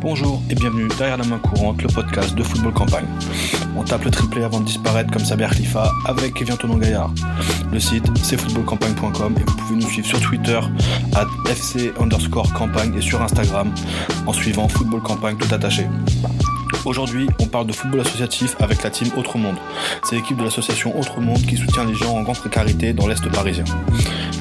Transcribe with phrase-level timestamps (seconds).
[0.00, 3.06] Bonjour et bienvenue derrière la main courante, le podcast de football campagne.
[3.76, 7.10] On tape le triplé avant de disparaître comme Saber Khalifa avec Kevin Tonon Gaillard.
[7.72, 10.60] Le site c'est footballcampagne.com et vous pouvez nous suivre sur Twitter
[11.16, 13.72] à FC underscore campagne et sur Instagram
[14.26, 15.86] en suivant Football Campagne tout attaché.
[16.84, 19.56] Aujourd'hui, on parle de football associatif avec la team Autre Monde.
[20.04, 23.28] C'est l'équipe de l'association Autre Monde qui soutient les gens en grande précarité dans l'Est
[23.30, 23.64] parisien.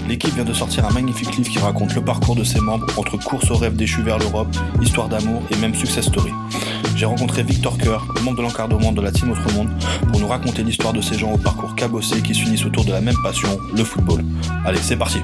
[0.08, 3.18] L'équipe vient de sortir un magnifique livre qui raconte le parcours de ses membres entre
[3.18, 6.32] course au rêve déchu vers l'Europe, histoire d'amour et même success story.
[6.96, 9.70] J'ai rencontré Victor Coeur, membre de l'encadrement de la team Autre Monde,
[10.08, 13.02] pour nous raconter l'histoire de ces gens au parcours cabossé qui s'unissent autour de la
[13.02, 14.24] même passion, le football.
[14.66, 15.20] Allez, c'est parti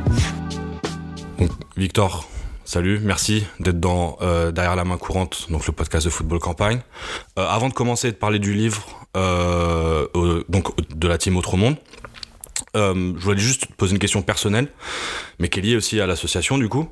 [1.77, 2.27] Victor,
[2.65, 6.79] Salut, merci d'être dans euh, Derrière la main courante, donc le podcast de football campagne.
[7.37, 10.07] Euh, avant de commencer de parler du livre, euh,
[10.47, 11.75] donc de la team Autre Monde,
[12.73, 14.69] je voulais juste te poser une question personnelle,
[15.39, 16.89] mais qui est liée aussi à l'association du coup.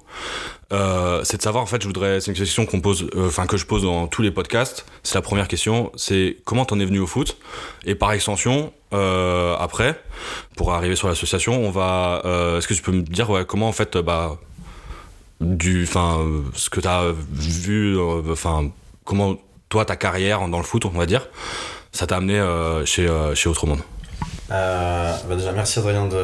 [0.69, 3.65] c'est de savoir en fait, je voudrais, c'est une question qu'on pose, enfin que je
[3.65, 4.85] pose dans tous les podcasts.
[5.03, 7.37] C'est la première question, c'est comment t'en es venu au foot?
[7.85, 10.03] Et par extension, après,
[10.57, 12.21] pour arriver sur l'association, on va,
[12.57, 14.37] est-ce que tu peux me dire comment en fait, bah
[15.41, 16.19] du enfin
[16.53, 18.69] ce que tu as vu euh, enfin
[19.03, 19.35] comment
[19.69, 21.27] toi ta carrière dans le foot on va dire
[21.91, 23.81] ça t'a amené euh, chez euh, chez Autre Monde.
[24.49, 26.23] Bah déjà merci Adrien de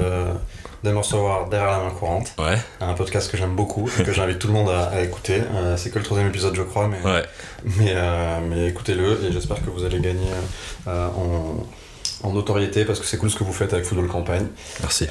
[0.83, 2.33] de me recevoir derrière la main courante.
[2.37, 2.57] Ouais.
[2.79, 5.41] un podcast que j'aime beaucoup et que j'invite tout le monde à, écouter.
[5.75, 6.99] C'est que le troisième épisode je crois mais
[7.65, 7.95] mais,
[8.47, 10.29] mais écoutez-le et j'espère que vous allez gagner
[10.85, 11.65] en
[12.27, 14.47] en notoriété parce que c'est cool ce que vous faites avec Football Campagne.
[14.81, 15.07] Merci.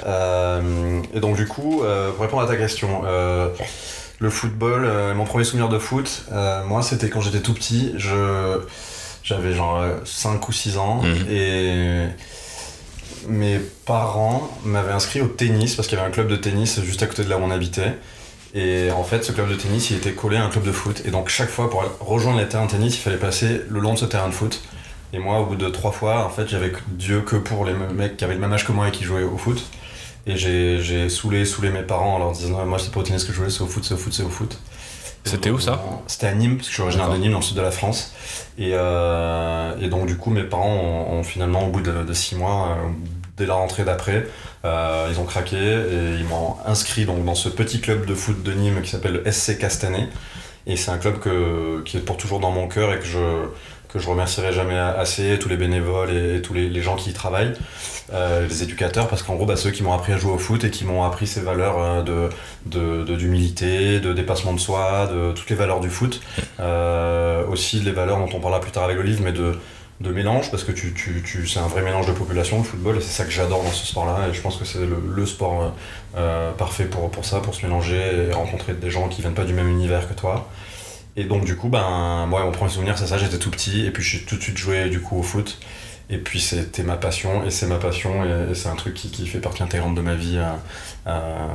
[1.15, 1.83] et donc du coup,
[2.15, 3.03] pour répondre à ta question,
[4.19, 7.93] le football, euh, mon premier souvenir de foot, euh, moi c'était quand j'étais tout petit,
[7.97, 8.61] je
[9.23, 11.27] j'avais genre 5 ou 6 ans mhm.
[11.31, 12.07] et
[13.29, 17.03] mes parents m'avaient inscrit au tennis parce qu'il y avait un club de tennis juste
[17.03, 17.95] à côté de là où on habitait.
[18.55, 21.03] Et en fait, ce club de tennis, il était collé à un club de foot.
[21.05, 23.95] Et donc, chaque fois, pour rejoindre les terrains de tennis, il fallait passer le long
[23.95, 24.63] de ce terrain de foot.
[25.17, 28.19] Et moi, au bout de trois fois, en fait, j'avais Dieu que pour les mecs
[28.19, 29.65] qui avaient le même âge que moi et qui jouaient au foot.
[30.27, 33.33] Et j'ai saoulé, saoulé mes parents en leur disant moi c'est pas au tennis que
[33.33, 34.59] je voulais, c'est au foot, c'est au foot, c'est au foot.
[35.25, 35.83] C'était où ça?
[36.07, 37.71] C'était à Nîmes, parce que je suis originaire de Nîmes, dans le sud de la
[37.71, 38.13] France.
[38.59, 42.77] Et, euh, et donc du coup mes parents ont, finalement au bout de, six mois,
[42.77, 42.89] euh,
[43.39, 44.27] dès la rentrée d'après,
[44.65, 48.43] euh, ils ont craqué et ils m'ont inscrit donc, dans ce petit club de foot
[48.43, 50.09] de Nîmes qui s'appelle le SC Castanet.
[50.67, 53.19] Et c'est un club que, qui est pour toujours dans mon cœur et que je,
[53.89, 57.53] que je remercierai jamais assez, tous les bénévoles et, tous les, gens qui y travaillent,
[58.13, 60.65] euh, les éducateurs, parce qu'en gros, bah, ceux qui m'ont appris à jouer au foot
[60.65, 62.31] et qui m'ont appris ces valeurs euh,
[62.67, 66.21] de, d'humilité, de, dépassement de soi, de toutes les valeurs du foot,
[66.61, 69.59] euh, aussi les valeurs dont on parlera plus tard avec le mais de,
[70.01, 72.97] de mélange, parce que tu, tu, tu c'est un vrai mélange de population, le football,
[72.97, 75.73] et c'est ça que j'adore dans ce sport-là, et je pense que c'est le, sport
[76.59, 79.55] parfait pour, pour ça, pour se mélanger et rencontrer des gens qui viennent pas du
[79.55, 80.49] même univers que toi.
[81.17, 83.91] Et donc, du coup, ben, moi, mon premier souvenir, c'est ça, j'étais tout petit, et
[83.91, 85.59] puis je suis tout de suite joué, du coup, au foot.
[86.09, 89.41] Et puis, c'était ma passion, et c'est ma passion, et, c'est un truc qui, fait
[89.41, 90.37] partie intégrante de ma vie.
[90.37, 90.53] Euh,
[91.09, 91.47] euh,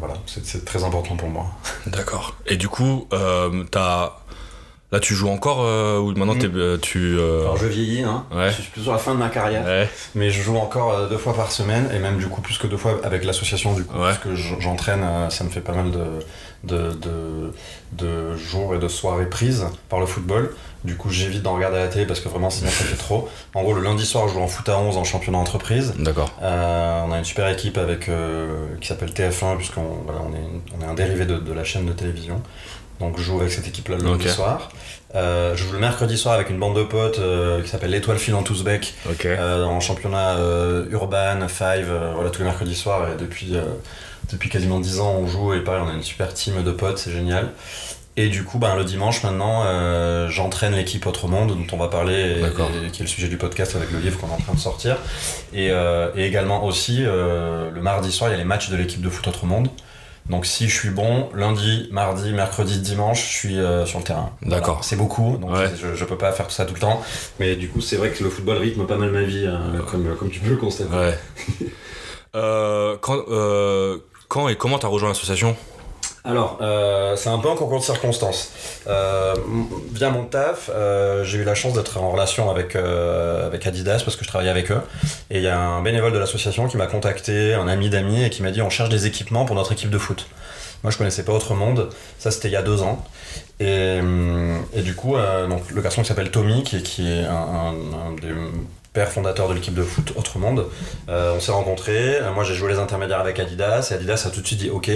[0.00, 1.46] voilà, c'est très important pour moi.
[1.86, 2.36] D'accord.
[2.46, 4.16] Et du coup, euh, t'as
[4.92, 6.52] Là, tu joues encore euh, ou maintenant mm.
[6.54, 7.18] euh, tu.
[7.18, 8.24] Euh, Alors, je vieillis, hein.
[8.32, 9.88] Je suis plus sur la fin de ma carrière.
[10.14, 12.76] Mais je joue encore deux fois par semaine et même du coup plus que deux
[12.76, 15.04] fois avec l'association du coup parce que j'entraîne.
[15.30, 16.04] ça me fait pas mal de
[16.64, 17.52] de, de,
[17.92, 20.52] de, jours et de soirées prises par le football.
[20.82, 23.28] Du coup, j'évite d'en regarder à la télé parce que vraiment sinon ça fait trop.
[23.54, 25.94] En gros, le lundi soir, je joue en foot à 11 en championnat entreprise.
[25.98, 26.30] D'accord.
[26.40, 28.10] on a une super équipe avec
[28.80, 31.86] qui s'appelle TF1 puisqu'on voilà, on est, on est un dérivé de, de la chaîne
[31.86, 32.40] de télévision.
[33.00, 34.70] Donc je joue avec cette équipe-là le lundi soir.
[35.14, 38.18] Euh, je joue le mercredi soir avec une bande de potes euh, qui s'appelle l'Étoile
[38.18, 40.36] filante Ouzbek euh, en championnat
[40.90, 43.54] urban, five, voilà tous les mercredis soirs et depuis,
[44.30, 46.98] depuis quasiment 10 ans on joue et pareil on a une super team de potes,
[46.98, 47.52] c'est génial.
[48.18, 49.64] Et du coup, ben, le dimanche maintenant,
[50.30, 53.76] j'entraîne l'équipe Autre Monde, dont on va parler, et, qui est le sujet du podcast
[53.76, 54.96] avec le livre qu'on est en train de sortir.
[55.52, 59.10] Et, et également aussi, le mardi soir, il y a les matchs de l'équipe de
[59.10, 59.68] foot Autre Monde.
[60.28, 64.32] Donc si je suis bon, lundi, mardi, mercredi, dimanche, je suis euh, sur le terrain.
[64.42, 64.82] D'accord.
[64.82, 65.50] C'est beaucoup, donc
[65.80, 67.00] je, je peux pas faire tout ça tout le temps.
[67.38, 70.16] Mais du coup, c'est vrai que le football rythme pas mal ma vie, hein, comme,
[70.16, 70.94] comme tu peux le constater.
[70.94, 71.18] Ouais.
[72.34, 73.96] Euh, quand, euh,
[74.28, 75.56] quand et comment tu as rejoint l'association?
[76.26, 78.50] Alors, euh, c'est un peu un concours de circonstances.
[78.88, 79.36] Euh,
[79.92, 84.24] via mon taf, euh, j'ai eu la chance d'être en relation avec, Adidas parce que
[84.24, 84.80] je travaillais avec eux.
[85.30, 88.30] Et il y a un bénévole de l'association qui m'a contacté, un ami d'amis, et
[88.30, 90.26] qui m'a dit on cherche des équipements pour notre équipe de foot.
[90.82, 91.90] Moi, je connaissais pas Autre Monde.
[92.18, 93.04] Ça, c'était il y a deux ans.
[93.60, 94.00] Et,
[94.82, 97.72] du coup, le garçon qui s'appelle Tommy, qui, qui est un,
[98.20, 98.34] des
[99.04, 100.66] fondateur de l'équipe de foot Autre Monde.
[101.08, 102.20] on s'est rencontrés.
[102.34, 104.90] Moi, j'ai joué les intermédiaires avec Adidas et Adidas a tout de suite dit OK,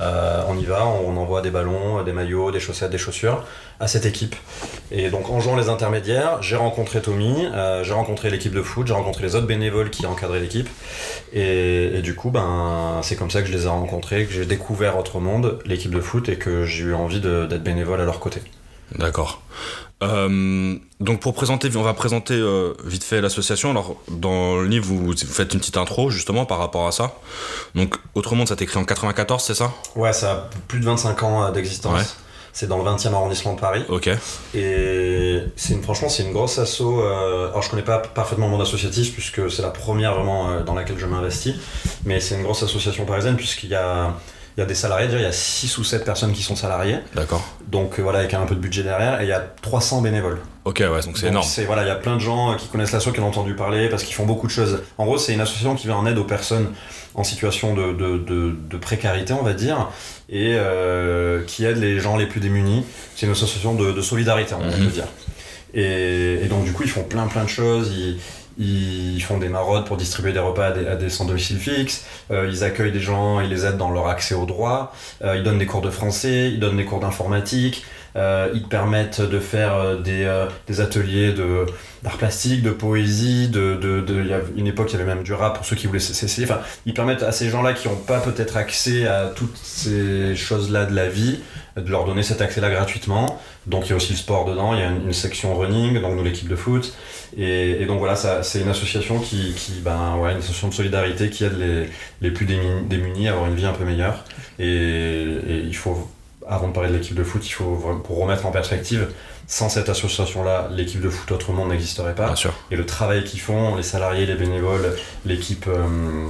[0.00, 3.44] on y va, on, envoie des ballons, des maillots, des chaussettes, des chaussures
[3.80, 4.34] à cette équipe.
[4.90, 7.48] Et donc, en jouant les intermédiaires, j'ai rencontré Tommy,
[7.82, 10.68] j'ai rencontré l'équipe de foot, j'ai rencontré les autres bénévoles qui encadraient l'équipe.
[11.32, 14.46] Et, et, du coup, ben, c'est comme ça que je les ai rencontrés, que j'ai
[14.46, 18.20] découvert Autre Monde, l'équipe de foot, et que j'ai eu envie d'être bénévole à leur
[18.20, 18.40] côté.
[18.96, 19.42] D'accord.
[20.02, 23.70] Euh, donc pour présenter, on va présenter euh, vite fait l'association.
[23.70, 27.14] Alors dans le livre, vous, faites une petite intro justement par rapport à ça.
[27.74, 29.72] Donc Autrement, ça a été créé en 94, c'est ça?
[29.96, 30.36] Ouais, ça a
[30.68, 32.16] plus de 25 ans euh, d'existence.
[32.52, 33.84] C'est dans le 20e arrondissement de Paris.
[33.88, 34.10] Ok.
[34.54, 36.80] Et c'est une, franchement, c'est une grosse asso.
[36.80, 40.98] alors je connais pas parfaitement le monde associatif puisque c'est la première vraiment dans laquelle
[40.98, 41.54] je m'investis.
[42.04, 44.16] Mais c'est une grosse association parisienne puisqu'il y a
[44.58, 46.56] il y a des salariés, déjà il y a 6 ou 7 personnes qui sont
[46.56, 46.98] salariées.
[47.14, 47.46] D'accord.
[47.68, 50.40] Donc euh, voilà, avec un peu de budget derrière, et il y a 300 bénévoles.
[50.64, 51.46] Ok, ouais, donc c'est énorme.
[51.66, 54.02] Voilà, il y a plein de gens qui connaissent l'asso, qui ont entendu parler, parce
[54.02, 54.82] qu'ils font beaucoup de choses.
[54.98, 56.72] En gros, c'est une association qui vient en aide aux personnes
[57.14, 59.90] en situation de, de, de, précarité, on va dire,
[60.28, 62.84] et euh, qui aide les gens les plus démunis.
[63.14, 64.88] C'est une association de, solidarité, on va mhm.
[64.88, 65.06] dire.
[65.72, 67.92] Et, et, donc du coup, ils font plein plein de choses.
[67.96, 68.18] Ils,
[68.58, 72.64] ils font des maraudes pour distribuer des repas à des, sans domicile fixe, euh, ils
[72.64, 75.66] accueillent des gens, ils les aident dans leur accès au droit, euh, ils donnent des
[75.66, 77.84] cours de français, ils donnent des cours d'informatique,
[78.16, 80.28] euh, ils permettent de faire des,
[80.66, 81.66] des ateliers de,
[82.02, 85.22] d'art plastique, de poésie, de, de, de, y a une époque il y avait même
[85.22, 86.44] du rap pour ceux qui voulaient s'essayer.
[86.50, 90.86] Enfin, ils permettent à ces gens-là qui n'ont pas peut-être accès à toutes ces choses-là
[90.86, 91.38] de la vie,
[91.80, 93.40] de leur donner cet accès-là gratuitement.
[93.66, 96.14] Donc il y a aussi le sport dedans, il y a une, section running, donc
[96.14, 96.94] nous l'équipe de foot.
[97.36, 101.44] Et, donc voilà, c'est une association qui, qui ben ouais, une association de solidarité qui
[101.44, 101.88] aide les,
[102.20, 104.24] les plus démunis, à avoir une vie un peu meilleure.
[104.58, 106.08] Et, et il faut,
[106.46, 109.08] avant de parler de l'équipe de foot, il faut pour remettre en perspective
[109.48, 112.34] sans cette association-là, l'équipe de foot Autrement n'existerait pas.
[112.70, 116.28] Et le travail qu'ils font, les salariés, les bénévoles, l'équipe, euh,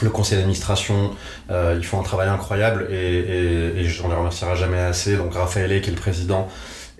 [0.00, 1.10] le conseil d'administration,
[1.50, 5.16] euh, ils font un travail incroyable et, et, et je ne les remercierai jamais assez.
[5.16, 6.48] Donc Raphaël, qui est le président,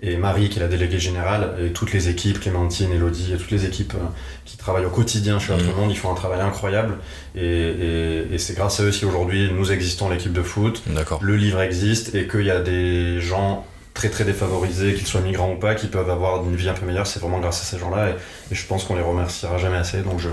[0.05, 3.51] et Marie, qui est la déléguée générale, et toutes les équipes, Clémentine, Elodie, et toutes
[3.51, 4.05] les équipes euh,
[4.43, 6.97] qui travaillent au quotidien chez Autre Monde, ils font un travail incroyable.
[7.35, 10.83] Et, et c'est grâce à eux si aujourd'hui nous existons l'équipe de foot,
[11.21, 15.51] le livre existe, et qu'il y a des gens très très défavorisés, qu'ils soient migrants
[15.51, 17.77] ou pas, qui peuvent avoir une vie un peu meilleure, c'est vraiment grâce à ces
[17.77, 18.09] gens-là.
[18.09, 18.15] Et,
[18.51, 20.01] je pense qu'on les remerciera jamais assez.
[20.01, 20.29] Donc je,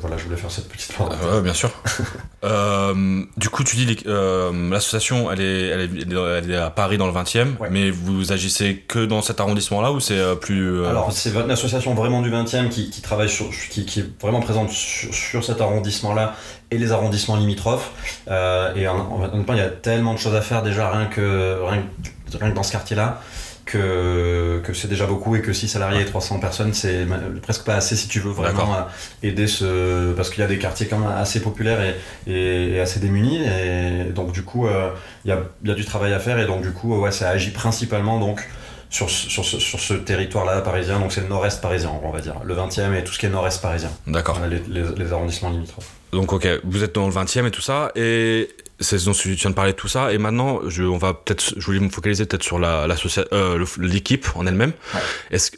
[0.00, 1.10] voilà, je voulais faire cette petite part.
[1.10, 1.70] ouais, bien sûr.
[2.44, 7.12] euh, du coup, tu dis euh, l'association, elle est, elle, est, à Paris dans le
[7.12, 10.80] 20e, mais vous agissez que dans cet arrondissement-là ou c'est euh, plus.
[10.80, 14.20] Euh, Alors, c'est une association vraiment du 20e qui, qui travaille sur, qui, qui, est
[14.20, 16.34] vraiment présente sur, cet arrondissement-là
[16.70, 17.92] et les arrondissements limitrophes.
[18.28, 22.36] et honnêtement, il y a tellement de choses à faire déjà, rien que, rien que
[22.36, 23.20] rien que dans ce quartier-là,
[23.64, 27.06] que, que c'est déjà beaucoup et que 6 salariés et 300 personnes, c'est
[27.42, 28.82] presque pas assez si tu veux vraiment euh,
[29.22, 30.12] aider ce.
[30.14, 31.80] Parce qu'il y a des quartiers quand même assez populaires
[32.26, 33.44] et, et, assez démunis.
[33.44, 34.90] Et donc, du coup, euh,
[35.24, 37.28] il y, a, y, a, du travail à faire et donc, du coup, ouais, ça
[37.28, 38.48] agit principalement donc,
[38.88, 40.98] sur, sur, ce, sur ce territoire-là parisien.
[40.98, 42.36] Donc, c'est le nord-est parisien, on va dire.
[42.44, 43.90] Le 20e et tout ce qui est nord-est parisien.
[44.06, 44.40] D'accord.
[44.48, 45.90] Les, les, les, arrondissements limitrophes.
[46.12, 47.92] Donc, ok, vous êtes dans le 20e et tout ça.
[47.96, 48.48] Et
[48.80, 51.54] c'est dont tu viens de parler de tout ça et maintenant je, on va peut-être
[51.56, 52.86] je voulais me focaliser peut-être sur la,
[53.32, 54.72] euh, l'équipe en elle-même.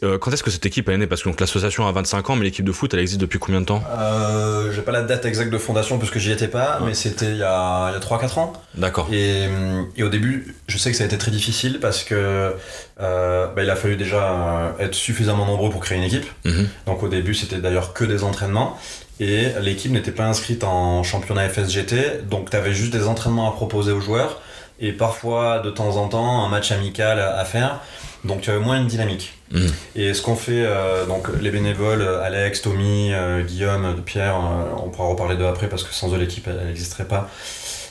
[0.03, 1.07] Euh, quand est-ce que cette équipe est née?
[1.07, 3.65] Parce que l'association a 25 ans mais l'équipe de foot elle existe depuis combien de
[3.65, 3.83] temps?
[3.91, 7.31] Euh, j'ai pas la date exacte de fondation parce que j'y étais pas mais c'était
[7.31, 8.53] il y a, il y a 3-4 ans.
[8.75, 9.07] D'accord.
[9.11, 9.47] Et,
[9.95, 12.55] et, au début je sais que ça a été très difficile parce que
[12.99, 16.25] euh, bah, il a fallu déjà être suffisamment nombreux pour créer une équipe.
[16.45, 16.67] Mhm.
[16.87, 18.79] donc au début c'était d'ailleurs que des entraînements
[19.21, 23.51] et l'équipe n'était pas inscrite en championnat FSGT, donc tu avais juste des entraînements à
[23.51, 24.41] proposer aux joueurs
[24.79, 27.79] et parfois de temps en temps un match amical à faire.
[28.23, 29.33] Donc tu avais moins une dynamique.
[29.51, 29.67] Mmh.
[29.95, 34.89] Et ce qu'on fait, euh, donc les bénévoles, Alex, Tommy, euh, Guillaume, Pierre, euh, on
[34.89, 37.29] pourra reparler d'eux après parce que sans eux l'équipe elle n'existerait pas.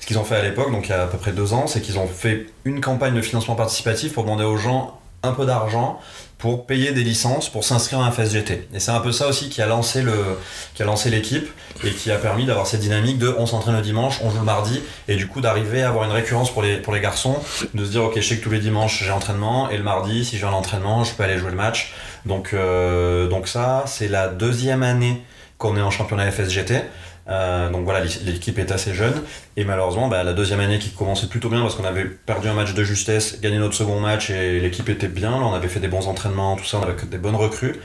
[0.01, 1.69] Ce qu'ils ont fait à l'époque, donc il y a à peu près deux ans,
[1.69, 5.47] c'est qu'ils ont fait une campagne de financement participatif pour demander aux gens un peu
[5.47, 6.01] d'argent
[6.41, 8.69] pour payer des licences pour s'inscrire à un FSGT.
[8.75, 10.39] Et c'est un peu ça aussi qui a lancé le
[10.75, 11.49] qui a lancé l'équipe
[11.85, 14.45] et qui a permis d'avoir cette dynamique de on s'entraîne le dimanche, on joue le
[14.45, 17.37] mardi et du coup d'arriver à avoir une récurrence pour les pour les garçons,
[17.75, 20.25] de se dire OK, je sais que tous les dimanches j'ai entraînement et le mardi
[20.25, 21.93] si j'ai un entraînement, je peux aller jouer le match.
[22.25, 25.23] Donc euh, donc ça, c'est la deuxième année
[25.59, 26.83] qu'on est en championnat FSGT.
[27.31, 29.23] Euh, donc voilà, l'équipe est assez jeune.
[29.57, 32.55] Et malheureusement, bah, la deuxième année qui commençait plutôt bien parce qu'on avait perdu un
[32.55, 35.31] match de justesse, gagné notre second match et l'équipe était bien.
[35.31, 37.77] Là, on avait fait des bons entraînements, tout ça, on avait des bonnes recrues.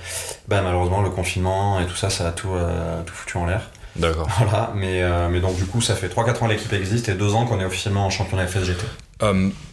[0.48, 3.70] Bah, malheureusement, le confinement et tout ça, ça a tout, euh, tout foutu en l'air.
[3.96, 4.28] D'accord.
[4.40, 7.34] Voilà, mais, euh, mais donc du coup, ça fait 3-4 ans l'équipe existe et 2
[7.34, 8.84] ans qu'on est officiellement en championnat FSGT.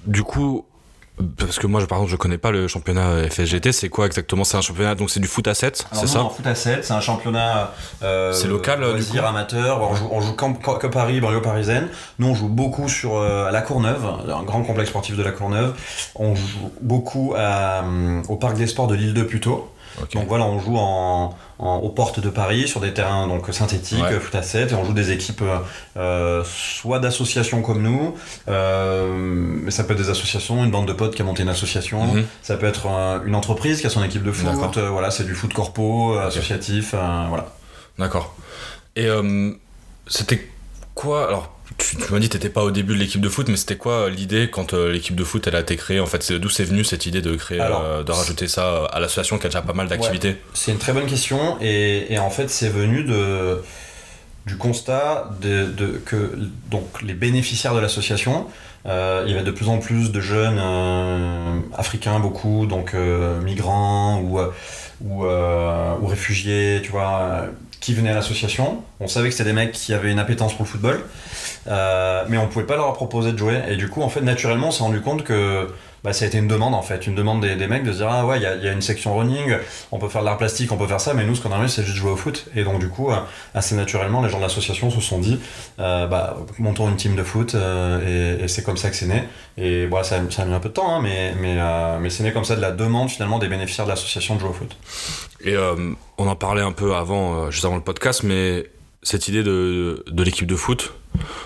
[0.06, 0.66] du coup,
[1.38, 3.72] parce que moi, par exemple, je connais pas le championnat FSGT.
[3.72, 4.44] C'est quoi exactement?
[4.44, 6.28] C'est un championnat, donc c'est du foot à 7, c'est ça?
[6.34, 7.72] foot à 7, c'est un championnat.
[8.02, 9.82] Euh, c'est local, du amateur.
[9.82, 11.88] On joue, on joue que, Paris, banlieue parisienne.
[12.18, 15.74] Nous, on joue beaucoup sur à la Courneuve, un grand complexe sportif de la Courneuve.
[16.14, 17.34] On joue beaucoup
[18.28, 19.68] au parc des sports de l'île de Puteaux.
[20.14, 24.34] Donc voilà, on joue en, aux portes de Paris sur des terrains donc synthétiques, foot
[24.34, 25.44] à 7, et on joue des équipes
[25.96, 28.14] euh, soit d'associations comme nous,
[28.48, 31.48] euh, mais ça peut être des associations, une bande de potes qui a monté une
[31.48, 32.24] association, mhm.
[32.42, 32.86] ça peut être
[33.24, 36.94] une entreprise qui a son équipe de foot, euh, voilà, c'est du foot corpo, associatif,
[37.28, 37.52] voilà.
[37.98, 38.34] D'accord.
[38.96, 39.08] Et
[40.06, 40.48] c'était
[40.94, 43.56] quoi alors tu, m'as dit que t'étais pas au début de l'équipe de foot, mais
[43.56, 46.32] c'était quoi euh, l'idée quand euh, l'équipe de foot elle a été créée En fait,
[46.32, 49.48] d'où c'est venu cette idée de créer, euh, de rajouter ça à l'association qui a
[49.48, 50.36] déjà pas mal d'activités?
[50.54, 53.62] C'est une très bonne question et, en fait c'est venu de
[54.44, 56.36] du constat de, que
[56.70, 58.46] donc les bénéficiaires de l'association,
[58.84, 60.60] il y avait de plus en plus de jeunes
[61.74, 62.94] africains beaucoup, donc
[63.42, 64.40] migrants ou
[65.04, 67.46] ou, ou réfugiés, tu vois
[67.82, 68.82] qui venaient à l'association.
[69.00, 71.00] On savait que c'était des mecs qui avaient une appétence pour le football,
[71.66, 73.60] euh, mais on pouvait pas leur proposer de jouer.
[73.68, 75.68] Et du coup, en fait, naturellement, on s'est rendu compte que
[76.04, 78.08] bah, ça a été une demande en fait, une demande des, mecs de se dire
[78.10, 79.56] ah ouais, il y a, une section running,
[79.92, 81.68] on peut faire de l'art plastique, on peut faire ça, mais nous ce qu'on a
[81.68, 82.46] c'est juste jouer au foot.
[82.56, 83.16] Et donc du coup, euh,
[83.54, 85.38] assez naturellement, les gens de l'association se sont dit
[85.78, 89.22] euh, bah, montons une team de foot et, c'est comme ça que c'est né.
[89.56, 91.56] Et voilà, ça, ça, a mis un peu de temps, hein, mais, mais,
[92.00, 94.50] mais c'est né comme ça de la demande finalement des bénéficiaires de l'association de jouer
[94.50, 94.76] au foot.
[95.44, 98.66] Et on en parlait un peu avant, juste avant le podcast, mais
[99.02, 100.92] cette idée de, de l'équipe de foot,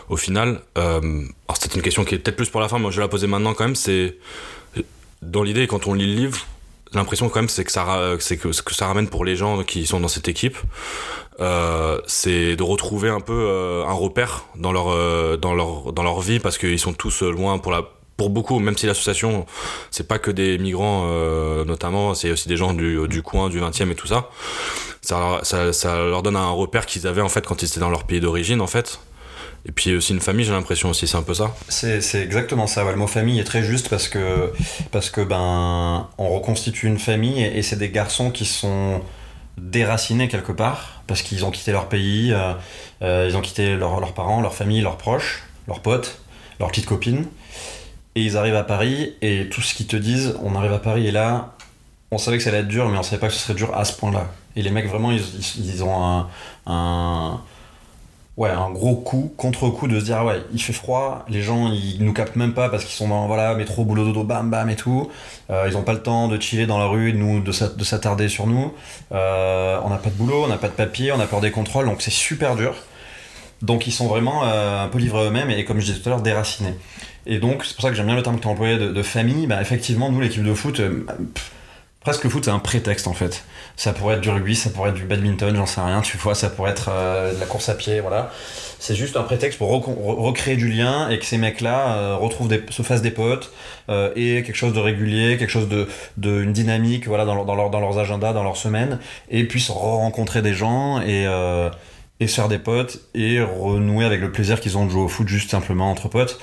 [0.08, 2.90] au final, euh, alors c'est une question qui est peut-être plus pour la fin, mais
[2.90, 4.16] je vais la poser maintenant quand même, c'est
[5.22, 6.46] dans l'idée, quand on lit le livre,
[6.92, 9.64] l'impression quand même c'est que ça c'est que ce que ça ramène pour les gens
[9.64, 10.56] qui sont dans cette équipe
[11.40, 16.20] euh, c'est de retrouver un peu euh, un repère dans leur dans leur dans leur
[16.20, 17.82] vie parce qu'ils sont tous loin pour la
[18.16, 19.46] pour beaucoup, même si l'association,
[19.90, 23.90] c'est pas que des migrants, euh, notamment, c'est aussi des gens du, coin, du 20e
[23.90, 24.30] et tout ça.
[25.02, 25.40] Ça,
[25.96, 28.60] leur donne un repère qu'ils avaient en fait quand ils étaient dans leur pays d'origine
[28.60, 28.98] en fait.
[29.68, 31.54] Et puis aussi une famille, j'ai l'impression aussi, c'est un peu ça.
[31.68, 32.84] C'est, exactement ça.
[32.84, 34.52] le mot famille est très juste parce que
[34.92, 39.02] parce que ben on reconstitue une famille et, c'est des garçons qui sont
[39.58, 42.52] déracinés quelque part parce qu'ils ont quitté leur pays, euh,
[43.02, 46.20] euh, ils ont quitté leurs parents, leur famille, leurs proches, leurs potes,
[46.60, 47.26] leurs petites copines.
[48.16, 51.06] Et ils arrivent à Paris et tout ce qu'ils te disent, on arrive à Paris
[51.06, 51.54] et là,
[52.10, 53.76] on savait que ça allait être dur, mais on savait pas que ce serait dur
[53.76, 54.32] à ce point-là.
[54.56, 57.40] Et les mecs, vraiment, ils, ont un
[58.70, 62.14] gros coup, contre-coup de se dire, ah ouais, il fait froid, les gens, ils nous
[62.14, 65.10] captent même pas parce qu'ils sont dans, voilà, métro, boulot, dodo, bam, bam et tout.
[65.50, 68.28] Euh, ils ont pas le temps de chiller dans la rue, de, nous, de, s'attarder
[68.30, 68.72] sur nous.
[69.12, 71.50] Euh, on n'a pas de boulot, on n'a pas de papier, on a peur des
[71.50, 72.74] contrôles, donc c'est super dur.
[73.60, 76.12] Donc ils sont vraiment euh, un peu livrés eux-mêmes et, comme je disais tout à
[76.12, 76.74] l'heure, déracinés.
[77.26, 79.02] Et donc, c'est pour ça que j'aime bien le terme que tu as employé de,
[79.02, 79.46] famille.
[79.46, 80.80] Bah, effectivement, nous, l'équipe de foot,
[82.06, 83.42] presque le foot, c'est un prétexte en fait.
[83.74, 86.36] Ça pourrait être du rugby, ça pourrait être du badminton, j'en sais rien, tu vois,
[86.36, 88.30] ça pourrait être euh, de la course à pied, voilà.
[88.78, 92.62] C'est juste un prétexte pour recréer du lien et que ces mecs-là euh, retrouvent des,
[92.70, 93.52] se fassent des potes
[93.88, 95.88] euh, et quelque chose de régulier, quelque chose de,
[96.22, 100.42] une dynamique, voilà, dans, dans, leur, dans leurs agendas, dans leurs semaines, et puissent rencontrer
[100.42, 101.26] des gens et
[102.18, 105.08] et se faire des potes et renouer avec le plaisir qu'ils ont de jouer au
[105.08, 106.38] foot juste simplement entre potes.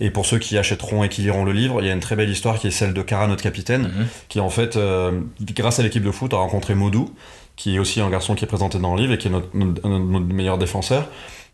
[0.00, 2.14] Et pour ceux qui achèteront et qui liront le livre, il y a une très
[2.14, 4.06] belle histoire qui est celle de Cara, notre capitaine, mhm.
[4.28, 7.12] qui en fait, euh, grâce à l'équipe de foot, a rencontré Modou,
[7.56, 9.48] qui est aussi un garçon qui est présenté dans le livre et qui est notre,
[9.56, 11.08] notre meilleur défenseur.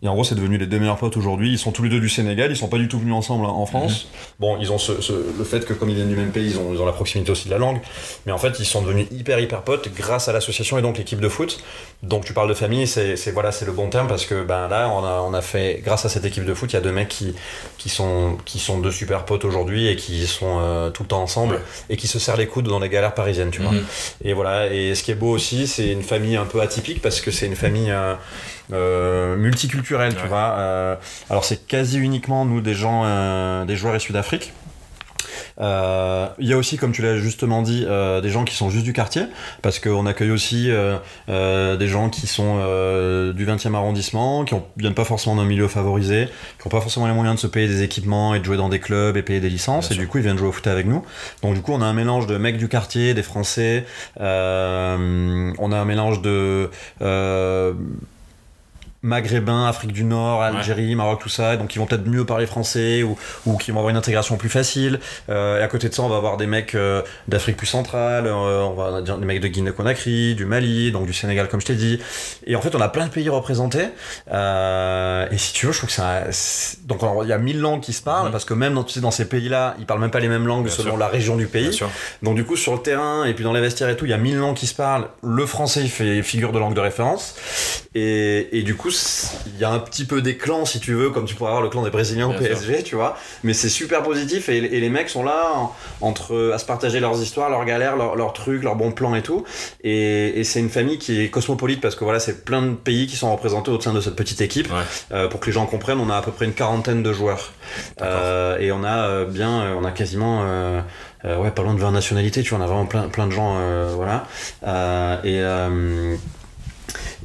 [0.05, 1.51] Et en gros, c'est devenu les deux meilleurs potes aujourd'hui.
[1.51, 3.65] Ils sont tous les deux du Sénégal, ils sont pas du tout venus ensemble en
[3.65, 4.05] France.
[4.05, 4.21] Mhm.
[4.39, 6.75] Bon, ils ont ce, le fait que comme ils viennent du même pays, ils ont,
[6.75, 7.81] ils ont, la proximité aussi de la langue.
[8.27, 11.21] Mais en fait, ils sont devenus hyper hyper potes grâce à l'association et donc l'équipe
[11.21, 11.65] de foot.
[12.03, 14.91] Donc tu parles de famille, c'est voilà, c'est le bon terme parce que ben là,
[14.91, 16.93] on a, on a fait grâce à cette équipe de foot, il y a deux
[16.93, 17.35] mecs qui
[17.79, 21.23] qui sont qui sont deux super potes aujourd'hui et qui sont euh, tout le temps
[21.23, 23.73] ensemble et qui se serrent les coudes dans les galères parisiennes, tu vois.
[23.73, 23.85] Mhm.
[24.25, 24.67] Et voilà.
[24.73, 27.47] Et ce qui est beau aussi, c'est une famille un peu atypique parce que c'est
[27.47, 28.15] une famille euh,
[28.73, 30.99] euh, multiculturel, tu vois.
[31.31, 34.53] Alors c'est quasi uniquement nous des gens, des joueurs issus d'Afrique.
[35.61, 38.71] Euh, il y a aussi, comme tu l'as justement dit, euh, des gens qui sont
[38.71, 39.25] juste du quartier,
[39.63, 42.57] parce qu'on accueille aussi euh, des gens qui sont
[43.35, 46.29] du 20e arrondissement, qui ne viennent pas forcément d'un milieu favorisé,
[46.61, 48.69] qui n'ont pas forcément les moyens de se payer des équipements et de jouer dans
[48.69, 50.87] des clubs et payer des licences, et du coup ils viennent jouer au foot avec
[50.87, 51.05] nous.
[51.43, 53.85] Donc du coup on a un mélange de mecs du quartier, des Français,
[54.19, 56.71] on a un mélange de
[59.05, 63.03] maghrébins, Afrique du Nord, Algérie, Maroc, tout ça, donc ils vont peut-être mieux parler français
[63.03, 64.99] ou, ou qui vont avoir une intégration plus facile.
[65.29, 68.27] Euh, et à côté de ça, on va avoir des mecs euh, d'Afrique plus centrale,
[68.27, 71.67] euh, on va dire des mecs de Guinée-Conakry, du Mali, donc du Sénégal, comme je
[71.67, 72.01] t'ai dit.
[72.47, 73.89] Et en fait, on a plein de pays représentés.
[74.33, 75.95] et si tu veux, je trouve que
[76.31, 78.33] c'est donc il y a mille langues qui se parlent, mhm.
[78.33, 80.47] parce que même dans, tu sais, dans ces pays-là, ils parlent même pas les mêmes
[80.47, 81.79] langues selon la région du pays.
[82.23, 84.15] Donc du coup, sur le terrain et puis dans les vestiaires et tout, il y
[84.15, 85.09] a mille langues qui se parlent.
[85.23, 87.35] Le français, il fait figure de langue de référence.
[87.95, 88.91] Et, et du coup,
[89.47, 91.63] il y a un petit peu des clans, si tu veux, comme tu pourrais avoir
[91.63, 93.17] le clan des Brésiliens au PSG, tu vois.
[93.43, 95.71] Mais c'est super positif et, les mecs sont là
[96.01, 99.45] entre à se partager leurs histoires, leurs galères, leurs, trucs, leurs bons plans et tout.
[99.83, 103.17] Et, c'est une famille qui est cosmopolite parce que voilà, c'est plein de pays qui
[103.17, 104.69] sont représentés au sein de cette petite équipe.
[105.13, 107.53] Euh, pour que les gens comprennent, on a à peu près une quarantaine de joueurs.
[108.01, 110.43] Euh, et on a euh, bien, on a quasiment.
[111.25, 113.57] ouais, pas loin de 20 nationalités, tu vois, on a vraiment plein, plein de gens,
[113.95, 114.27] voilà.
[115.25, 115.43] et,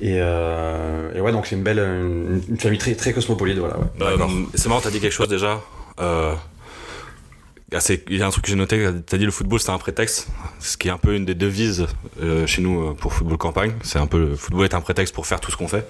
[0.04, 3.78] euh, et, ouais, donc c'est une belle, une, famille très, très cosmopolite, voilà.
[3.78, 4.28] Ouais.
[4.56, 5.62] c'est marrant, t'as dit quelque chose déjà.
[6.00, 6.34] Euh,
[8.08, 10.28] il y a un truc que j'ai noté, t'as dit le football c'est un prétexte,
[10.60, 11.86] ce qui est un peu une des devises
[12.20, 13.74] euh, chez nous pour football campagne.
[13.84, 15.88] C'est un peu le football est un prétexte pour faire tout ce qu'on fait.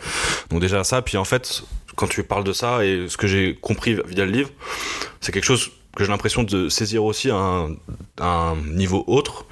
[0.49, 1.63] Donc déjà ça, puis en fait
[1.95, 4.49] quand tu parles de ça et ce que j'ai compris via le livre,
[5.21, 7.75] c'est quelque chose que j'ai l'impression de saisir aussi à un,
[8.19, 9.45] à un niveau autre.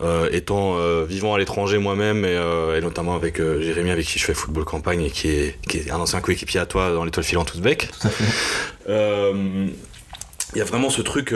[0.00, 4.18] Euh, étant euh, vivant à l'étranger moi-même et, euh, et, notamment avec Jérémy avec qui
[4.18, 7.04] je fais football campagne et qui est, qui est un ancien coéquipier à toi dans
[7.04, 7.90] l'étoile filante Ouzbek.
[8.00, 9.32] Tout à fait.
[10.54, 11.34] Il y a vraiment ce truc,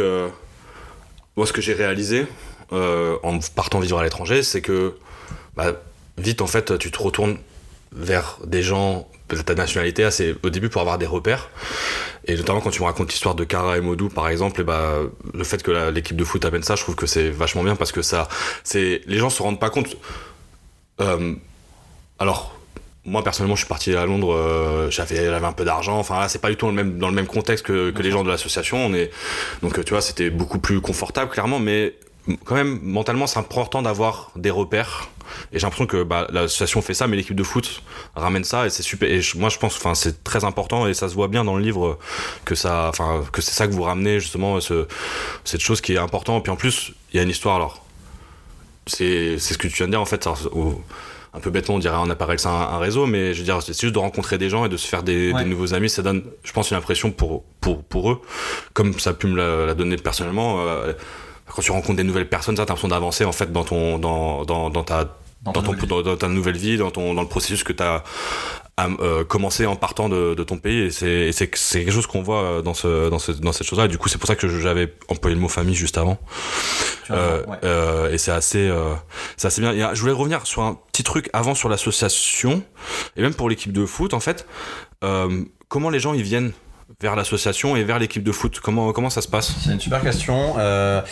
[1.37, 2.27] moi ce que j'ai réalisé
[2.71, 4.95] en partant vivre à l'étranger, c'est que
[5.55, 5.73] bah,
[6.19, 7.37] vite en fait tu te retournes
[7.93, 11.51] vers des gens de ta nationalité assez au début pour avoir des repères
[12.27, 15.01] et notamment quand tu me racontes l'histoire de Kara et Modou par exemple et bah
[15.33, 17.93] le fait que l'équipe de foot amène ça je trouve que c'est vachement bien parce
[17.93, 18.29] que ça
[18.65, 19.97] c'est les gens se rendent pas compte.
[21.01, 21.35] Euh,
[22.19, 22.57] alors
[23.05, 26.29] moi personnellement je suis parti à Londres euh, j'avais j'avais un peu d'argent enfin là
[26.29, 28.25] c'est pas du tout dans le même dans le même contexte que, que les gens
[28.25, 29.11] de l'association on est
[29.63, 31.95] donc tu vois c'était beaucoup plus confortable clairement mais
[32.45, 35.09] quand même mentalement c'est important d'avoir des repères
[35.53, 37.83] et j'ai l'impression que bah, l'association fait ça, mais l'équipe de foot
[38.15, 39.11] ramène ça et c'est super.
[39.11, 41.63] Et moi, je pense, enfin, c'est très important et ça se voit bien dans le
[41.63, 41.99] livre
[42.45, 44.87] que ça, enfin, que c'est ça que vous ramenez justement, ce,
[45.45, 46.41] cette chose qui est importante.
[46.41, 47.85] Et puis en plus, il y a une histoire alors.
[48.87, 50.29] C'est, c'est ce que tu viens de dire en fait.
[50.29, 53.79] un peu bêtement, on dirait on apparaît ça un, réseau, mais je veux dire, c'est
[53.79, 55.91] juste de rencontrer des gens et de se faire des, nouveaux amis.
[55.91, 58.23] Ça donne, je pense, une impression pour, pour, pour eux,
[58.75, 60.61] comme ça a pu me la, donner personnellement.
[60.61, 60.93] Euh,
[61.55, 64.45] quand tu rencontres des nouvelles personnes, ça, t'as l'impression d'avancer en fait dans ton, dans,
[64.45, 67.73] dans, dans ta dans, ton, dans, ta nouvelle vie, dans, ton, dans le processus que
[67.73, 68.03] tu as
[68.79, 70.87] euh, commencé en partant de, de ton pays.
[71.05, 73.85] Et c'est quelque chose qu'on voit dans, ce, dans, ce, dans cette chose-là.
[73.85, 76.19] Et du coup, c'est pour ça que j'avais employé le mot famille juste avant.
[77.11, 78.95] Euh, euh, et c'est assez, euh,
[79.43, 79.95] assez bien.
[79.95, 82.63] je voulais revenir sur un petit truc avant sur l'association,
[83.17, 84.47] et même pour l'équipe de foot, en fait.
[85.69, 86.53] comment les gens ils viennent
[87.01, 89.55] vers l'association et vers l'équipe de foot comment, comment ça se passe?
[89.65, 90.55] C'est une super question.
[90.59, 91.03] Euh,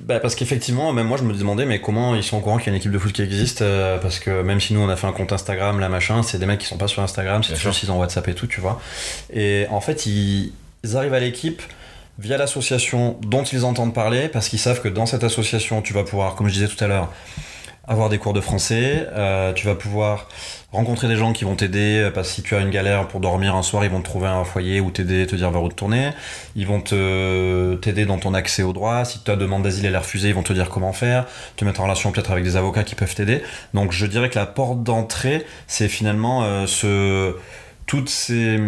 [0.00, 2.68] bah parce qu'effectivement, même moi je me demandais, mais comment ils sont au courant qu'il
[2.68, 4.88] y a une équipe de foot qui existe euh, Parce que même si nous on
[4.88, 7.42] a fait un compte Instagram, là machin, c'est des mecs qui sont pas sur Instagram,
[7.42, 8.80] c'est juste ils ont WhatsApp et tout, tu vois.
[9.32, 10.52] Et en fait, ils,
[10.84, 11.60] ils arrivent à l'équipe
[12.18, 16.04] via l'association dont ils entendent parler, parce qu'ils savent que dans cette association, tu vas
[16.04, 17.12] pouvoir, comme je disais tout à l'heure,
[17.86, 20.28] avoir des cours de français, euh, tu vas pouvoir
[20.76, 23.20] rencontrer des gens qui vont t'aider euh, parce que si tu as une galère pour
[23.20, 25.68] dormir un soir, ils vont te trouver un foyer ou t'aider, te dire vers où
[25.68, 26.10] te tourner.
[26.54, 29.04] Ils vont te t'aider dans ton accès au droit.
[29.04, 31.84] Si ta demande d'asile est refusée, ils vont te dire comment faire, te mettre en
[31.84, 33.42] relation peut-être avec des avocats qui peuvent t'aider.
[33.74, 37.32] Donc je dirais que la porte d'entrée, c'est finalement euh,
[37.86, 38.58] toutes ces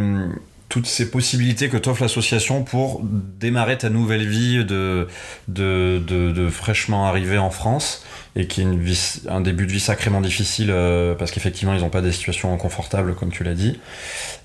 [0.68, 5.08] toutes possibilités que t'offre l'association pour démarrer ta nouvelle vie de,
[5.48, 8.04] de, de, fraîchement arrivé en France
[8.38, 12.00] et qui est un début de vie sacrément difficile euh, parce qu'effectivement ils n'ont pas
[12.00, 13.78] des situations confortables comme tu l'as dit.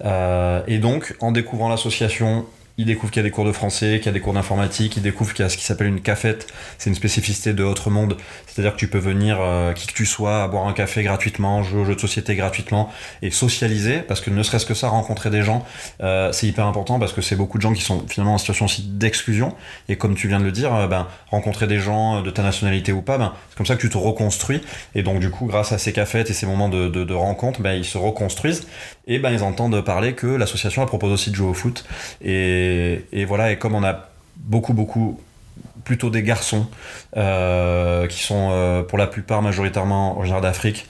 [0.04, 2.46] Euh, et donc en découvrant l'association,
[2.78, 4.98] il découvre qu'il y a des cours de français, qu'il y a des cours d'informatique,
[4.98, 6.48] il découvre qu'il y a ce qui s'appelle une cafette,
[6.80, 10.06] c'est une spécificité de Autre Monde, c'est-à-dire que tu peux venir, euh, qui que tu
[10.06, 14.32] sois, boire un café gratuitement, jouer aux jeux de société gratuitement et socialiser, parce que
[14.32, 15.66] ne serait-ce que ça, rencontrer des gens,
[16.02, 18.66] euh, c'est hyper important parce que c'est beaucoup de gens qui sont finalement en situation
[18.66, 19.54] aussi d'exclusion,
[19.88, 22.92] et comme tu viens de le dire, euh, ben, rencontrer des gens de ta nationalité
[22.92, 24.62] ou pas, ben, c'est comme ça que tu te reconstruis,
[24.96, 27.62] et donc du coup, grâce à ces cafettes et ces moments de, de, de rencontre,
[27.62, 28.68] ben, ils se reconstruisent,
[29.06, 31.86] et ben, ils entendent parler que l'association propose aussi de jouer au foot,
[32.22, 32.63] et
[33.12, 35.20] et, voilà, et comme on a beaucoup, beaucoup
[35.84, 36.68] plutôt des garçons
[37.18, 40.88] euh, qui sont euh, pour la plupart majoritairement originaires d'Afrique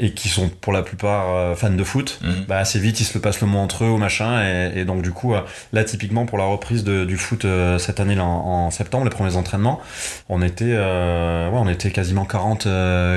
[0.00, 2.44] et qui sont pour la plupart euh, fans de foot, mhm.
[2.46, 5.02] bah, assez vite ils se le passent le mot entre eux au machin et, donc
[5.02, 5.34] du coup
[5.72, 7.44] là typiquement pour la reprise du foot
[7.78, 9.80] cette année en, septembre les premiers entraînements
[10.28, 12.68] on était ouais, on était quasiment 40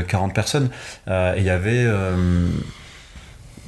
[0.07, 0.69] 40 personnes
[1.07, 1.85] et il y avait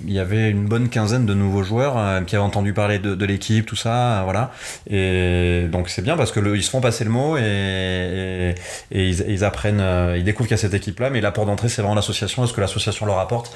[0.05, 3.25] il y avait une bonne quinzaine de nouveaux joueurs euh, qui avaient entendu parler de,
[3.25, 4.51] l'équipe, tout ça, euh, voilà.
[4.89, 8.55] Et donc c'est bien parce que ils se font passer le mot et,
[8.91, 11.09] ils, apprennent, euh, ils découvrent qu'il y a cette équipe-là.
[11.09, 13.55] Mais la porte d'entrée, c'est vraiment l'association, ce que l'association leur apporte.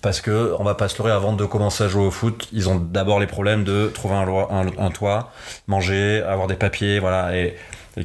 [0.00, 2.68] Parce que on va pas se leurrer avant de commencer à jouer au foot, ils
[2.68, 5.32] ont d'abord les problèmes de trouver un, toit,
[5.66, 7.36] manger, avoir des papiers, voilà.
[7.36, 7.56] Et,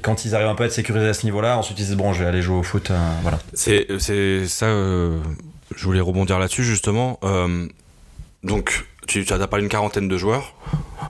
[0.01, 2.11] quand ils arrivent un peu à être sécurisés à ce niveau-là, ensuite ils disent bon,
[2.11, 3.39] je vais aller jouer au foot, voilà.
[3.53, 3.87] C'est
[4.47, 4.67] ça
[5.77, 7.19] je voulais rebondir là-dessus justement.
[7.23, 7.67] Euh,
[8.43, 10.55] donc, tu, as parlé une quarantaine de joueurs.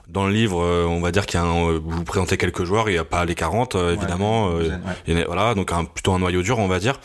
[0.08, 2.88] Dans le livre, euh, on va dire qu'il y a euh, vous présentez quelques joueurs,
[2.88, 4.58] il n'y a pas les 40 évidemment.
[5.26, 7.00] voilà, donc un, plutôt un noyau dur, on va dire.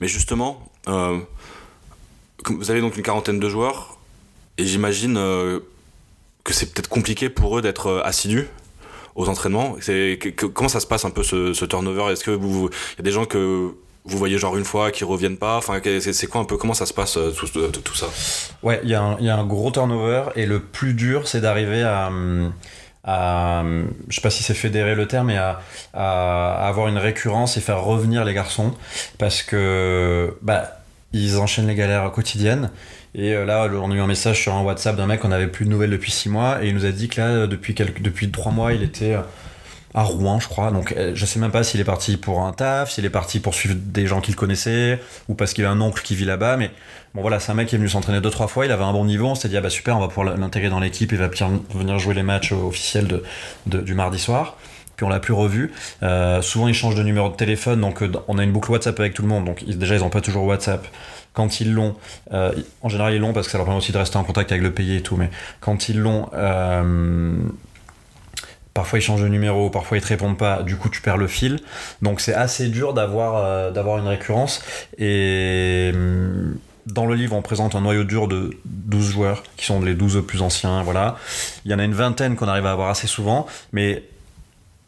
[0.00, 3.98] Mais justement, vous avez donc une quarantaine de joueurs,
[4.58, 8.46] et j'imagine que c'est peut-être compliqué pour eux d'être assidus
[9.14, 9.76] aux entraînements.
[10.52, 12.12] comment ça se passe un peu ce, ce turnover?
[12.12, 13.74] Est-ce que vous, il y a des gens que
[14.06, 16.86] vous voyez genre une fois qui reviennent pas Enfin, c'est quoi un peu comment ça
[16.86, 18.06] se passe euh, tout, tout, ça?
[18.62, 22.10] Ouais, il y, a un gros turnover et le plus dur, c'est d'arriver à,
[23.04, 23.64] à,
[24.08, 25.60] je sais pas si c'est fédérer le terme, mais à,
[25.92, 28.74] à, avoir une récurrence et faire revenir les garçons
[29.18, 30.72] parce que bah
[31.12, 32.70] ils enchaînent les galères quotidiennes.
[33.14, 35.46] Et euh, là, on a eu un message sur un WhatsApp d'un mec qu'on n'avait
[35.46, 38.02] plus de nouvelles depuis 6 mois et il nous a dit que là, depuis quelques,
[38.02, 39.16] depuis 3 mois, il était
[39.96, 40.70] à Rouen, je crois.
[40.70, 43.40] Donc, euh, je sais même pas s'il est parti pour un taf, s'il est parti
[43.40, 46.58] pour suivre des gens qu'il connaissait, ou parce qu'il a un oncle qui vit là-bas.
[46.58, 46.70] Mais
[47.14, 48.66] bon, voilà, c'est un mec qui est venu s'entraîner deux, trois fois.
[48.66, 49.26] Il avait un bon niveau.
[49.26, 51.10] On s'est dit, ah bah super, on va pouvoir l'intégrer dans l'équipe.
[51.12, 51.30] Il va
[51.74, 53.22] venir jouer les matchs officiels
[53.64, 54.58] du mardi soir.
[54.96, 55.72] Puis on l'a plus revu.
[56.02, 57.80] Euh, souvent, il change de numéro de téléphone.
[57.80, 59.46] Donc, euh, on a une boucle WhatsApp avec tout le monde.
[59.46, 60.86] Donc, déjà, ils n'ont pas toujours WhatsApp
[61.32, 61.94] quand ils l'ont,
[62.32, 64.62] en général ils l'ont parce que ça leur permet aussi de rester en contact avec
[64.62, 65.28] le pays et tout, mais
[65.60, 66.30] quand ils l'ont,
[68.76, 71.28] Parfois ils changent de numéro, parfois ils te répondent pas, du coup tu perds le
[71.28, 71.60] fil.
[72.02, 74.62] Donc c'est assez dur d'avoir euh, une récurrence.
[74.98, 79.80] Et hum, dans le livre, on présente un noyau dur de 12 joueurs, qui sont
[79.80, 81.16] les 12 plus anciens, voilà.
[81.64, 84.04] Il y en a une vingtaine qu'on arrive à avoir assez souvent, mais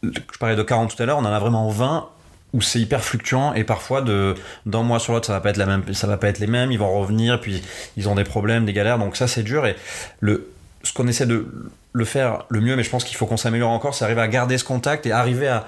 [0.03, 2.07] je parlais de 40 tout à l'heure, on en a vraiment 20
[2.53, 4.35] où c'est hyper fluctuant et parfois de
[4.67, 6.79] d'un mois sur l'autre ça va pas être ça va pas être les mêmes ils
[6.79, 7.61] vont revenir puis
[7.95, 9.75] ils ont des problèmes des galères donc ça c'est dur et
[10.19, 11.45] le ce qu'on essaie de
[11.91, 14.27] le faire le mieux, mais je pense qu'il faut qu'on s'améliore encore, c'est arriver à
[14.27, 15.65] garder ce contact et arriver à,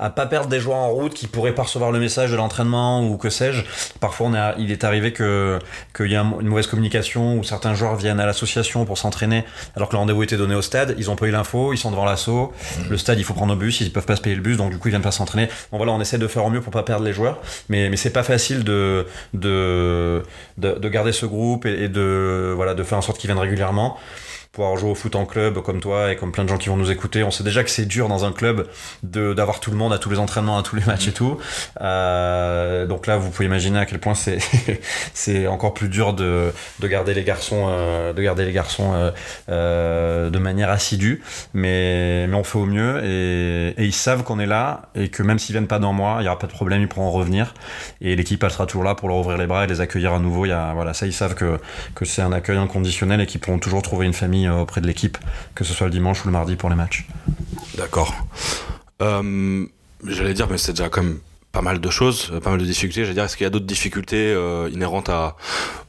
[0.00, 3.06] à, pas perdre des joueurs en route qui pourraient pas recevoir le message de l'entraînement
[3.06, 3.62] ou que sais-je.
[4.00, 5.60] Parfois, on il est arrivé que
[5.94, 9.44] qu'il y a une mauvaise communication où certains joueurs viennent à l'association pour s'entraîner
[9.76, 11.92] alors que le rendez-vous était donné au stade, ils ont pas eu l'info, ils sont
[11.92, 12.90] devant l'assaut, mmh.
[12.90, 14.72] le stade il faut prendre le bus, ils peuvent pas se payer le bus, donc
[14.72, 15.48] du coup ils viennent pas s'entraîner.
[15.70, 17.96] Bon voilà, on essaie de faire au mieux pour pas perdre les joueurs, mais mais
[17.96, 20.24] c'est pas facile de de,
[20.58, 23.96] de garder ce groupe et, et de voilà de faire en sorte qu'ils viennent régulièrement
[24.54, 26.76] pouvoir jouer au foot en club comme toi et comme plein de gens qui vont
[26.76, 27.24] nous écouter.
[27.24, 28.68] On sait déjà que c'est dur dans un club
[29.02, 31.38] d'avoir tout le monde à tous les entraînements, à tous les matchs et tout.
[31.80, 34.38] Euh, donc là, vous pouvez imaginer à quel point c'est
[35.14, 39.10] c'est encore plus dur de, de garder les garçons euh, de garder les garçons euh,
[39.48, 41.22] euh de manière assidue.
[41.52, 45.22] Mais mais on fait au mieux et, et ils savent qu'on est là et que
[45.22, 47.54] même s'ils viennent pas dans moi, il y aura pas de problème, ils pourront revenir
[48.00, 50.20] et l'équipe elle sera toujours là pour leur ouvrir les bras et les accueillir à
[50.20, 50.46] nouveau.
[50.46, 51.58] Il y a voilà ça ils savent que
[51.94, 54.86] que c'est un accueil inconditionnel et qu'ils pourront toujours trouver une famille euh, auprès de
[54.86, 55.18] l'équipe,
[55.54, 57.06] que ce soit le dimanche ou le mardi pour les matchs.
[57.76, 58.14] D'accord.
[59.02, 59.66] Euh,
[60.06, 61.18] j'allais dire, mais c'est déjà quand même
[61.52, 63.02] pas mal de choses, pas mal de difficultés.
[63.02, 65.36] J'allais dire, est-ce qu'il y a d'autres difficultés euh, inhérentes à.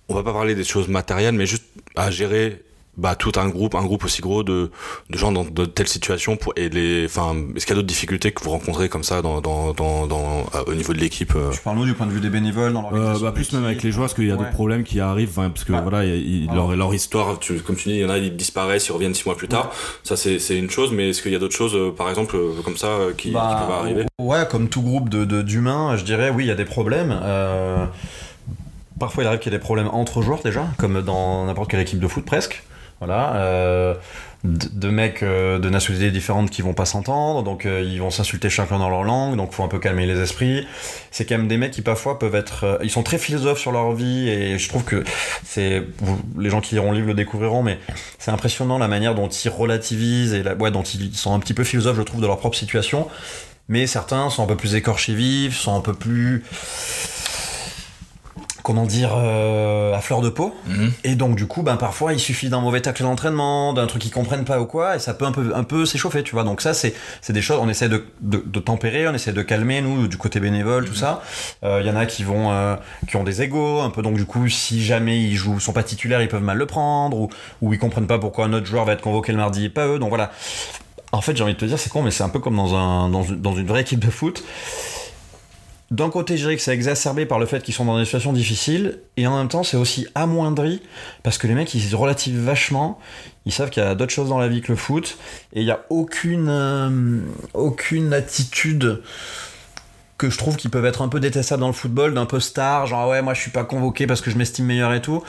[0.07, 1.65] On va pas parler des choses matérielles, mais juste
[1.95, 2.63] à gérer
[2.97, 4.71] bah, tout un groupe, un groupe aussi gros de,
[5.09, 7.87] de gens dans de telles situations pour, et les, enfin, est-ce qu'il y a d'autres
[7.87, 11.35] difficultés que vous rencontrez comme ça dans, dans, dans, dans euh, au niveau de l'équipe
[11.35, 13.65] euh Je parle nous du point de vue des bénévoles dans euh, bah, plus même
[13.65, 16.03] avec les joueurs, parce qu'il y a d'autres problèmes qui arrivent, parce que voilà,
[16.53, 19.13] leur, leur histoire, tu, comme tu dis, il y en a, ils disparaissent, ils reviennent
[19.13, 19.71] six mois plus tard.
[20.03, 22.77] Ça, c'est, c'est une chose, mais est-ce qu'il y a d'autres choses, par exemple, comme
[22.77, 24.05] ça, qui, bah, qui peuvent arriver?
[24.19, 27.19] Ouais, comme tout groupe de, d'humains, je dirais, oui, il y a des problèmes.
[28.97, 31.81] Parfois, il arrive qu'il y ait des problèmes entre joueurs déjà, comme dans n'importe quelle
[31.81, 32.63] équipe de foot presque.
[33.05, 33.35] Voilà.
[33.35, 33.93] Euh,
[34.43, 38.49] deux mecs euh, de nationalités différentes qui vont pas s'entendre, donc euh, ils vont s'insulter
[38.49, 40.67] chacun dans leur langue, donc faut un peu calmer les esprits.
[41.11, 43.93] C'est quand même des mecs qui parfois peuvent être, ils sont très philosophes sur leur
[43.93, 45.03] vie et je trouve que
[45.43, 45.83] c'est,
[46.37, 47.79] les gens qui liront le livre le découvriront, mais
[48.19, 51.53] c'est impressionnant la manière dont ils relativisent et la, ouais, dont ils sont un petit
[51.53, 53.07] peu philosophes, je trouve, de leur propre situation.
[53.67, 56.43] Mais certains sont un peu plus écorchés vifs, sont un peu plus
[58.65, 60.53] comment dire, euh, à fleur de peau.
[60.65, 60.91] Mhm.
[61.03, 64.11] Et donc, du coup, ben, parfois, il suffit d'un mauvais tacle d'entraînement, d'un truc qu'ils
[64.11, 66.43] comprennent pas ou quoi, et ça peut un peu, un peu s'échauffer, tu vois.
[66.43, 69.41] Donc, ça, c'est, c'est des choses, on essaie de, de, de, tempérer, on essaie de
[69.43, 70.97] calmer, nous, du côté bénévole, tout mhm.
[70.97, 71.21] ça.
[71.61, 72.75] Il euh, y en a qui vont, euh,
[73.07, 75.83] qui ont des égos, un peu, donc, du coup, si jamais ils jouent, sont pas
[75.83, 77.29] titulaires, ils peuvent mal le prendre, ou,
[77.61, 79.85] ou ils comprennent pas pourquoi un autre joueur va être convoqué le mardi et pas
[79.85, 79.99] eux.
[79.99, 80.31] Donc, voilà.
[81.11, 82.73] En fait, j'ai envie de te dire, c'est con, mais c'est un peu comme dans,
[82.73, 84.43] un, dans, dans une vraie équipe de foot
[85.95, 88.33] d'un côté, je dirais que c'est exacerbé par le fait qu'ils sont dans des situations
[88.33, 90.81] difficiles, et en même temps, c'est aussi amoindri
[91.23, 92.99] parce que les mecs, ils se relativent vachement.
[93.45, 95.17] Ils savent qu'il y a d'autres choses dans la vie que le foot,
[95.53, 97.19] et il n'y a aucune, euh,
[97.53, 99.01] aucune attitude
[100.17, 102.87] que je trouve qu'ils peuvent être un peu détestables dans le football, d'un peu star,
[102.87, 105.23] genre ouais moi je suis pas convoqué parce que je m'estime meilleur et tout.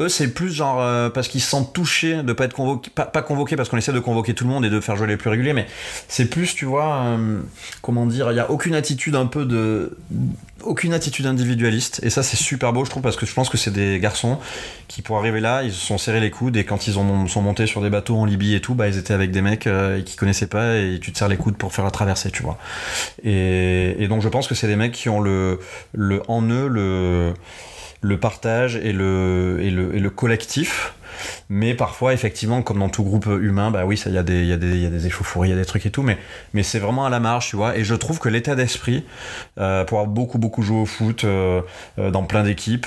[0.00, 3.22] Eux c'est plus genre euh, parce qu'ils se sentent touchés de pas être convoqués, pas,
[3.22, 5.30] convoqués parce qu'on essaie de convoquer tout le monde et de faire jouer les plus
[5.30, 5.66] réguliers, mais
[6.08, 7.40] c'est plus tu vois euh,
[7.82, 9.96] comment dire, il y a aucune attitude un peu de
[10.64, 13.58] aucune attitude individualiste et ça c'est super beau je trouve parce que je pense que
[13.58, 14.38] c'est des garçons
[14.88, 17.42] qui pour arriver là ils se sont serrés les coudes et quand ils ont, sont
[17.42, 20.02] montés sur des bateaux en Libye et tout bah ils étaient avec des mecs euh,
[20.02, 22.58] qui connaissaient pas et tu te serres les coudes pour faire la traversée tu vois.
[23.24, 25.58] Et, et donc je pense que c'est des mecs qui ont le,
[25.92, 27.34] le en eux le
[28.02, 30.94] le partage et le, et le, et le collectif
[31.48, 34.48] mais parfois, effectivement, comme dans tout groupe humain, bah oui, il y, a des, y,
[34.48, 34.56] y a
[34.90, 36.18] des échauffourées, il y a des trucs et tout, mais,
[36.54, 37.76] mais c'est vraiment à la marge, tu vois.
[37.76, 39.04] Et je trouve que l'état d'esprit,
[39.58, 41.62] euh, pour avoir beaucoup, beaucoup joué au foot euh,
[41.98, 42.86] euh, dans plein d'équipes,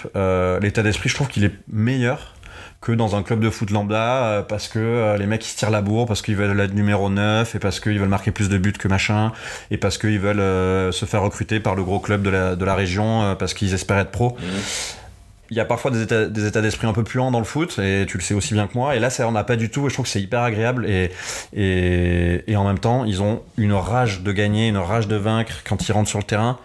[0.62, 2.34] l'état d'esprit, je trouve qu'il est meilleur
[2.82, 5.82] que dans un club de foot lambda parce que les mecs ils se tirent la
[5.82, 8.74] bourre parce qu'ils veulent être numéro 9 et parce qu'ils veulent marquer plus de buts
[8.74, 9.32] que machin
[9.72, 12.76] et parce qu'ils veulent se faire recruter par le gros club de la, de la
[12.76, 14.38] région parce qu'ils espèrent être pro.
[14.40, 15.05] Mmh
[15.52, 17.46] il y a parfois des états, des états d'esprit un peu plus lents dans le
[17.46, 18.96] foot, et tu le sais aussi bien que moi.
[18.96, 19.86] Et là, ça on a pas du tout.
[19.86, 20.88] Et je trouve que c'est hyper agréable.
[20.88, 25.88] Et, en même temps, ils ont une rage de gagner, une rage de vaincre quand
[25.88, 26.58] ils rentrent sur le terrain.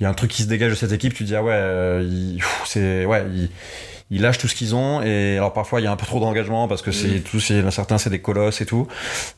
[0.00, 1.14] Il y a un truc qui se dégage de cette équipe.
[1.14, 3.24] Tu te dis ah ouais, euh, c'est ouais.
[3.32, 3.48] Il,
[4.10, 6.20] ils lâchent tout ce qu'ils ont et alors parfois il y a un peu trop
[6.20, 8.86] d'engagement parce que c'est tout certains c'est des colosses et tout.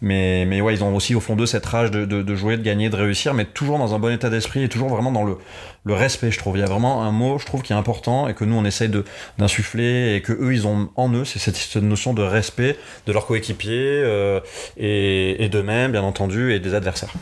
[0.00, 2.56] Mais mais ouais ils ont aussi au fond d'eux cette rage de, de, de, jouer
[2.56, 5.22] de gagner de réussir mais toujours dans un bon état d'esprit et toujours vraiment dans
[5.24, 5.38] le
[5.84, 6.56] le respect je trouve.
[6.56, 8.64] Il y a vraiment un mot je trouve qui est important et que nous on
[8.64, 9.04] essaye de
[9.38, 12.76] d'insuffler et que eux ils ont en eux c'est cette, cette, notion de respect
[13.06, 14.40] de leurs coéquipiers euh,
[14.76, 17.12] et, et d'eux-mêmes bien entendu et des adversaires.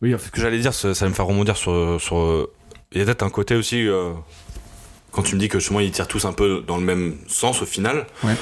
[0.00, 2.48] Oui ce que j'allais dire ça, ça va me faire rebondir sur sur
[2.92, 4.12] il y a peut-être un côté aussi euh
[5.10, 7.62] quand tu me dis que moi ils tirent tous un peu dans le même sens
[7.62, 8.06] au final.
[8.24, 8.34] Ouais.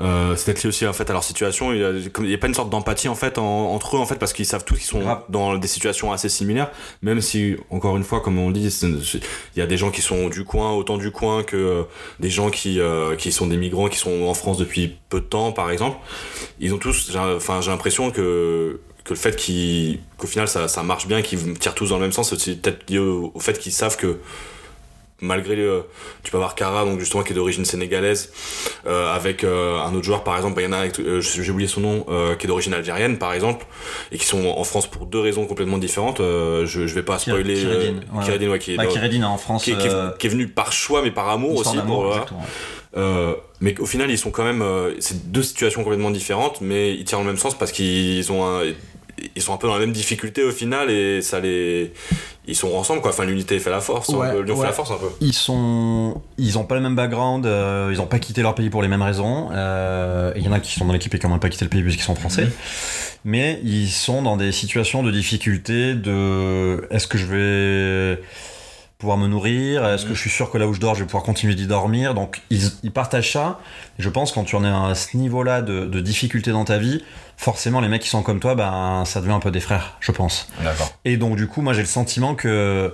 [0.00, 1.72] Euh, c'est peut-être lié aussi en fait à leur situation.
[1.72, 4.16] Il n'y a, a, pas une sorte d'empathie en fait en, entre eux en fait
[4.16, 5.24] parce qu'ils savent tous qu'ils sont ah.
[5.28, 6.70] dans des situations assez similaires.
[7.02, 10.28] Même si encore une fois, comme on dit, il y a des gens qui sont
[10.28, 11.82] du coin, autant du coin que euh,
[12.18, 15.26] des gens qui euh, qui sont des migrants qui sont en France depuis peu de
[15.26, 15.98] temps, par exemple.
[16.58, 21.06] Ils ont tous, enfin j'ai l'impression que que le fait qu'au final ça, ça marche
[21.06, 23.72] bien, qu'ils tirent tous dans le même sens, c'est peut-être lié au, au fait qu'ils
[23.72, 24.18] savent que
[25.20, 25.84] malgré le,
[26.22, 28.32] tu peux avoir Kara donc justement qui est d'origine sénégalaise
[28.86, 31.68] euh, avec euh, un autre joueur par exemple il y en a euh, j'ai oublié
[31.68, 33.64] son nom euh, qui est d'origine algérienne par exemple
[34.10, 37.54] et qui sont en France pour deux raisons complètement différentes je, je vais pas spoiler
[37.54, 38.24] Kiredine, ouais.
[38.24, 40.48] Kiredine, ouais, qui est bah, Kiredine en France qui est, qui, est, qui est, venu
[40.48, 42.06] par choix mais par amour aussi pour,
[42.96, 43.36] ouais.
[43.60, 44.64] mais au final ils sont quand même
[44.98, 48.44] c'est deux situations complètement différentes mais ils tirent dans le même sens parce qu'ils ont
[48.44, 48.62] un
[49.34, 51.92] ils sont un peu dans la même difficulté au final et ça les
[52.46, 54.56] ils sont ensemble quoi enfin l'unité fait la force ouais, peu, ouais.
[54.56, 58.00] fait la force un peu ils sont ils ont pas le même background euh, ils
[58.00, 60.72] ont pas quitté leur pays pour les mêmes raisons euh, il y en a qui
[60.72, 62.50] sont dans l'équipe et qui ont même pas quitté le pays puisqu'ils sont français mmh.
[63.24, 68.20] mais ils sont dans des situations de difficulté de est-ce que je vais
[69.04, 71.06] pouvoir me nourrir Est-ce que je suis sûr que là où je dors, je vais
[71.06, 72.14] pouvoir continuer d'y dormir?
[72.14, 73.60] Donc, ils, ils, partagent ça.
[73.98, 76.78] Et je pense quand tu en es à ce niveau-là de, de, difficulté dans ta
[76.78, 77.04] vie,
[77.36, 80.10] forcément, les mecs qui sont comme toi, ben, ça devient un peu des frères, je
[80.10, 80.48] pense.
[81.04, 82.92] Et donc, du coup, moi, j'ai le sentiment que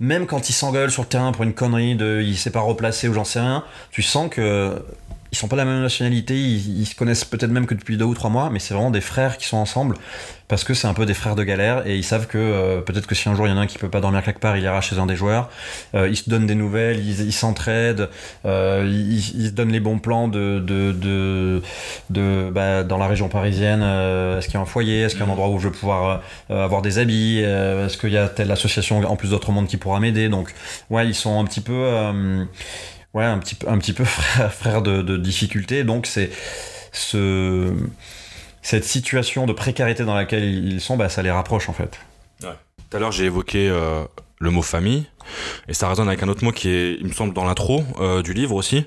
[0.00, 3.08] même quand ils s'engueulent sur le terrain pour une connerie de il s'est pas replacé
[3.08, 4.82] ou j'en sais rien, tu sens que
[5.32, 8.04] ils sont pas de la même nationalité, ils, se connaissent peut-être même que depuis deux
[8.04, 9.96] ou trois mois, mais c'est vraiment des frères qui sont ensemble
[10.46, 13.06] parce que c'est un peu des frères de galère et ils savent que euh, peut-être
[13.06, 14.58] que si un jour il y en a un qui peut pas dormir quelque part,
[14.58, 15.48] il ira chez un des joueurs.
[15.94, 18.10] Euh, ils se donnent des nouvelles, ils s'entraident,
[18.44, 21.62] euh, ils, ils, se donnent les bons plans de, de, de,
[22.10, 23.80] de bah, dans la région parisienne.
[23.82, 25.68] Euh, est-ce qu'il y a un foyer Est-ce qu'il y a un endroit où je
[25.68, 29.50] vais pouvoir euh, avoir des habits Est-ce qu'il y a telle association en plus d'autres
[29.52, 30.52] monde qui pourra m'aider Donc
[30.90, 31.72] ouais, ils sont un petit peu
[33.14, 35.84] ouais, un petit peu, un petit peu frère, frère de, de difficulté.
[35.84, 36.30] Donc c'est
[36.92, 37.72] ce,
[38.62, 41.98] cette situation de précarité dans laquelle ils sont, bah, ça les rapproche en fait.
[42.42, 42.50] Ouais.
[42.90, 44.04] Tout à l'heure, j'ai évoqué euh,
[44.38, 45.06] le mot famille,
[45.68, 48.22] et ça résonne avec un autre mot qui est, il me semble, dans l'intro euh,
[48.22, 48.84] du livre aussi,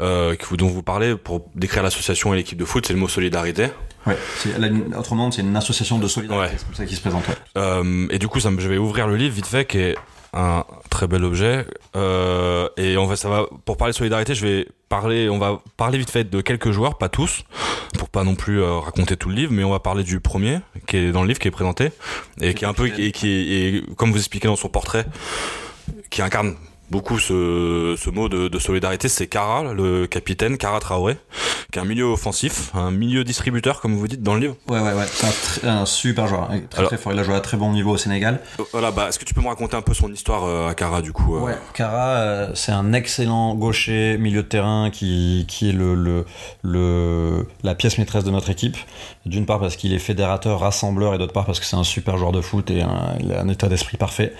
[0.00, 3.68] euh, dont vous parlez pour décrire l'association et l'équipe de foot, c'est le mot solidarité.
[4.06, 4.16] Ouais,
[4.96, 6.58] autrement, c'est une association de solidarité, ouais.
[6.58, 7.24] c'est comme ça qu'il se présente.
[7.28, 8.06] Ouais.
[8.10, 9.96] et du coup, ça, je vais ouvrir le livre vite fait, qui est
[10.36, 11.66] un très bel objet.
[11.96, 15.60] Euh, et on va, ça va, pour parler de solidarité, je vais parler, on va
[15.76, 17.44] parler vite fait de quelques joueurs, pas tous,
[17.98, 20.60] pour pas non plus euh, raconter tout le livre, mais on va parler du premier
[20.86, 21.90] qui est dans le livre, qui est présenté
[22.40, 25.06] et qui est un peu et qui est, et, comme vous expliquez dans son portrait,
[26.10, 26.54] qui incarne
[26.90, 31.16] beaucoup ce, ce mot de, de solidarité, c'est Kara, le capitaine, Kara Traoré,
[31.72, 34.56] qui est un milieu offensif, un milieu distributeur, comme vous dites dans le livre.
[34.68, 37.12] Ouais, ouais, ouais, c'est un, super joueur, hein, très très fort.
[37.12, 38.40] Il a joué à très bon niveau au Sénégal.
[38.60, 40.74] Euh, voilà, bah, est-ce que tu peux me raconter un peu son histoire euh, à
[40.74, 45.72] Kara, du coup Ouais, Kara, c'est un excellent gaucher, milieu de terrain, qui, qui est
[45.72, 46.24] le, le,
[46.62, 48.76] le, la pièce maîtresse de notre équipe.
[49.24, 52.16] D'une part parce qu'il est fédérateur, rassembleur, et d'autre part parce que c'est un super
[52.16, 54.32] joueur de foot et un, il a un état d'esprit parfait.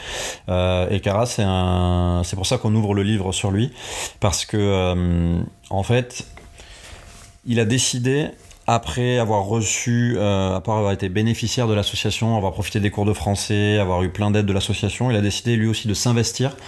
[0.48, 3.70] Euh, et Kara, c'est un, c'est pour ça qu'on ouvre le livre sur lui,
[4.20, 6.26] parce que euh, en fait,
[7.46, 8.28] il a décidé
[8.66, 13.14] après avoir reçu, euh, après avoir été bénéficiaire de l'association, avoir profité des cours de
[13.14, 16.58] français, avoir eu plein d'aides de l'association, il a décidé lui aussi de s'investir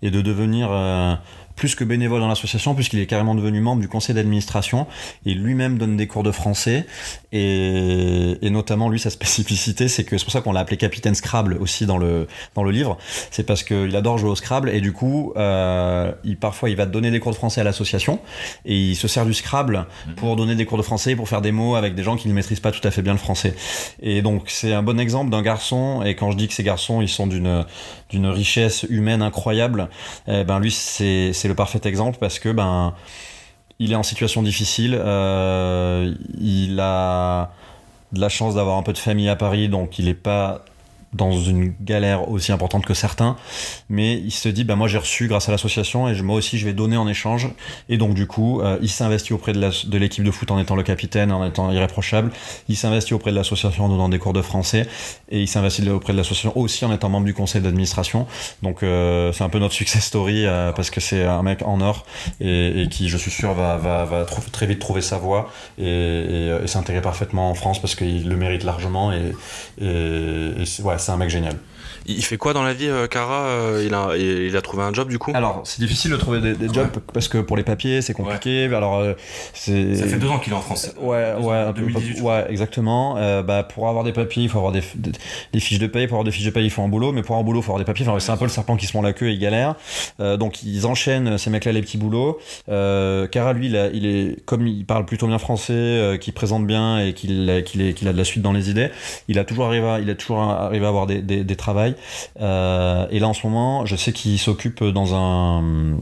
[0.00, 1.14] et de devenir euh,
[1.60, 4.86] plus que bénévole dans l'association, puisqu'il est carrément devenu membre du conseil d'administration,
[5.26, 6.86] et lui-même donne des cours de français,
[7.32, 11.58] et, notamment lui, sa spécificité, c'est que c'est pour ça qu'on l'a appelé capitaine Scrabble
[11.60, 12.96] aussi dans le, dans le livre,
[13.30, 16.86] c'est parce qu'il adore jouer au Scrabble, et du coup, euh, il, parfois il va
[16.86, 18.20] donner des cours de français à l'association,
[18.64, 19.84] et il se sert du Scrabble
[20.16, 22.32] pour donner des cours de français, pour faire des mots avec des gens qui ne
[22.32, 23.54] maîtrisent pas tout à fait bien le français.
[24.00, 27.02] Et donc c'est un bon exemple d'un garçon, et quand je dis que ces garçons,
[27.02, 27.66] ils sont d'une
[28.10, 29.88] d'une richesse humaine incroyable,
[30.26, 32.94] eh ben lui c'est le parfait exemple parce que ben
[33.80, 37.50] il est en situation difficile, euh, il a
[38.12, 40.64] de la chance d'avoir un peu de famille à Paris, donc il n'est pas
[41.12, 43.36] dans une galère aussi importante que certains,
[43.88, 46.64] mais il se dit bah moi j'ai reçu grâce à l'association et moi aussi je
[46.64, 47.48] vais donner en échange.
[47.88, 50.84] Et donc du coup euh, il s'investit auprès de l'équipe de, foot en étant le
[50.84, 52.30] capitaine, en étant irréprochable,
[52.68, 54.86] il s'investit auprès de l'association en donnant des cours de français
[55.30, 58.26] et il s'investit auprès de l'association aussi en étant membre du conseil d'administration.
[58.62, 61.80] Donc euh, c'est un peu notre success story euh, parce que c'est un mec en
[61.80, 62.06] or
[62.40, 65.84] et, et, qui je suis sûr va, va, va très vite trouver sa voie et,
[65.84, 69.32] et, et s'intégrer parfaitement en France parce qu'il le mérite largement et,
[69.80, 71.56] et, ouais c'est un mec génial.
[72.06, 74.92] Il fait quoi dans la vie, euh, Cara euh, il, a, il a trouvé un
[74.92, 75.32] job du coup?
[75.34, 78.68] Alors, c'est difficile de trouver des, des jobs parce que pour les papiers, c'est compliqué.
[78.68, 78.74] Ouais.
[78.74, 79.14] Alors, euh,
[79.52, 79.94] c'est.
[79.94, 80.90] Ça fait deux ans qu'il est en France.
[81.00, 83.16] Ouais, ouais, un peu, ouais, exactement.
[83.18, 85.12] Euh, bah, pour avoir des papiers, il faut avoir des, des,
[85.52, 86.06] des, fiches de paye.
[86.06, 87.12] Pour avoir des fiches de paye, il faut un boulot.
[87.12, 88.08] Mais pour avoir un boulot, il faut avoir des papiers.
[88.08, 89.74] Enfin, c'est un peu le serpent qui se prend la queue et il galère.
[90.18, 92.38] donc, ils enchaînent ces mecs-là les petits boulots.
[92.66, 96.98] Cara, lui, il, a, il, est comme il parle plutôt bien français, qu'il présente bien
[96.98, 98.90] et qu'il qu'il qu'il a de la suite dans les idées.
[99.28, 101.89] Il a toujours arrivé, à, il a toujours arrivé à avoir des, des, des travails.
[102.40, 105.98] Euh, et là en ce moment, je sais qu'il s'occupe dans un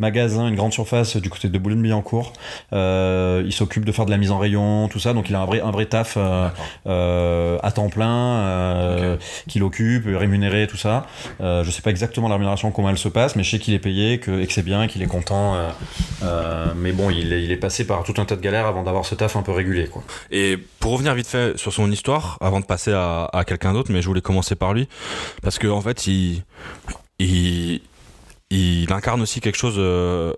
[0.00, 2.32] magasin, une grande surface du côté de Boulogne-Billancourt.
[2.72, 5.12] Euh, il s'occupe de faire de la mise en rayon, tout ça.
[5.12, 6.48] Donc il a un vrai, un vrai taf euh,
[6.86, 9.24] euh, à temps plein okay.
[9.46, 11.06] qu'il occupe, rémunéré, tout ça.
[11.40, 13.78] Je sais pas exactement la rémunération, comment elle se passe, mais je sais qu'il est
[13.78, 15.56] payé que, et que c'est bien, qu'il est content.
[16.76, 19.04] mais bon, il est, il est passé par tout un tas de galères avant d'avoir
[19.04, 19.86] ce taf un peu régulier.
[19.86, 20.02] Quoi.
[20.30, 23.92] Et pour revenir vite fait sur son histoire, avant de passer à, à quelqu'un d'autre,
[23.92, 24.88] mais je voulais commencer par lui,
[25.42, 26.42] parce qu'en en fait, il,
[27.18, 27.82] il,
[28.50, 30.34] il incarne aussi quelque chose euh,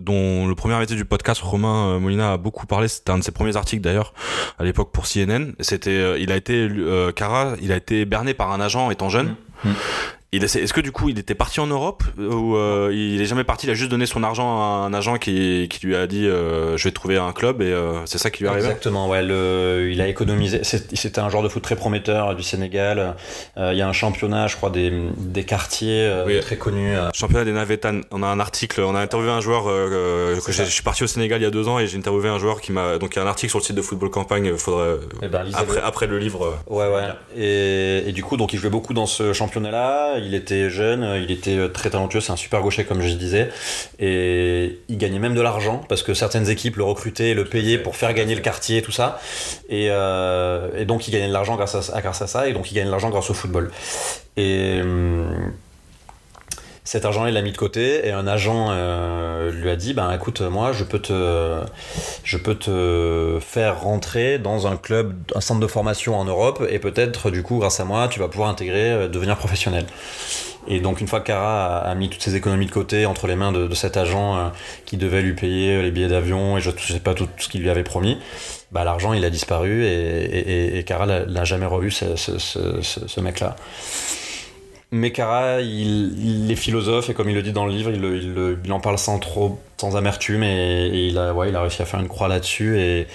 [0.00, 2.88] dont le premier invité du podcast Romain euh, Molina a beaucoup parlé.
[2.88, 4.12] C'était un de ses premiers articles d'ailleurs
[4.58, 6.68] à l'époque pour CNN c'était euh, il a été
[7.16, 9.34] Cara il a été berné par un agent étant jeune.
[9.64, 9.70] Mmh.
[10.30, 13.66] Est-ce que du coup il était parti en Europe ou euh, il est jamais parti
[13.66, 16.76] Il a juste donné son argent à un agent qui, qui lui a dit euh,
[16.76, 18.66] je vais trouver un club et euh, c'est ça qui lui est arrivé?
[18.66, 19.22] Exactement, ouais.
[19.22, 20.60] Le, il a économisé.
[20.64, 23.16] C'était un joueur de foot très prometteur du Sénégal.
[23.56, 26.38] Il y a un championnat, je crois, des, des quartiers oui.
[26.40, 26.94] très connus.
[27.14, 28.02] Championnat des Navetan.
[28.10, 31.40] On a un article, on a interviewé un joueur que je suis parti au Sénégal
[31.40, 32.98] il y a deux ans et j'ai interviewé un joueur qui m'a.
[32.98, 34.54] Donc il y a un article sur le site de Football Campagne.
[34.58, 36.58] Faudrait eh ben, après, après le livre.
[36.66, 37.08] Ouais, ouais.
[37.34, 39.32] Et, et, du coup, donc il jouait beaucoup dans ce
[40.18, 43.50] il était jeune, il était très talentueux, c'est un super gaucher comme je disais,
[43.98, 47.96] et il gagnait même de l'argent parce que certaines équipes le recrutaient, le payaient pour
[47.96, 49.20] faire gagner le quartier, tout ça,
[49.68, 52.70] et, euh, et donc il gagnait de l'argent grâce à, grâce à ça, et donc
[52.70, 53.70] il gagnait de l'argent grâce au football.
[54.36, 55.52] Et hum,
[56.88, 60.10] cet argent il l'a mis de côté et un agent euh, lui a dit ben
[60.10, 61.60] écoute moi je peux te
[62.24, 66.78] je peux te faire rentrer dans un club un centre de formation en Europe et
[66.78, 69.84] peut-être du coup grâce à moi tu vas pouvoir intégrer euh, devenir professionnel.
[70.66, 73.36] Et donc une fois que Cara a, mis toutes ses économies de côté entre les
[73.36, 74.48] mains de, cet agent euh,
[74.86, 77.60] qui devait lui payer les billets d'avion et je ne sais pas tout, ce qu'il
[77.60, 78.16] lui avait promis
[78.72, 82.80] bah, l'argent il a disparu et, et, et Cara l'a jamais revu ce, ce, ce,
[82.80, 83.56] ce mec là
[84.90, 88.80] Mekara, il, il, est philosophe et comme il le dit dans le livre, il, en
[88.80, 92.08] parle sans trop, sans amertume et, il, a, ouais, il a réussi à faire une
[92.08, 92.80] croix là-dessus.
[92.80, 93.06] Et,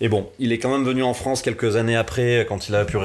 [0.00, 2.86] et, bon, il est quand même venu en France quelques années après, quand il a
[2.86, 2.96] pu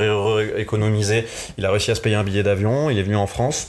[0.55, 1.25] économiser.
[1.57, 3.67] Il a réussi à se payer un billet d'avion, il est venu en France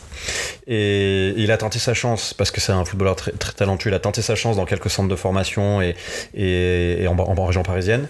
[0.69, 3.91] et, il a tenté sa chance parce que c'est un footballeur très, talentueux.
[3.91, 8.07] Il a tenté sa chance dans quelques centres de formation et, en, en région parisienne.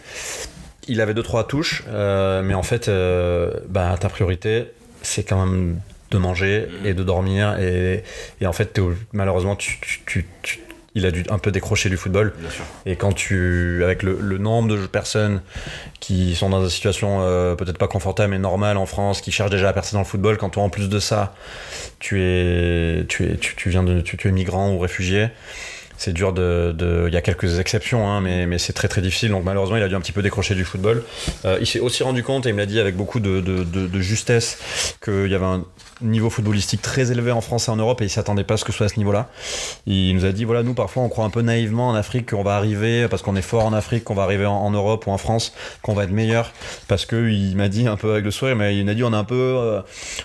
[0.89, 4.65] Il avait deux trois touches, euh, mais en fait, euh, bah, ta priorité,
[5.01, 5.81] c'est quand même
[6.15, 6.87] de manger mmh.
[6.87, 7.59] et de dormir.
[7.59, 8.03] Et,
[8.41, 8.81] et en fait,
[9.13, 10.61] malheureusement, tu, tu, tu,
[10.95, 12.33] il a dû un peu décrocher du football.
[12.87, 15.43] Et quand tu, avec le, le, nombre de personnes
[16.01, 19.51] qui sont dans une situation euh, peut-être pas confortable mais normale en France, qui cherchent
[19.51, 21.35] déjà à percer dans le football, quand toi en plus de ça,
[21.99, 25.31] tu es, tu es, tu, viens de, tu, es migrant ou réfugié,
[25.97, 29.31] c'est dur de, Il y a quelques exceptions, hein, mais, mais c'est très très difficile.
[29.31, 31.03] Donc malheureusement, il a dû un petit peu décrocher du football.
[31.45, 33.65] Euh, il s'est aussi rendu compte, et il me l'a dit avec beaucoup de, de,
[33.65, 35.65] de justesse, qu'il y avait un
[36.05, 38.65] niveau footballistique très élevé en France et en Europe et il s'attendait pas à ce
[38.65, 39.29] que ce soit à ce niveau-là.
[39.87, 42.43] Il nous a dit voilà, nous parfois on croit un peu naïvement en Afrique qu'on
[42.43, 45.19] va arriver parce qu'on est fort en Afrique, qu'on va arriver en, Europe ou en
[45.19, 45.53] France,
[45.83, 46.53] qu'on va être meilleur
[46.89, 49.13] parce que il m'a dit un peu avec le sourire, mais il m'a dit on
[49.13, 49.81] a un peu, euh,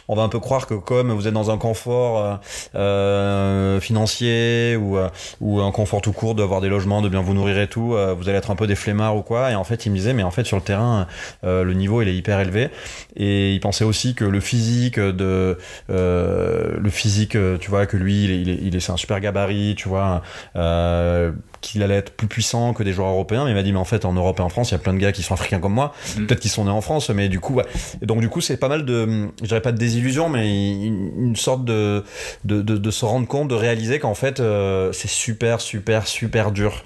[0.08, 2.36] on va un peu croire que comme vous êtes dans un confort euh,
[2.76, 5.10] euh financier ou, euh,
[5.42, 8.30] ou un confort tout court d'avoir des logements, de bien vous nourrir et tout, vous
[8.30, 9.52] allez être un peu des flemmards ou quoi.
[9.52, 11.08] Et en fait, il me disait mais en fait sur le terrain,
[11.44, 12.70] le niveau il est hyper élevé
[13.16, 15.58] et il pensait aussi que le physique de
[15.90, 19.76] le physique, euh, tu vois, que lui, il est, il est, c'est un super gabarit,
[19.76, 20.22] tu vois.
[21.62, 23.86] Qu'il allait être plus puissant que des joueurs européens, mais il m'a dit mais en
[23.86, 25.60] fait en Europe et en France il y a plein de gars qui sont africains
[25.60, 26.26] comme moi, mm.
[26.26, 27.66] peut-être qu'ils sont nés en France, mais du coup ouais.
[28.02, 31.36] et donc du coup c'est pas mal de, je dirais pas de désillusion, mais une,
[31.36, 32.04] sorte de
[32.46, 36.84] de, de se rendre compte, de réaliser qu'en fait euh, c'est super super super dur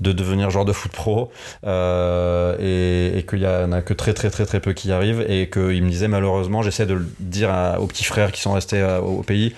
[0.00, 1.30] de devenir joueur de foot pro
[1.64, 4.92] euh, et, et qu'il y en a que très très très très peu qui y
[4.92, 7.50] arrivent et qu'il me disait malheureusement j'essaie de le dire
[7.80, 9.54] aux petits frères qui sont restés euh, au pays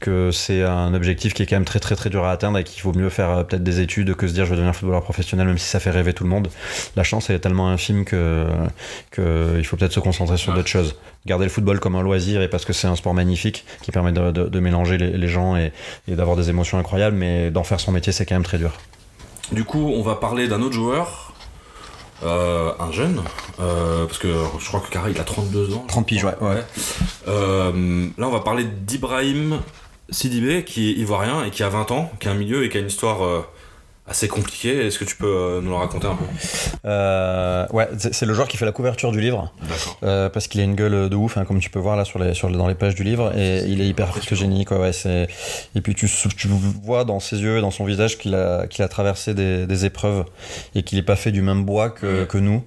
[0.00, 2.64] que c'est un objectif qui est quand même très très très dur à atteindre et
[2.64, 5.46] qu'il vaut mieux faire peut-être des études que se dire je vais devenir footballeur professionnel,
[5.46, 6.48] même si ça fait rêver tout le monde.
[6.96, 8.46] La chance, elle est tellement infime que,
[9.10, 10.96] que il faut peut-être se concentrer sur d'autres choses.
[11.24, 14.12] Garder le football comme un loisir et parce que c'est un sport magnifique qui permet
[14.12, 15.72] de, de, mélanger les, les, gens et,
[16.06, 18.72] et d'avoir des émotions incroyables, mais d'en faire son métier, c'est quand même très dur.
[19.52, 21.32] Du coup, on va parler d'un autre joueur.
[22.22, 23.20] Euh, un jeune,
[23.60, 24.28] euh, parce que
[24.58, 25.84] je crois que Kara il a 32 ans.
[25.86, 26.34] 30 piges, ouais.
[26.40, 26.64] ouais.
[27.28, 29.60] Euh, là, on va parler d'Ibrahim
[30.10, 32.76] Sidibé, qui est ivoirien et qui a 20 ans, qui a un milieu et qui
[32.76, 33.42] a une histoire euh,
[34.08, 34.86] assez compliqué.
[34.86, 36.24] Est-ce que tu peux euh, nous le raconter un peu?
[36.84, 39.52] Euh, Ouais, c'est le joueur qui fait la couverture du livre.
[40.02, 42.18] Euh, parce qu'il a une gueule de ouf, hein, comme tu peux voir là sur
[42.18, 43.36] les, sur, dans les pages du livre.
[43.36, 44.70] Et il est hyper photogénique.
[44.70, 45.26] Ouais, ouais,
[45.74, 46.48] et puis tu, tu
[46.82, 49.84] vois dans ses yeux et dans son visage qu'il a, qu'il a traversé des, des
[49.84, 50.24] épreuves
[50.74, 52.62] et qu'il n'est pas fait du même bois que, que nous.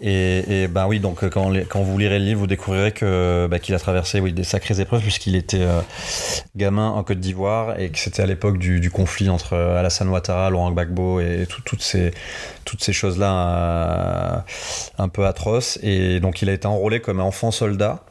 [0.00, 3.46] Et, et bah oui, donc quand, les, quand vous lirez le livre, vous découvrirez que,
[3.50, 5.80] bah, qu'il a traversé oui, des sacrées épreuves puisqu'il était euh,
[6.54, 10.50] gamin en Côte d'Ivoire et que c'était à l'époque du, du, conflit entre Alassane Ouattara,
[10.50, 12.12] Laurent Gbagbo et toutes ces,
[12.64, 14.38] toutes ces choses-là euh,
[14.98, 15.78] un peu atroces.
[15.82, 18.04] Et donc il a été enrôlé comme enfant soldat.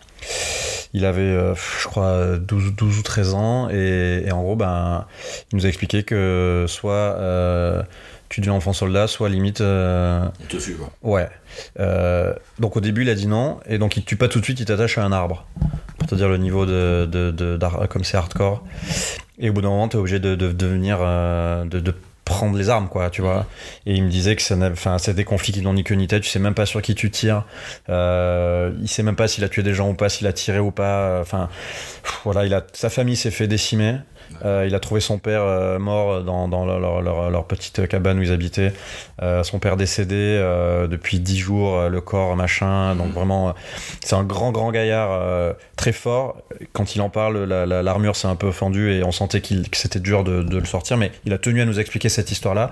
[0.96, 3.70] Il avait, euh, je crois, 12, 12, ou 13 ans.
[3.70, 5.06] Et, en gros, ben,
[5.52, 7.84] il nous a expliqué que soit euh,
[8.30, 9.60] tu deviens enfant soldat, soit limite.
[9.60, 10.90] Euh, il te suit, quoi.
[11.04, 11.28] Ouais.
[11.82, 14.40] Euh, donc au début, il a dit non, et donc il te tue pas tout
[14.40, 15.46] de suite, il t'attache à un arbre.
[15.98, 17.06] Pour te dire le niveau de.
[17.12, 18.64] de, de comme c'est hardcore.
[19.38, 21.00] Et au bout d'un moment, tu es obligé de, de devenir.
[21.00, 21.94] de, de
[22.26, 23.46] prendre les armes quoi tu vois.
[23.86, 26.08] Et il me disait que ça enfin c'est des conflits qui n'ont ni queue ni
[26.08, 27.46] tête tu sais même pas sur qui tu tires.
[27.90, 30.60] Euh, il sait même pas s'il a tué des gens ou pas s'il a tiré
[30.60, 31.50] ou pas enfin
[32.24, 33.98] voilà il a sa famille s'est fait décimer
[34.44, 38.20] euh, il a trouvé son père euh, mort dans, dans leur, leur, leur, petite cabane
[38.20, 38.74] où ils habitaient.
[39.22, 40.38] Euh, son père décédé
[40.90, 42.96] depuis dix jours, le corps, machin.
[42.96, 43.14] Donc mhm.
[43.14, 43.56] vraiment,
[44.04, 46.38] c'est un grand, grand gaillard très fort.
[46.74, 49.78] Quand il en parle, l'armure la, s'est un peu fendue et on sentait qu'il que
[49.78, 50.98] c'était dur de, de, le sortir.
[50.98, 52.72] Mais il a tenu à nous expliquer cette histoire-là.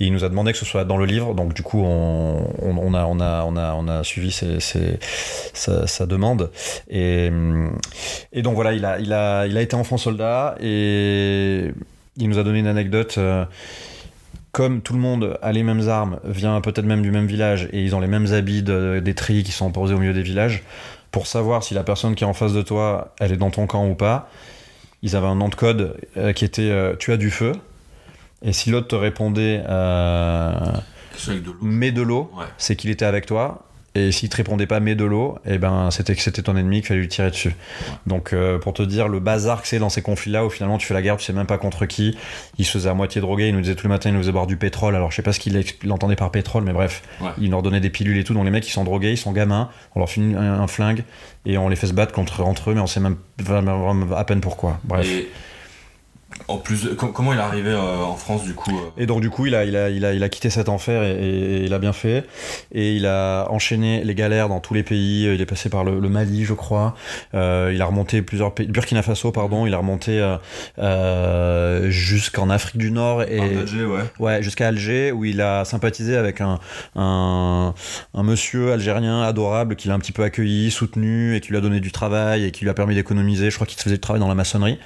[0.00, 1.34] Et il nous a demandé que ce soit dans le livre.
[1.34, 4.60] Donc du coup, on, on, on a, on, a, on, a, on a suivi ses,
[4.60, 4.98] ses,
[5.52, 6.50] sa, sa, demande.
[6.88, 7.30] Et,
[8.32, 10.56] et donc voilà, il a, il, a, il a été enfant soldat
[10.92, 11.72] et
[12.16, 13.16] il nous a donné une anecdote.
[13.18, 13.44] Euh,
[14.52, 17.82] comme tout le monde a les mêmes armes, vient peut-être même du même village et
[17.82, 20.62] ils ont les mêmes habits des tris qui sont posés au milieu des villages,
[21.10, 23.66] pour savoir si la personne qui est en face de toi, elle est dans ton
[23.66, 24.28] camp ou pas,
[25.02, 27.52] ils avaient un nom de code euh, qui était euh, tu as du feu.
[28.42, 29.62] Et si l'autre te répondait
[31.62, 33.64] mets de l'eau, c'est qu'il était avec toi.
[33.94, 36.56] Et s'il te répondait pas mais de l'eau, et eh ben c'était que c'était ton
[36.56, 37.54] ennemi qu'il fallait lui tirer dessus.
[38.06, 40.86] Donc euh, pour te dire le bazar que c'est dans ces conflits-là où finalement tu
[40.86, 42.16] fais la guerre, tu sais même pas contre qui.
[42.56, 44.32] Il se faisait à moitié drogué, il nous disait tous les matins il nous faisait
[44.32, 44.96] boire du pétrole.
[44.96, 47.02] Alors je sais pas ce qu'il entendait par pétrole, mais bref,
[47.38, 48.32] il leur donnait des pilules et tout.
[48.32, 51.04] Donc les mecs ils sont drogués, ils sont gamins, on leur finit un, flingue
[51.44, 53.16] et on les fait se battre contre entre eux, mais on sait même
[54.16, 54.78] à peine pourquoi.
[54.84, 55.06] Bref.
[56.48, 59.30] En plus, comment il est arrivé euh, en France du coup euh Et donc du
[59.30, 61.78] coup, il a, il a, il a, il a quitté cet enfer et, il a
[61.78, 62.24] bien fait.
[62.72, 65.24] Et il a enchaîné les galères dans tous les pays.
[65.24, 66.94] Il est passé par le, Mali, je crois.
[67.34, 69.66] Euh, il a remonté plusieurs pays, Burkina Faso, pardon.
[69.66, 70.20] Il a remonté
[71.90, 74.02] jusqu'en Afrique du Nord et Alger, ouais.
[74.18, 76.58] Ouais, jusqu'à Alger où il a sympathisé avec un,
[76.96, 77.74] un,
[78.14, 81.60] un monsieur algérien adorable qui l'a un petit peu accueilli, soutenu et qui lui a
[81.60, 83.50] donné du travail et qui lui a permis d'économiser.
[83.50, 84.78] Je crois qu'il faisait du travail dans la maçonnerie.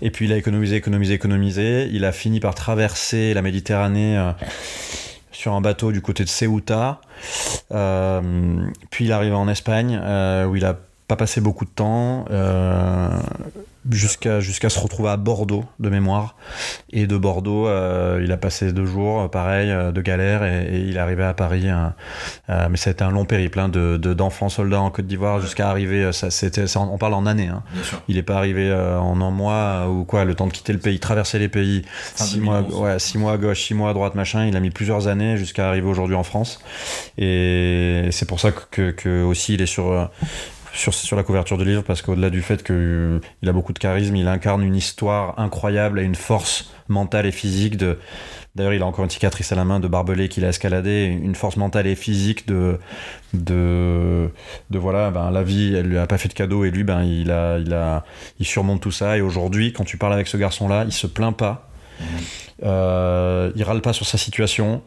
[0.00, 1.88] Et puis il a économisé économiser, économiser.
[1.92, 4.32] Il a fini par traverser la Méditerranée euh,
[5.30, 7.00] sur un bateau du côté de Ceuta.
[7.72, 8.20] Euh,
[8.90, 10.78] puis il est arrivé en Espagne, euh, où il a
[11.12, 12.24] pas passé beaucoup de temps
[13.90, 16.36] jusqu'à jusqu'à se retrouver à Bordeaux de mémoire
[16.92, 20.96] et de Bordeaux euh, il a passé deux jours pareil euh, de galère et, il
[20.96, 21.94] est arrivé à Paris hein.
[22.48, 25.40] euh, mais ça a été un long périple hein, de d'enfants soldats en Côte d'Ivoire
[25.40, 27.62] jusqu'à arriver ça c'était on parle en années hein.
[28.06, 31.00] il est pas arrivé en un mois ou quoi le temps de quitter le pays
[31.00, 31.82] traverser les pays
[32.14, 34.70] six mois ouais six mois à gauche six mois à droite machin il a mis
[34.70, 36.60] plusieurs années jusqu'à arriver aujourd'hui en France
[37.18, 40.08] et c'est pour ça que, que aussi il est sur
[40.72, 44.16] sur, la couverture du livre parce qu'au-delà du fait qu'il euh, a beaucoup de charisme,
[44.16, 47.98] il incarne une histoire incroyable et une force mentale et physique de.
[48.54, 51.34] D'ailleurs, il a encore une cicatrice à la main de barbelé qu'il a escaladé, une
[51.34, 52.78] force mentale et physique de,
[53.32, 54.28] de,
[54.68, 57.02] de voilà, ben, la vie, elle lui a pas fait de cadeau et lui, ben,
[57.02, 58.04] il a, il a,
[58.40, 59.16] il surmonte tout ça.
[59.16, 61.70] Et aujourd'hui, quand tu parles avec ce garçon-là, il se plaint pas.
[61.98, 62.04] Mmh.
[62.64, 64.82] Euh, il râle pas sur sa situation,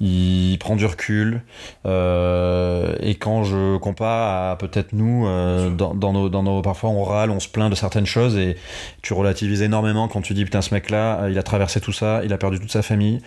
[0.00, 1.42] il prend du recul.
[1.86, 7.04] Euh, et quand je compare à peut-être nous, euh, dans, nos, dans nos, parfois on
[7.04, 8.56] râle, on se plaint de certaines choses et
[9.02, 12.32] tu relativises énormément quand tu dis putain ce mec-là, il a traversé tout ça, il
[12.32, 13.20] a perdu toute sa famille,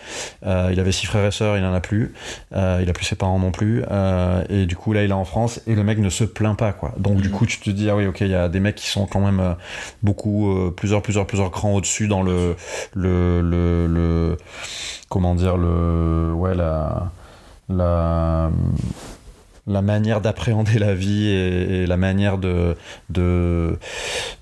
[0.44, 2.12] il avait six frères et sœurs, il en a plus,
[2.52, 2.56] il
[2.88, 3.82] a plus ses parents non plus,
[4.50, 6.72] et du coup là il est en France et le mec ne se plaint pas
[6.72, 6.92] quoi.
[6.98, 7.32] Donc du mm.
[7.32, 9.20] coup tu te dis ah oui ok il y a des mecs qui sont quand
[9.20, 9.56] même
[10.02, 12.56] beaucoup plusieurs plusieurs plusieurs crans au-dessus dans le,
[12.94, 14.36] le, le le,
[15.08, 17.10] comment dire le ouais la
[17.68, 18.50] la
[19.66, 22.76] la manière d'appréhender la vie et, la manière de,
[23.10, 23.78] de,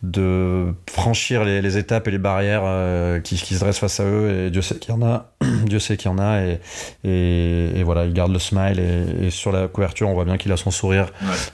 [0.03, 4.47] de franchir les, étapes et les barrières euh, qui, qui, se dressent face à eux.
[4.47, 5.31] Et Dieu sait qu'il y en a.
[5.67, 6.43] Dieu sait qu'il y en a.
[6.43, 6.61] Et,
[7.05, 8.79] et, voilà, il garde le smile.
[8.79, 11.07] Et, sur la couverture, on voit bien qu'il a son sourire.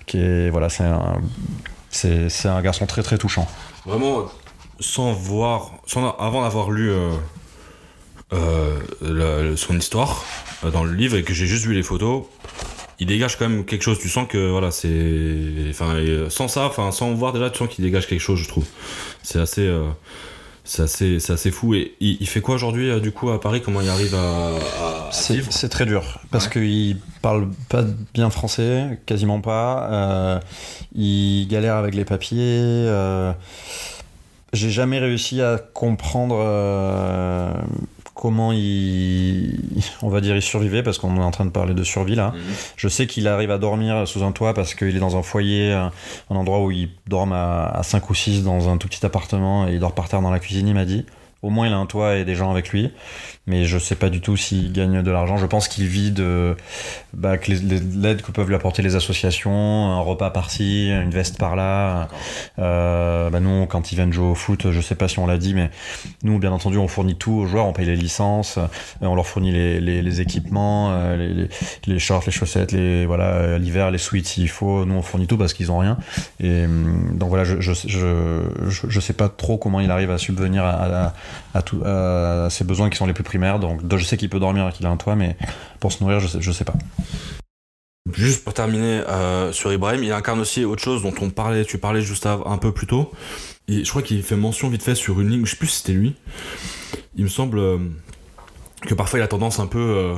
[0.06, 1.20] Qui est, voilà, c'est un,
[1.90, 3.46] c'est, un garçon très très touchant.
[3.86, 4.24] Vraiment,
[4.80, 6.90] sans voir, sans, avant d'avoir lu.
[6.90, 7.10] Euh,
[8.32, 10.24] euh, son histoire
[10.62, 12.24] euh, dans le livre et que j'ai juste vu les photos,
[13.00, 13.98] il dégage quand même quelque chose.
[13.98, 14.88] Tu sens que voilà, c'est,
[15.70, 18.48] enfin, euh, sans ça, enfin, sans voir déjà, tu sens qu'il dégage quelque chose, je
[18.48, 18.66] trouve.
[19.24, 19.68] C'est assez,
[20.64, 21.74] c'est assez, c'est assez fou.
[21.74, 23.62] Et il, fait quoi aujourd'hui, du coup, à Paris?
[23.64, 29.40] Comment il arrive à, à, C'est très dur parce qu'il parle pas bien français, quasiment
[29.40, 30.40] pas.
[30.94, 32.86] il galère avec les papiers.
[34.52, 36.36] j'ai jamais réussi à comprendre
[38.20, 39.58] comment il,
[40.02, 42.32] on va dire, il survivait parce qu'on est en train de parler de survie là.
[42.34, 42.54] Mhm.
[42.76, 45.72] Je sais qu'il arrive à dormir sous un toit parce qu'il est dans un foyer,
[45.72, 45.90] un,
[46.28, 49.72] endroit où il dort à, à 5 ou 6 dans un tout petit appartement et
[49.72, 51.06] il dort par terre dans la cuisine, il m'a dit.
[51.42, 52.90] Au moins, il a un toit et des gens avec lui
[53.46, 55.36] mais je sais pas du tout s'il gagne de l'argent.
[55.36, 56.56] Je pense qu'il vit de
[57.12, 62.08] bah, l'aide que peuvent lui apporter les associations, un repas par-ci, une veste par-là.
[62.58, 65.38] Euh, bah nous, quand ils viennent jouer au foot, je sais pas si on l'a
[65.38, 65.70] dit, mais
[66.22, 68.66] nous, bien entendu, on fournit tout aux joueurs, on paye les licences, euh,
[69.00, 71.48] on leur fournit les, les, équipements, euh, les,
[71.86, 74.84] les, shorts, les chaussettes, les voilà, l'hiver, les suites s'il faut.
[74.84, 75.98] Nous, on fournit tout parce qu'ils ont rien.
[76.40, 76.66] Et
[77.14, 80.70] donc voilà, je je, je, je, sais pas trop comment il arrive à subvenir à,
[80.70, 81.14] à,
[81.54, 83.24] à, à, ces besoins qui sont les plus
[83.58, 85.36] donc je sais qu'il peut dormir et qu'il a un toit, mais
[85.80, 86.74] pour se nourrir, je sais, je sais pas.
[88.12, 91.78] Juste pour terminer euh, sur Ibrahim, il incarne aussi autre chose dont on parlait, tu
[91.78, 93.12] parlais juste un peu plus tôt.
[93.68, 95.78] Et je crois qu'il fait mention vite fait sur une ligne, je sais plus si
[95.78, 96.16] c'était lui.
[97.16, 97.78] Il me semble euh,
[98.82, 100.14] que parfois il a tendance un peu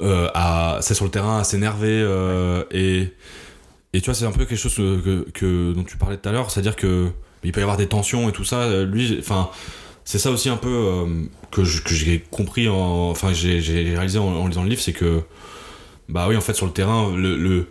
[0.00, 2.00] euh, à, c'est sur le terrain, à s'énerver
[2.70, 3.12] et
[3.92, 6.32] et tu vois c'est un peu quelque chose que, que dont tu parlais tout à
[6.32, 7.10] l'heure, c'est-à-dire que
[7.44, 8.82] il peut y avoir des tensions et tout ça.
[8.84, 9.50] Lui, enfin
[10.04, 11.06] c'est ça aussi un peu euh,
[11.50, 13.58] que j'ai compris, en, enfin j'ai
[13.94, 15.22] réalisé en, lisant le livre, c'est que
[16.08, 17.66] bah oui en fait sur le terrain le,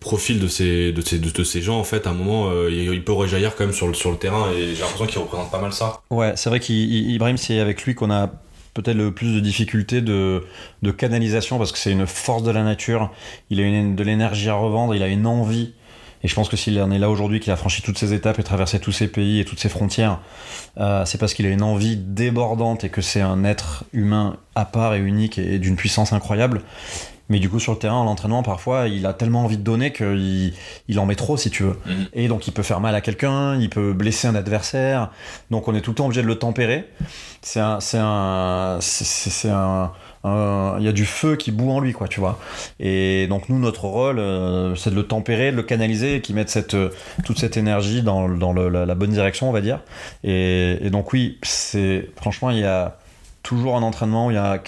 [0.00, 3.04] profil de ces, de, ces, de, ces gens en fait à un moment euh, il,
[3.04, 5.60] peut rejaillir quand même sur le, sur le terrain et j'ai l'impression qu'il représente pas
[5.60, 6.00] mal ça.
[6.08, 8.28] Ouais c'est vrai qu'Ibrahim c'est avec lui qu'on a
[8.72, 10.44] peut-être le plus de difficultés de,
[10.80, 13.12] de canalisation parce que c'est une force de la nature,
[13.50, 15.74] il a de l'énergie à revendre, il a une envie
[16.22, 18.38] et je pense que s'il en est là aujourd'hui, qu'il a franchi toutes ces étapes
[18.38, 20.20] et traversé tous ces pays et toutes ces frontières,
[20.78, 24.64] euh, c'est parce qu'il a une envie débordante et que c'est un être humain à
[24.64, 26.62] part et unique et, d'une puissance incroyable.
[27.28, 30.54] Mais du coup, sur le terrain, l'entraînement, parfois, il a tellement envie de donner qu'il
[30.86, 31.76] il en met trop, si tu veux.
[31.84, 32.06] Mhm.
[32.12, 35.10] Et donc, il peut faire mal à quelqu'un, il peut blesser un adversaire.
[35.50, 36.88] Donc, on est tout le temps obligé de le tempérer.
[37.42, 39.92] C'est un, c'est un, c'est un,
[40.24, 42.38] il y a du feu qui bout en lui, quoi, tu vois.
[42.80, 46.34] Et donc nous, notre rôle, euh, c'est de le tempérer, de le canaliser, et qu'il
[46.34, 46.90] mette cette, euh,
[47.24, 49.80] toute cette énergie dans, dans la, bonne direction, on va dire.
[50.24, 52.96] Et, et donc oui, c'est franchement, il y a
[53.46, 54.58] toujours un entraînement où il y a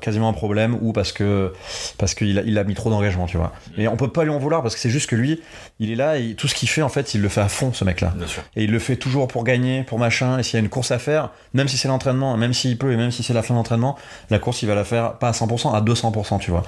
[0.00, 1.54] quasiment un problème ou parce que
[1.96, 3.52] parce qu'il a, il a mis trop d'engagement, tu vois.
[3.78, 5.40] Et on peut pas lui en vouloir parce que c'est juste que lui,
[5.80, 7.72] il est là et tout ce qu'il fait en fait, il le fait à fond
[7.72, 8.12] ce mec-là.
[8.54, 10.38] Et il le fait toujours pour gagner, pour machin.
[10.38, 12.92] Et s'il y a une course à faire, même si c'est l'entraînement, même s'il peut
[12.92, 13.96] et même si c'est la fin d'entraînement,
[14.28, 16.62] la course il va la faire pas à 100%, à 200%, tu vois.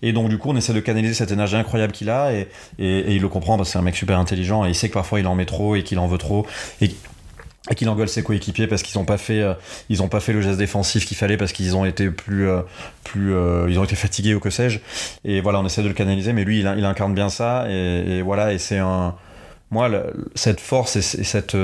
[0.00, 2.48] Et donc du coup, on essaie de canaliser cette énergie incroyable qu'il a et,
[2.78, 4.94] et, il le comprend parce que c'est un mec super intelligent et il sait que
[4.94, 6.46] parfois il en met trop et qu'il en veut trop
[6.80, 6.90] et
[7.68, 9.52] et qu'il engueule ses coéquipiers parce qu'ils n'ont pas fait euh,
[9.90, 12.62] ils ont pas fait le geste défensif qu'il fallait parce qu'ils ont été plus euh,
[13.04, 14.78] plus euh, ils ont été fatigués ou que sais-je.
[15.24, 18.54] Et voilà on essaie de le canaliser mais lui il, incarne bien ça et, voilà
[18.54, 19.14] et c'est un
[19.70, 19.90] moi
[20.34, 21.56] cette force et, cette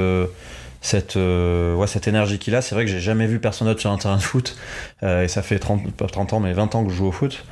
[0.82, 3.90] cette ouais, cette énergie qu'il a c'est vrai que j'ai jamais vu personne d'autre sur
[3.90, 4.56] un terrain de foot
[5.02, 7.44] et ça fait 30 pas 30 ans mais 20 ans que je joue au foot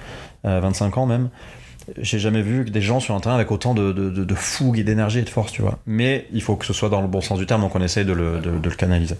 [0.44, 1.30] 25 ans même
[1.98, 5.18] j'ai jamais vu des gens sur un terrain avec autant de, de, fougue et d'énergie
[5.18, 5.78] et de force, tu vois.
[5.86, 8.04] Mais il faut que ce soit dans le bon sens du terme, donc on essaye
[8.04, 9.16] de le, le canaliser.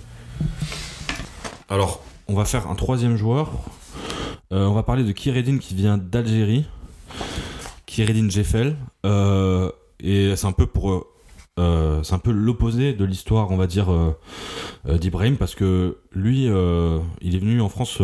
[1.69, 3.53] Alors, on va faire un troisième joueur.
[4.53, 6.67] Euh, on va parler de Kiredin qui vient d'Algérie.
[7.87, 8.77] Kiredin Jeffel.
[9.05, 11.07] Euh, et c'est un peu pour.
[11.59, 13.87] Euh, c'est un peu l'opposé de l'histoire, on va dire,
[14.87, 18.01] d'Ibrahim, parce que lui, il est venu en France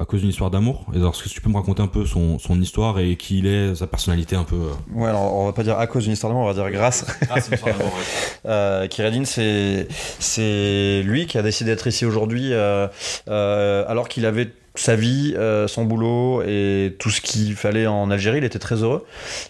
[0.00, 0.86] à cause d'une histoire d'amour.
[0.94, 3.74] est-ce que tu peux me raconter un peu son, son, histoire et qui il est,
[3.74, 6.32] sa personnalité un peu euh Ouais, alors on va pas dire à cause d'une histoire
[6.32, 7.04] d'amour, on va dire grâce.
[7.30, 7.92] Ah, c'est une histoire d'amour,
[8.46, 9.86] euh, Kiradine, c'est,
[10.18, 12.88] c'est lui qui a décidé d'être ici aujourd'hui euh,
[13.26, 18.38] alors qu'il avait sa vie, euh, son boulot et tout ce qu'il fallait en Algérie,
[18.38, 19.04] il était très heureux.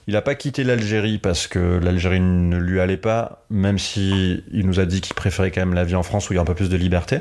[0.06, 4.66] Il n'a pas quitté l'Algérie parce que l'Algérie ne lui allait pas, même si il
[4.66, 6.42] nous a dit qu'il préférait quand même la vie en France où il y a
[6.42, 7.18] un peu plus de liberté.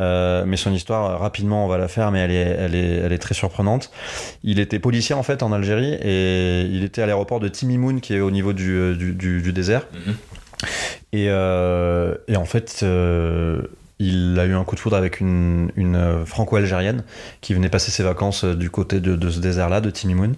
[0.00, 3.12] Euh, mais son histoire, rapidement, on va la faire, mais elle est, elle est, elle
[3.12, 3.90] est très surprenante.
[4.44, 8.14] Il était policier en fait en Algérie et il était à l'aéroport de Timimoun qui
[8.14, 9.86] est au niveau du, euh, du, du, désert.
[9.94, 10.14] Mhm.
[11.12, 12.84] Et, et, en fait,
[14.00, 17.04] il a eu un coup de foudre avec une, euh, franco-algérienne
[17.42, 20.34] qui venait passer ses vacances euh, du côté de, ce désert-là, de Timimoun.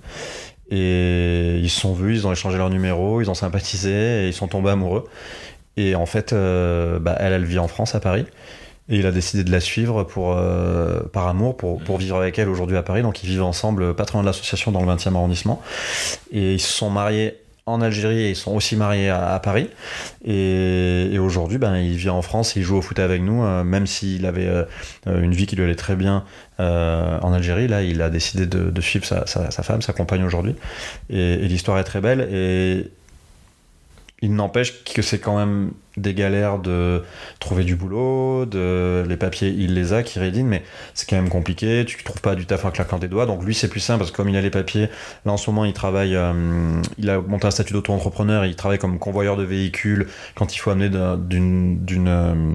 [0.69, 4.33] Et ils se sont vus, ils ont échangé leur numéro, ils ont sympathisé et ils
[4.33, 5.05] sont tombés amoureux.
[5.77, 8.27] Et en fait, euh, bah, elle, elle vit en France, à Paris.
[8.89, 10.37] Et il a décidé de la suivre pour,
[11.13, 13.03] par amour, pour, pour, vivre avec elle aujourd'hui à Paris.
[13.03, 15.63] Donc ils vivent ensemble, loin de l'association, dans le 20e arrondissement.
[16.33, 19.69] Et ils se sont mariés en Algérie et ils sont aussi mariés à, Paris.
[20.25, 23.87] Et, aujourd'hui, ben, il vit en France, il joue au foot avec nous, euh, même
[23.87, 24.65] s'il avait euh,
[25.07, 26.25] une vie qui lui allait très bien
[26.61, 27.69] euh, en Algérie.
[27.69, 30.57] Là, il a décidé de, suivre sa, femme, sa compagne aujourd'hui.
[31.11, 32.29] Et, et l'histoire est très belle.
[32.33, 32.91] Et
[34.23, 37.03] il n'empêche que c'est quand même des galères de
[37.39, 40.63] trouver du boulot, de les papiers il les a, qui rédine, mais
[40.95, 41.85] c'est quand même compliqué.
[41.87, 43.27] Tu trouves pas du taf en claquant des doigts.
[43.27, 44.89] Donc lui c'est plus simple parce que comme il a les papiers,
[45.25, 48.79] là en ce moment il travaille, euh, il a monté un statut d'auto-entrepreneur, il travaille
[48.79, 51.79] comme convoyeur de véhicules quand il faut amener d'une
[52.09, 52.55] euh,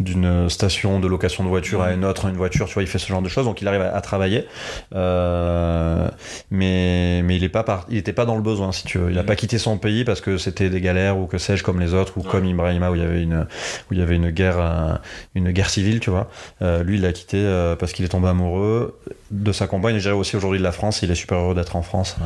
[0.00, 2.98] d'une station de location de voiture à une autre, une voiture, tu vois, il fait
[2.98, 4.46] ce genre de choses, donc il arrive à, travailler.
[4.94, 6.08] Euh,
[6.50, 9.10] mais mais il est pas il était pas dans le besoin, si tu veux.
[9.10, 11.80] Il a pas quitté son pays parce que c'était des galères ou que sais-je comme
[11.80, 13.46] les autres ou comme Ibrahima où il y avait une
[13.90, 14.94] où il y avait une guerre euh,
[15.34, 16.30] une guerre civile, tu vois.
[16.62, 17.44] Euh, lui, il l'a quitté
[17.78, 18.98] parce qu'il est tombé amoureux
[19.30, 19.96] de sa compagne.
[19.96, 21.02] Il aussi aujourd'hui de la France.
[21.02, 22.16] Il est super heureux d'être en France.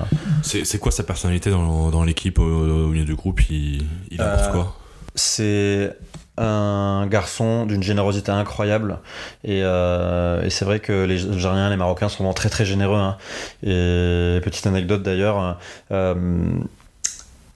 [0.43, 3.41] C'est quoi sa personnalité dans, dans l'équipe au, milieu du groupe?
[3.51, 4.77] Il, il apporte quoi?
[5.15, 5.97] C'est
[6.39, 8.99] un garçon d'une générosité incroyable
[9.47, 12.99] euh, et, c'est vrai que les Algériens, les Marocains sont vraiment très très généreux.
[12.99, 13.17] Hein.
[13.63, 15.59] Et petite anecdote d'ailleurs.
[15.91, 16.15] Euh,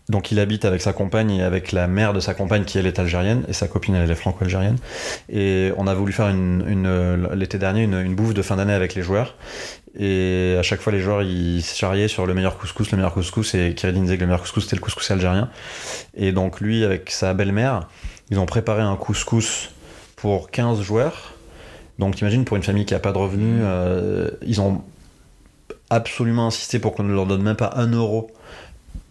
[0.09, 2.86] donc il habite avec sa compagne et avec la mère de sa compagne qui elle
[2.86, 4.76] est algérienne et sa copine elle est franco-algérienne.
[5.28, 9.03] Et on a voulu faire une, l'été dernier une, bouffe de fin d'année avec les
[9.03, 9.36] joueurs.
[9.98, 13.14] Et à chaque fois les joueurs ils se charriaient sur le meilleur couscous, le meilleur
[13.14, 15.50] couscous et Kiridine disait que le meilleur couscous c'était le couscous algérien.
[16.14, 17.88] Et donc lui avec sa belle-mère,
[18.30, 19.70] ils ont préparé un couscous
[20.16, 21.34] pour 15 joueurs.
[21.98, 24.82] Donc t'imagines, pour une famille qui n'a pas de revenus, euh, ils ont
[25.90, 28.30] absolument insisté pour qu'on ne leur donne même pas un euro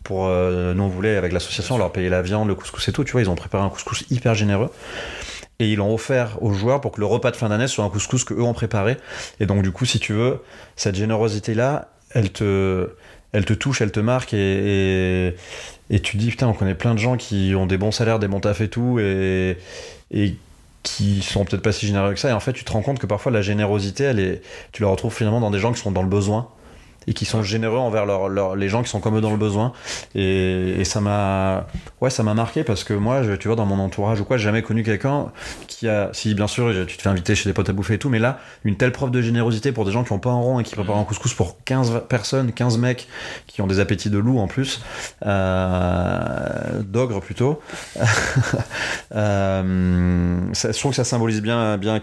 [0.04, 3.04] pour euh, nous on voulait avec l'association leur payer la viande, le couscous et tout,
[3.04, 4.70] tu vois, ils ont préparé un couscous hyper généreux
[5.60, 7.90] et ils l'ont offert aux joueurs pour que le repas de fin d'année soit un
[7.90, 8.98] couscous que eux ont préparé.
[9.40, 10.42] Et donc du coup, si tu veux,
[10.76, 12.90] cette générosité là, elle te
[13.32, 15.36] elle te touche, elle te marque et,
[16.04, 18.40] tu dis putain, on connaît plein de gens qui ont des bons salaires, des bons
[18.40, 19.58] tafs et tout et,
[20.12, 20.36] et
[20.84, 22.30] qui sont peut-être pas si généreux que ça.
[22.30, 24.42] Et en fait, tu te rends compte que parfois la générosité, elle
[24.72, 26.50] tu la retrouves finalement dans des gens qui sont dans le besoin.
[27.08, 29.74] Et qui sont généreux envers leur, les gens qui sont comme eux dans le besoin.
[30.16, 31.68] Et, ça m'a
[32.02, 34.84] ouais, marqué parce que moi, tu vois, dans mon entourage ou quoi, j'ai jamais connu
[34.84, 35.32] quelqu'un
[35.68, 37.98] qui a, si bien sûr, tu te fais inviter chez des potes à bouffer et
[37.98, 40.36] tout, mais là, une telle preuve de générosité pour des gens qui ont pas un
[40.36, 43.08] rond et qui préparent un couscous pour 15 personnes, 15 mecs
[43.48, 44.82] qui ont des appétits de loup en plus,
[45.26, 47.62] euh, d'ogre plutôt.
[49.16, 52.00] euh, je trouve que ça symbolise bien, bien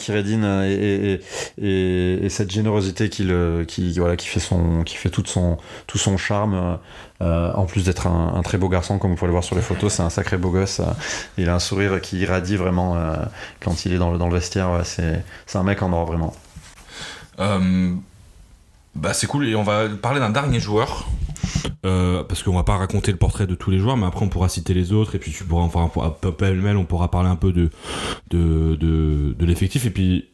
[0.64, 1.20] et,
[1.60, 3.28] et, et, cette générosité qui,
[3.66, 6.78] qui, voilà, qui fait son qui fait tout son, tout son charme.
[7.20, 9.62] Euh, en plus d'être un, très beau garçon, comme vous pouvez le voir sur les
[9.62, 10.80] photos, c'est un sacré beau gosse.
[10.80, 10.84] Euh,
[11.36, 13.16] il a un sourire qui irradie vraiment euh,
[13.60, 14.80] quand il est dans le, dans le vestiaire.
[14.84, 15.24] c'est,
[15.54, 16.34] un mec en or, vraiment.
[17.38, 19.48] bah, c'est cool.
[19.48, 21.08] Et on va parler d'un dernier joueur.
[21.82, 24.48] parce qu'on va pas raconter le portrait de tous les joueurs, mais après on pourra
[24.48, 25.90] citer les autres, et puis tu pourras, enfin,
[26.38, 27.70] pêle-mêle, on pourra parler un peu de,
[28.30, 30.28] de, de, de l'effectif, et puis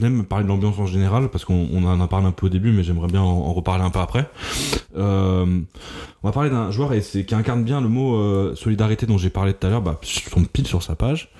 [0.00, 2.72] même parler de l'ambiance en général, parce qu'on en a parlé un peu au début,
[2.72, 4.30] mais j'aimerais bien en, reparler un peu après.
[4.96, 5.60] Euh,
[6.22, 9.30] on va parler d'un joueur et qui incarne bien le mot euh, solidarité dont j'ai
[9.30, 11.30] parlé tout à l'heure, bah, je tombe pile sur sa page.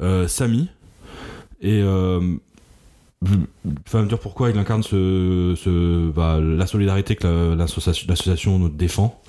[0.00, 0.68] Euh, Samy.
[1.60, 1.82] Et
[3.24, 9.20] tu vas me dire pourquoi il incarne ce, bah, la solidarité que l'association nous défend.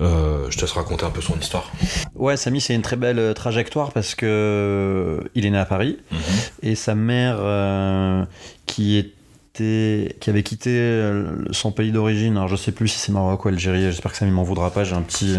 [0.00, 1.70] Euh, je te laisse raconter un peu son histoire.
[2.14, 5.64] Ouais, Samy, c'est une très belle euh, trajectoire parce que euh, il est né à
[5.64, 6.18] Paris mhm.
[6.62, 8.26] et sa mère
[8.66, 9.12] qui
[9.52, 11.12] qui avait quitté
[11.52, 14.26] son pays d'origine, alors je sais plus si c'est Maroc ou Algérie, j'espère que ça
[14.26, 15.36] ne m'en voudra pas, j'ai un petit,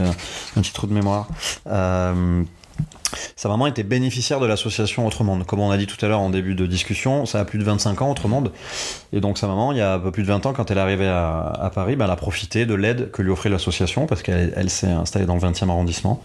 [0.55, 1.27] un petit trou de mémoire.
[3.35, 5.45] Sa maman était bénéficiaire de l'association Autre Monde.
[5.45, 7.63] Comme on a dit tout à l'heure en début de discussion, ça a plus de
[7.63, 8.51] 25 ans, Autre Monde.
[9.13, 10.77] Et donc sa maman, il y a un peu plus de 20 ans, quand elle
[10.77, 14.23] est arrivée à, Paris, ben, elle a profité de l'aide que lui offrait l'association, parce
[14.23, 16.23] qu'elle s'est installée dans le 20e arrondissement,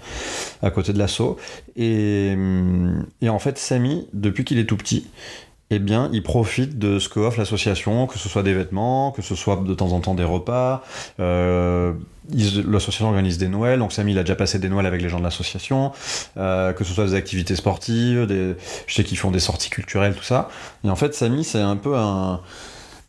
[0.62, 1.36] à côté de l'assaut.
[1.76, 2.36] Et,
[3.20, 5.06] et en fait, Samy, depuis qu'il est tout petit,
[5.72, 9.22] eh bien, il profite de ce que offre l'association, que ce soit des vêtements, que
[9.22, 10.82] ce soit de temps en temps des repas.
[11.20, 11.92] Euh,
[12.66, 15.18] l'association organise des Noëls, donc Samy il a déjà passé des Noëls avec les gens
[15.18, 15.92] de l'association,
[16.36, 18.56] euh, que ce soit des activités sportives, des,
[18.86, 20.48] je sais qu'ils font des sorties culturelles, tout ça.
[20.84, 22.40] Et en fait, Samy, c'est un peu un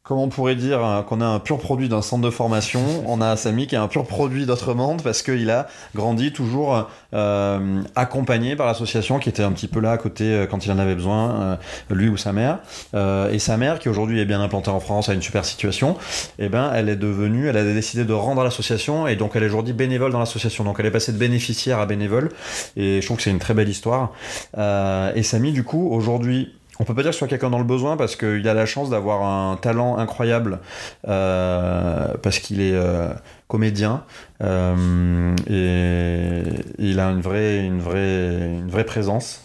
[0.03, 3.21] comment on pourrait dire hein, qu'on a un pur produit d'un centre de formation, on
[3.21, 7.83] a Samy qui est un pur produit d'autre monde parce qu'il a grandi toujours euh,
[7.95, 10.79] accompagné par l'association qui était un petit peu là à côté euh, quand il en
[10.79, 11.55] avait besoin, euh,
[11.91, 12.59] lui ou sa mère.
[12.93, 15.95] et sa mère, qui aujourd'hui est bien implantée en France, a une super situation,
[16.39, 19.43] et eh ben, elle est devenue, elle a décidé de rendre l'association et donc elle
[19.43, 20.63] est aujourd'hui bénévole dans l'association.
[20.63, 22.29] Donc elle est passée de bénéficiaire à bénévole
[22.75, 24.11] et je trouve que c'est une très belle histoire.
[24.57, 27.63] et Samy, du coup, aujourd'hui, on peut pas dire que ce soit quelqu'un dans le
[27.63, 30.59] besoin parce qu'il a la chance d'avoir un talent incroyable
[31.07, 33.13] euh, parce qu'il est euh,
[33.47, 34.03] comédien
[34.41, 36.43] euh, et
[36.79, 39.43] il a une vraie, une vraie, une vraie présence.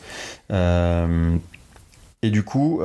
[0.51, 2.80] et du coup,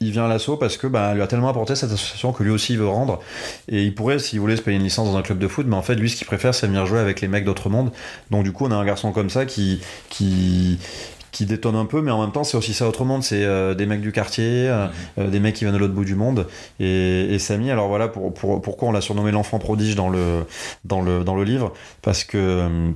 [0.00, 2.50] il vient à l'assaut parce que bah, lui a tellement apporté cette association que lui
[2.50, 3.20] aussi il veut rendre.
[3.68, 5.76] Et il pourrait, s'il voulait, se payer une licence dans un club de foot, mais
[5.76, 7.90] en fait, lui, ce qu'il préfère, c'est venir jouer avec les mecs d'autre monde.
[8.30, 10.78] Donc, du coup, on a un garçon comme ça qui, qui,
[11.32, 13.20] qui détonne un peu, mais en même temps, c'est aussi ça autrement.
[13.20, 14.92] C'est euh, des mecs du quartier, euh, mhm.
[15.18, 16.46] euh, des mecs qui viennent de l'autre bout du monde.
[16.80, 20.44] Et, et Samy, alors voilà pour, pour, pourquoi on l'a surnommé l'enfant prodige dans le,
[20.84, 21.72] dans, le, dans le livre?
[22.02, 22.92] Parce que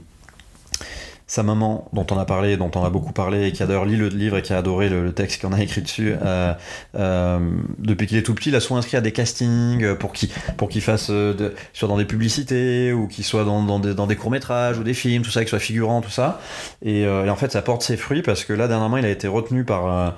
[1.32, 3.86] sa maman, dont on a parlé, dont on a beaucoup parlé, et qui a d'ailleurs
[3.86, 6.52] lu le livre et qui a adoré le, texte qu'on a écrit dessus, euh,
[6.94, 7.38] euh,
[7.78, 10.28] depuis qu'il est tout petit, il a soit inscrit à des castings pour qu'il
[10.58, 14.30] pour fasse euh, soit dans des publicités ou qu'il soit dans, des, dans des courts
[14.30, 16.38] métrages ou des films, tout ça, qu'il soit figurant, tout ça.
[16.82, 19.26] Et, et, en fait, ça porte ses fruits parce que là, dernièrement, il a été
[19.26, 20.14] retenu par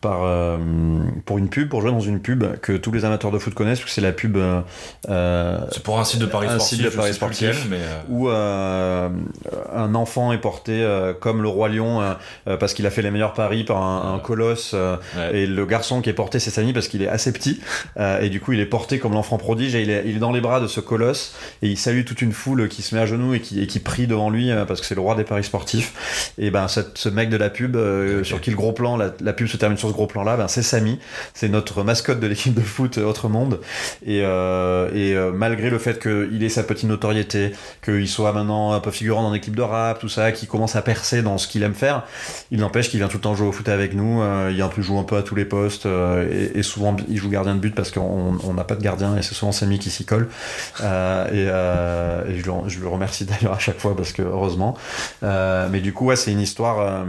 [0.00, 0.56] par, euh,
[1.24, 3.80] pour une pub, pour jouer dans une pub que tous les amateurs de foot connaissent,
[3.80, 4.36] parce que c'est la pub.
[4.36, 4.60] Euh,
[5.08, 8.28] euh, c'est pour un site de Paris un sportif, site de Paris sportif mais où
[8.28, 10.86] un enfant est porté
[11.20, 12.00] comme le roi lion
[12.44, 14.74] parce qu'il a fait les meilleurs paris par un, colosse
[15.32, 17.60] et le garçon qui est porté c'est Samy parce qu'il est assez petit
[18.20, 20.32] et du coup il est porté comme l'enfant prodige et il est, il est, dans
[20.32, 23.06] les bras de ce colosse et il salue toute une foule qui se met à
[23.06, 25.44] genoux et qui, et qui prie devant lui parce que c'est le roi des paris
[25.44, 26.32] sportifs.
[26.38, 27.76] Et ben ce mec de la pub
[28.22, 30.48] sur qui le gros plan la, la pub se termine sur ce gros plan-là, ben,
[30.48, 30.98] c'est Samy,
[31.34, 33.60] c'est notre mascotte de l'équipe de foot Autre Monde.
[34.06, 37.52] Et, euh, et euh, malgré le fait qu'il ait sa petite notoriété,
[37.84, 40.82] qu'il soit maintenant un peu figurant dans l'équipe de rap, tout ça, qu'il commence à
[40.82, 42.04] percer dans ce qu'il aime faire,
[42.50, 44.22] il n'empêche qu'il vient tout le temps jouer au foot avec nous.
[44.22, 47.60] Euh, il joue un peu à tous les postes et, souvent il joue gardien de
[47.60, 50.28] but parce qu'on n'a pas de gardien et c'est souvent Samy qui s'y colle.
[50.80, 54.76] et, je, je, le, remercie d'ailleurs à chaque fois parce que heureusement.
[55.22, 57.04] mais du coup, ouais, c'est une histoire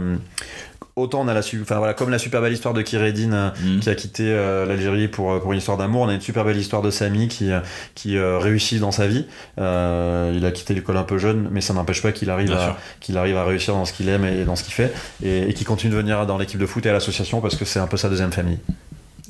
[1.00, 3.80] autant on a la enfin voilà comme la super belle histoire de Kiredine euh, mm.
[3.80, 6.44] qui a quitté euh, l'Algérie pour euh, pour une histoire d'amour on a une super
[6.44, 7.50] belle histoire de Samy qui
[7.94, 9.26] qui réussit dans sa vie.
[9.58, 13.16] Il a quitté l'école un peu jeune mais ça n'empêche pas qu'il arrive à qu'il
[13.16, 14.92] arrive à réussir dans ce qu'il aime et dans ce qu'il fait
[15.22, 17.64] et, et qui continue de venir dans l'équipe de foot et à l'association parce que
[17.64, 18.58] c'est un peu sa deuxième famille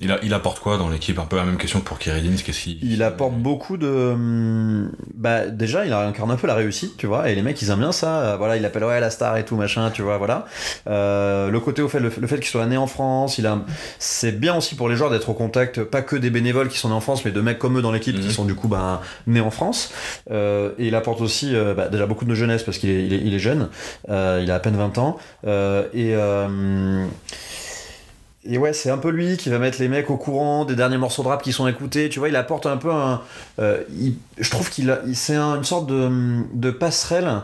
[0.00, 2.34] il, apporte quoi dans l'équipe Un peu la même question pour Kiridin.
[2.42, 3.86] Qu'est-ce qu'il Il apporte beaucoup de.
[3.86, 7.28] Hum, bah déjà, il incarne un peu la réussite, tu vois.
[7.28, 8.36] Et les mecs, ils aiment bien ça.
[8.38, 10.16] Voilà, il appelle ouais la star et tout machin, tu vois.
[10.16, 10.46] Voilà.
[10.88, 13.58] Euh, le côté au fait, le, fait qu'il soit né en France, il a.
[13.98, 16.88] C'est bien aussi pour les joueurs d'être au contact, pas que des bénévoles qui sont
[16.88, 18.32] nés en France, mais de mecs comme eux dans l'équipe qui mhm.
[18.32, 19.92] sont du coup bah, nés en France.
[20.30, 23.34] Euh, et il apporte aussi euh, bah, déjà beaucoup de jeunesse parce qu'il est, il
[23.34, 23.68] est, jeune.
[24.08, 25.18] il a à peine 20 ans.
[25.44, 26.14] et
[28.44, 30.96] et ouais, c'est un peu lui qui va mettre les mecs au courant des derniers
[30.96, 32.08] morceaux de rap qui sont écoutés.
[32.08, 33.20] Tu vois, il apporte un peu un.
[33.58, 33.82] Euh,
[34.38, 36.10] je trouve qu'il c'est une sorte de,
[36.54, 37.42] de, passerelle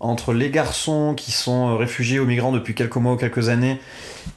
[0.00, 3.80] entre les garçons qui sont réfugiés ou migrants depuis quelques mois ou quelques années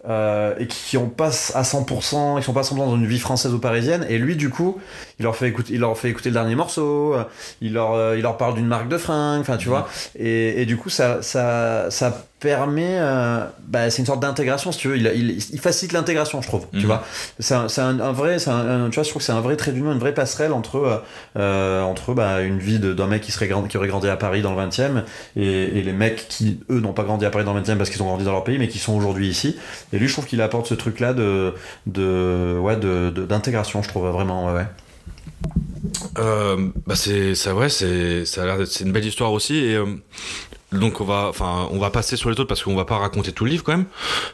[0.08, 3.20] euh, et qui ont pas à 100%, ils sont pas à 100% dans une vie
[3.20, 4.06] française ou parisienne.
[4.10, 4.80] Et lui, du coup,
[5.20, 7.24] il leur fait écouter, il leur fait écouter le dernier morceau, euh,
[7.62, 9.90] il leur, euh, il leur parle d'une marque de fringues, enfin, tu vois.
[10.18, 13.00] Et, et, du coup, ça, ça, ça permet,
[13.68, 14.98] bah, c'est une sorte d'intégration, si tu veux.
[14.98, 15.08] Il,
[15.52, 16.68] il, facilite l'intégration, je trouve.
[16.72, 16.86] Tu mhm.
[16.86, 17.04] vois,
[17.40, 19.56] c'est un, un, un, vrai, c'est un, tu vois, je trouve que c'est un vrai
[19.56, 21.02] trait d'union, une vraie passerelle entre,
[21.36, 24.62] entre bah, une vie d'un mec qui serait qui aurait grandi à Paris dans le
[24.68, 25.04] 20e
[25.36, 27.90] et, et les mecs qui eux n'ont pas grandi à Paris dans le 20e parce
[27.90, 29.58] qu'ils ont grandi dans leur pays, mais qui sont aujourd'hui ici.
[29.94, 31.56] Et lui, je trouve qu'il apporte ce truc-là de,
[31.88, 34.54] de, ouais, d'intégration, je trouve vraiment.
[34.54, 34.66] Ouais.
[36.18, 39.58] Euh, bah c'est, c'est vrai, c'est, ça a l'air c'est une belle histoire aussi.
[39.58, 39.86] Et euh,
[40.74, 43.32] donc on va, enfin, on va passer sur les autres parce qu'on va pas raconter
[43.32, 43.86] tout le livre quand même.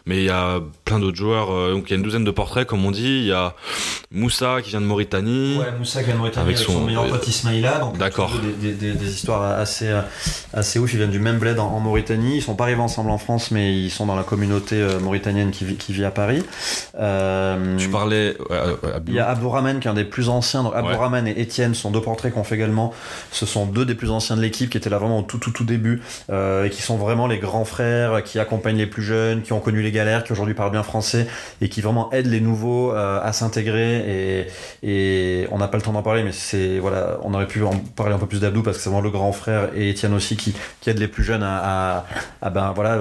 [0.07, 1.51] Mais il y a plein d'autres joueurs.
[1.51, 3.19] Euh, donc il y a une douzaine de portraits, comme on dit.
[3.19, 3.53] Il y a
[4.11, 5.57] Moussa qui vient de Mauritanie.
[5.59, 7.91] Ouais, Moussa qui vient de Mauritanie avec, son, meilleur pote Ismaïla.
[7.99, 8.31] D'accord.
[8.59, 10.01] Des, des, des, histoires assez, euh,
[10.53, 10.91] assez ouf.
[10.93, 12.38] Ils viennent du même bled en, Mauritanie.
[12.38, 15.51] Ils sont pas arrivés ensemble en France, mais ils sont dans la communauté euh, mauritanienne
[15.51, 16.43] qui vit, qui vit à Paris.
[16.93, 18.36] tu parlais.
[19.07, 20.63] il y a Abouraman qui est un des plus anciens.
[20.63, 22.91] Donc Abouraman et Étienne sont deux portraits qu'on fait également.
[23.31, 25.51] Ce sont deux des plus anciens de l'équipe qui étaient là vraiment au tout tout
[25.51, 26.01] tout début.
[26.30, 29.59] Euh, et qui sont vraiment les grands frères qui accompagnent les plus jeunes, qui ont
[29.59, 31.28] connu les galères, qui aujourd'hui parlent bien français
[31.61, 34.47] et qui vraiment aident les nouveaux euh, à s'intégrer.
[34.84, 37.78] Et, on n'a pas le temps d'en parler, mais c'est voilà, on aurait pu en
[37.95, 40.38] parler un peu plus d'Abdou parce que c'est vraiment le grand frère et Étienne aussi
[40.38, 42.05] qui, qui aident les plus jeunes à,
[42.41, 42.99] ben voilà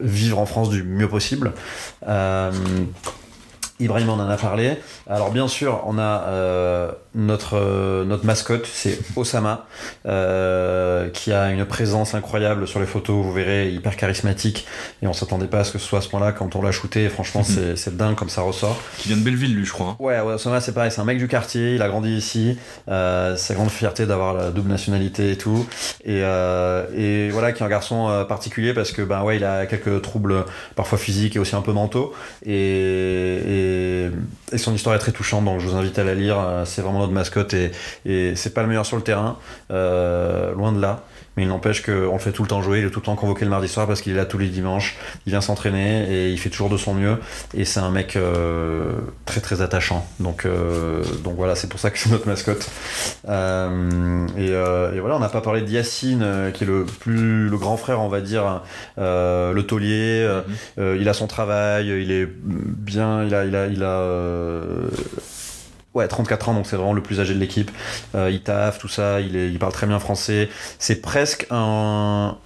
[0.00, 1.52] vivre en France du mieux possible.
[2.06, 2.50] Euh,
[3.80, 4.76] Ibrahim en a parlé.
[5.08, 9.66] Alors bien sûr, on a euh, notre, euh, notre mascotte, c'est Osama,
[10.06, 14.66] euh, qui a une présence incroyable sur les photos, vous verrez, hyper charismatique.
[15.02, 16.72] Et on s'attendait pas à ce que ce soit à ce point-là quand on l'a
[16.72, 17.08] shooté.
[17.08, 17.76] Franchement, mhm.
[17.76, 18.80] c'est dingue comme ça ressort.
[18.98, 19.88] Qui vient de Belleville, lui, je crois.
[19.88, 19.96] Hein.
[19.98, 22.58] Ouais, Osama, c'est pareil, c'est un mec du quartier, il a grandi ici.
[22.88, 25.66] Euh, sa grande fierté d'avoir la double nationalité et tout.
[26.04, 30.00] Et, et voilà, qui est un garçon particulier parce que, ben ouais, il a quelques
[30.02, 32.14] troubles parfois physiques et aussi un peu mentaux.
[32.44, 33.65] et et,
[34.56, 36.38] son histoire est très touchante, donc je vous invite à la lire.
[36.38, 37.72] Euh, c'est vraiment notre mascotte et,
[38.04, 39.38] et c'est pas le meilleur sur le terrain,
[39.70, 41.04] euh, loin de là.
[41.36, 43.14] Mais il n'empêche qu'on le fait tout le temps jouer, il est tout le temps
[43.14, 46.30] convoqué le mardi soir parce qu'il est là tous les dimanches, il vient s'entraîner et
[46.30, 47.18] il fait toujours de son mieux.
[47.54, 48.92] Et c'est un mec euh,
[49.24, 50.06] très très attachant.
[50.18, 50.46] Donc,
[51.22, 52.68] donc voilà, c'est pour ça que c'est notre mascotte.
[53.26, 58.00] et, voilà, on n'a pas parlé de Yacine, qui est le plus le grand frère,
[58.00, 58.62] on va dire,
[58.96, 60.26] le taulier.
[60.78, 60.96] Mm-hmm.
[61.00, 64.88] il a son travail, il est bien, il a, il a il a, euh,
[65.96, 67.70] ouais, 34 ans, donc c'est vraiment le plus âgé de l'équipe.
[68.14, 70.48] Euh, il taffe, tout ça, il, il parle très bien français.
[70.78, 72.36] C'est presque un,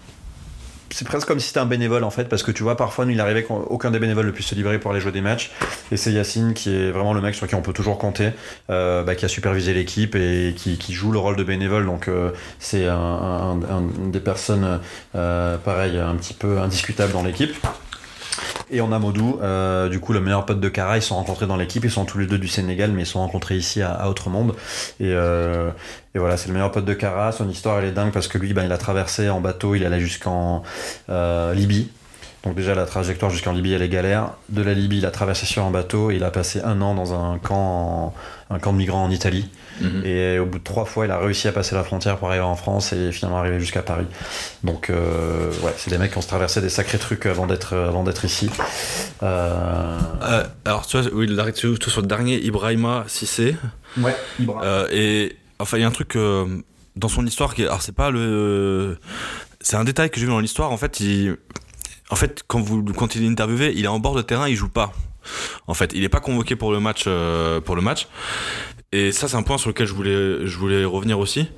[0.90, 3.20] c'est presque comme si c'était un bénévole en fait, parce que tu vois, parfois, il
[3.20, 5.50] arrivait qu'aucun des bénévoles ne puisse se libérer pour aller jouer des matchs.
[5.90, 8.30] Et c'est Yacine qui est vraiment le mec sur qui on peut toujours compter,
[8.70, 11.86] euh, bah, qui a supervisé l'équipe et qui, joue le rôle de bénévole.
[11.86, 12.10] Donc,
[12.58, 13.58] c'est un,
[14.12, 14.80] des personnes,
[15.12, 17.54] pareil, un petit peu indiscutable dans l'équipe.
[18.72, 21.46] Et on a Modou, euh, du coup le meilleur pote de Kara, ils sont rencontrés
[21.46, 24.08] dans l'équipe, ils sont tous les deux du Sénégal, mais ils sont rencontrés ici à,
[24.08, 24.54] Autre Monde.
[25.00, 25.70] Et, euh,
[26.14, 28.38] et voilà, c'est le meilleur pote de Kara, son histoire elle est dingue parce que
[28.38, 30.62] lui, ben, il a traversé en bateau, il allait jusqu'en
[31.08, 31.88] euh, Libye.
[32.44, 34.30] Donc déjà la trajectoire jusqu'en Libye elle est galère.
[34.48, 36.94] De la Libye il a traversé sur un bateau et il a passé un an
[36.94, 38.14] dans un camp,
[38.50, 39.48] un camp de migrants en Italie.
[39.80, 40.04] Mhm.
[40.04, 42.44] Et au bout de trois fois, il a réussi à passer la frontière pour arriver
[42.44, 44.06] en France et finalement arriver jusqu'à Paris.
[44.64, 48.04] Donc, euh, ouais, c'est des mecs qui ont traversé des sacrés trucs avant d'être avant
[48.04, 48.50] d'être ici.
[49.22, 53.56] Euh, euh, alors, tu vois, oui, tout sur le dernier, Ibrahima Sissé.
[53.96, 54.86] Ouais, Ibrahima.
[54.92, 56.16] et enfin, il y a un truc
[56.96, 58.98] dans son histoire qui, alors c'est pas le,
[59.60, 60.72] c'est un détail que j'ai vu dans l'histoire.
[60.72, 61.36] En fait, il,
[62.10, 64.56] en fait, quand vous, quand il est interviewé, il est en bord de terrain, il
[64.56, 64.92] joue pas.
[65.66, 67.04] En fait, il n'est pas convoqué pour le match,
[67.64, 68.08] pour le match.
[68.92, 71.48] Et ça, c'est un point sur lequel je voulais, je voulais revenir aussi.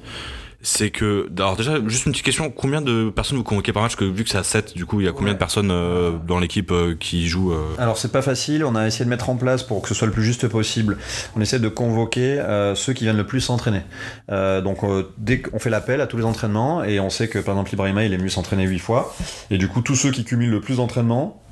[0.60, 3.96] C'est que, alors déjà, juste une petite question, combien de personnes vous convoquez par match?
[3.96, 6.12] Que, Vu que c'est à 7, du coup, il y a combien de personnes euh,
[6.28, 7.74] dans l'équipe euh, qui jouent euh?
[7.78, 10.06] Alors, c'est pas facile, on a essayé de mettre en place pour que ce soit
[10.06, 10.98] le plus juste possible.
[11.34, 12.38] On essaie de convoquer
[12.74, 13.80] ceux qui viennent le plus s'entraîner.
[14.28, 14.80] donc,
[15.16, 18.04] dès qu'on fait l'appel à tous les entraînements, et on sait que par exemple, Ibrahima,
[18.04, 19.16] il est mieux s'entraîner 8 fois,
[19.50, 21.42] et du coup, tous ceux qui cumulent le plus d'entraînements,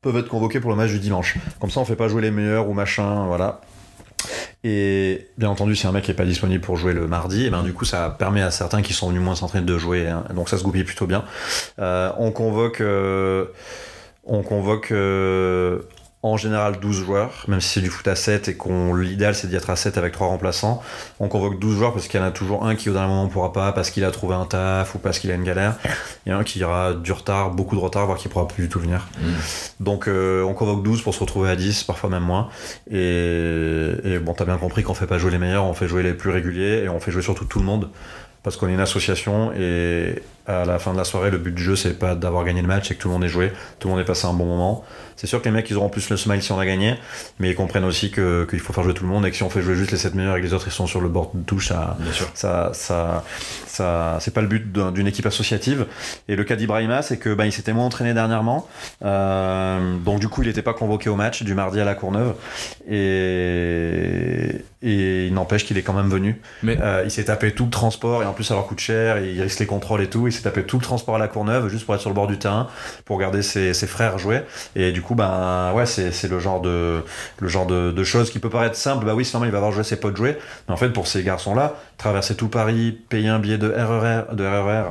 [0.00, 1.36] peuvent être convoqués pour le match du dimanche.
[1.60, 3.60] Comme ça, on fait pas jouer les meilleurs ou machin, voilà.
[4.64, 7.50] Et bien entendu, si un mec n'est pas disponible pour jouer le mardi, et eh
[7.50, 10.08] ben du coup, ça permet à certains qui sont venus moins s'entraîner de jouer.
[10.08, 10.24] Hein.
[10.34, 11.24] donc ça se goupille plutôt bien.
[11.78, 13.46] Euh, on convoque, euh,
[14.24, 15.80] on convoque euh,
[16.22, 19.46] en général 12 joueurs, même si c'est du foot à 7 et qu'on l'idéal c'est
[19.46, 20.82] d'y être à 7 avec 3 remplaçants.
[21.20, 23.24] On convoque 12 joueurs parce qu'il y en a toujours un qui au dernier moment
[23.24, 25.76] ne pourra pas parce qu'il a trouvé un taf ou parce qu'il a une galère.
[26.26, 28.48] Il y en a un qui aura du retard, beaucoup de retard, voire qui pourra
[28.48, 29.06] plus du tout venir.
[29.20, 29.84] Mm.
[29.84, 32.48] Donc euh, on convoque 12 pour se retrouver à 10, parfois même moins.
[32.90, 36.02] Et, et bon, t'as bien compris qu'on fait pas jouer les meilleurs, on fait jouer
[36.02, 37.90] les plus réguliers et on fait jouer surtout tout le monde
[38.42, 41.62] parce qu'on est une association et à la fin de la soirée, le but du
[41.62, 43.88] jeu, c'est pas d'avoir gagné le match, c'est que tout le monde ait joué, tout
[43.88, 44.84] le monde ait passé un bon moment.
[45.16, 46.94] C'est sûr que les mecs, ils auront plus le smile si on a gagné,
[47.40, 49.50] mais ils comprennent aussi qu'il faut faire jouer tout le monde et que si on
[49.50, 51.32] fait jouer juste les 7 meilleurs et que les autres ils sont sur le bord
[51.34, 51.96] de touche, ça,
[52.34, 53.24] ça, ça,
[53.66, 55.86] ça c'est pas le but d'une équipe associative.
[56.28, 58.68] Et le cas d'Ibrahima, c'est que bah, il s'était moins entraîné dernièrement,
[59.04, 62.34] euh, donc du coup, il n'était pas convoqué au match du mardi à la Courneuve,
[62.88, 66.40] et, et il n'empêche qu'il est quand même venu.
[66.62, 69.18] Mais euh, il s'est tapé tout le transport et en plus ça leur coûte cher,
[69.18, 70.28] il risque les contrôles et tout.
[70.38, 72.38] S'est tapé tout le transport à la Courneuve juste pour être sur le bord du
[72.38, 72.68] terrain,
[73.04, 74.42] pour regarder ses, frères jouer.
[74.76, 77.02] Et du coup, ben ouais, c'est le genre de
[77.38, 79.04] le genre de, choses qui peut paraître simple.
[79.04, 80.38] Bah oui, c'est il va avoir joué ses potes jouer.
[80.66, 84.44] Mais en fait, pour ces garçons-là, traverser tout Paris, payer un billet de RER, de
[84.44, 84.90] RER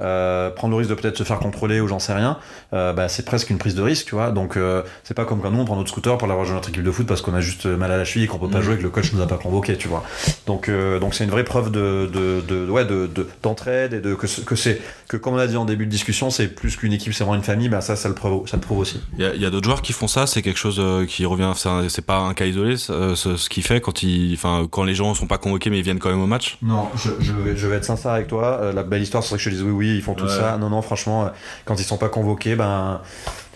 [0.00, 2.38] euh, prendre le risque de peut-être se faire contrôler ou j'en sais rien,
[2.72, 4.32] euh, bah, c'est presque une prise de risque, tu vois.
[4.32, 6.70] Donc euh, c'est pas comme quand nous on prend notre scooter pour la rejoindre notre
[6.70, 8.58] équipe de foot parce qu'on a juste mal à la cheville et qu'on peut pas
[8.58, 8.62] mm.
[8.62, 10.02] jouer et que le coach nous a pas convoqué, tu vois.
[10.46, 10.68] Donc
[11.00, 13.08] donc c'est une vraie preuve de de, de ouais de
[13.42, 16.30] d'entraide et de que que c'est que comme on a dit en début de discussion,
[16.30, 17.68] c'est plus qu'une équipe, c'est vraiment une famille.
[17.68, 19.00] Bah ça ça le prouve ça le prouve aussi.
[19.18, 21.52] Il y a, d'autres joueurs qui font ça, c'est quelque chose qui revient,
[21.88, 25.14] c'est pas un cas isolé, ce, ce qu'il fait quand il, enfin quand les gens
[25.14, 26.58] sont pas convoqués mais ils viennent quand même au match?
[26.62, 28.72] Non, je, je, vais, je vais être sincère avec toi.
[28.74, 30.56] la belle histoire, c'est que je te dise oui oui, ils font tout ça.
[30.58, 31.28] Non, non, franchement, euh,
[31.64, 33.00] quand ils sont pas convoqués, ben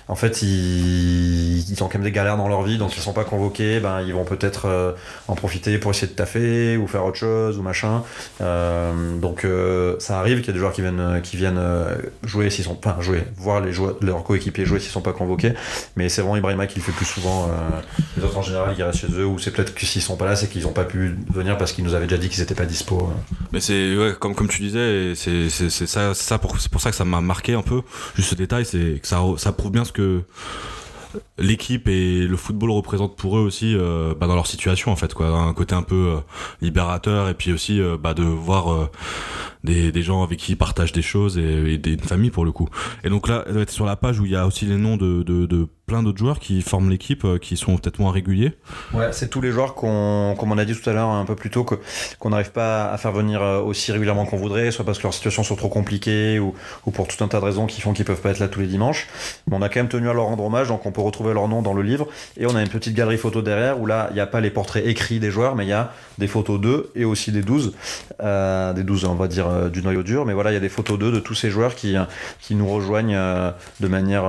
[0.08, 3.24] en fait, ils, ont quand même des galères dans leur vie, donc ils sont pas
[3.24, 4.92] convoqués, ben, ils vont peut-être euh,
[5.28, 8.02] en profiter pour essayer de taffer ou faire autre chose ou machin.
[8.40, 11.60] Euh, donc euh, ça arrive qu'il y a des joueurs qui viennent, qui viennent
[12.24, 15.52] jouer s'ils sont pas jouer, voir les joueurs, leurs coéquipiers jouer s'ils sont pas convoqués.
[15.96, 17.50] Mais c'est vraiment Ibrahima qui le fait plus souvent.
[18.16, 20.24] les autres en général, ils restent chez eux ou c'est peut-être que s'ils sont pas
[20.24, 22.54] là, c'est qu'ils ont pas pu venir parce qu'ils nous avaient déjà dit qu'ils étaient
[22.54, 23.10] pas dispo.
[23.52, 27.04] Mais c'est ouais, comme comme tu disais, c'est ça, ça pour, pour ça que ça
[27.04, 27.82] m'a marqué un peu.
[28.16, 29.97] Juste ce détail, c'est que ça ça prouve bien ce que
[31.38, 35.14] l'équipe et le football représentent pour eux aussi euh, bah, dans leur situation en fait
[35.14, 35.28] quoi.
[35.28, 36.20] Un côté un peu euh,
[36.60, 38.90] libérateur et puis aussi euh, bah, de voir
[39.64, 42.52] des, des, gens avec qui ils partagent des choses et, des, une famille pour le
[42.52, 42.68] coup.
[43.04, 46.02] Et donc là sur la page où il y a aussi les noms de plein
[46.04, 48.52] d'autres joueurs qui forment l'équipe, euh, qui sont peut-être moins réguliers.
[48.92, 51.34] Ouais, c'est tous les joueurs qu'on, comme on a dit tout à l'heure un peu
[51.34, 54.98] plus tôt, qu'on n'arrive pas à faire venir euh, aussi régulièrement qu'on voudrait, soit parce
[54.98, 56.54] que leurs situations sont trop compliquées ou,
[56.86, 58.60] ou pour tout un tas de raisons qui font qu'ils peuvent pas être là tous
[58.60, 59.08] les dimanches.
[59.48, 61.48] Mais on a quand même tenu à leur rendre hommage, donc on peut retrouver leur
[61.48, 62.06] nom dans le livre.
[62.36, 64.50] Et on a une petite galerie photo derrière où là, il n'y a pas les
[64.50, 67.72] portraits écrits des joueurs, mais il y a des photos d'eux et aussi des 12,
[68.20, 70.26] euh, des 12, on va dire, du noyau dur.
[70.26, 71.96] Mais voilà, il y a des photos d'eux, de tous ces joueurs qui,
[72.40, 73.18] qui nous rejoignent
[73.80, 74.24] de manière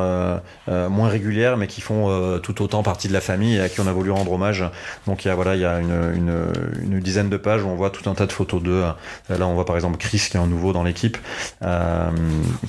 [0.67, 3.79] moins régulière mais qui font euh, tout autant partie de la famille et à qui
[3.79, 4.63] on a voulu rendre hommage.
[5.07, 8.31] Donc il y a, une, dizaine de pages où on voit tout un tas de
[8.31, 8.83] photos d'eux.
[9.29, 11.17] Là, on voit par exemple Chris qui est un nouveau dans l'équipe,
[11.63, 12.09] euh,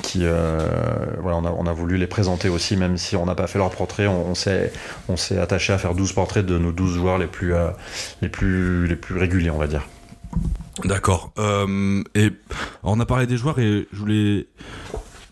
[0.02, 0.58] qui euh,
[1.20, 4.06] voilà, on a, voulu les présenter aussi, même si on n'a pas fait leur portrait,
[4.06, 4.72] on, s'est
[5.08, 7.52] on s'est attaché à faire 12 portraits de nos 12 joueurs les plus,
[8.22, 9.86] les plus, les plus réguliers, on va dire.
[10.84, 11.32] D'accord.
[12.14, 12.30] et
[12.82, 14.46] on a parlé des joueurs et je voulais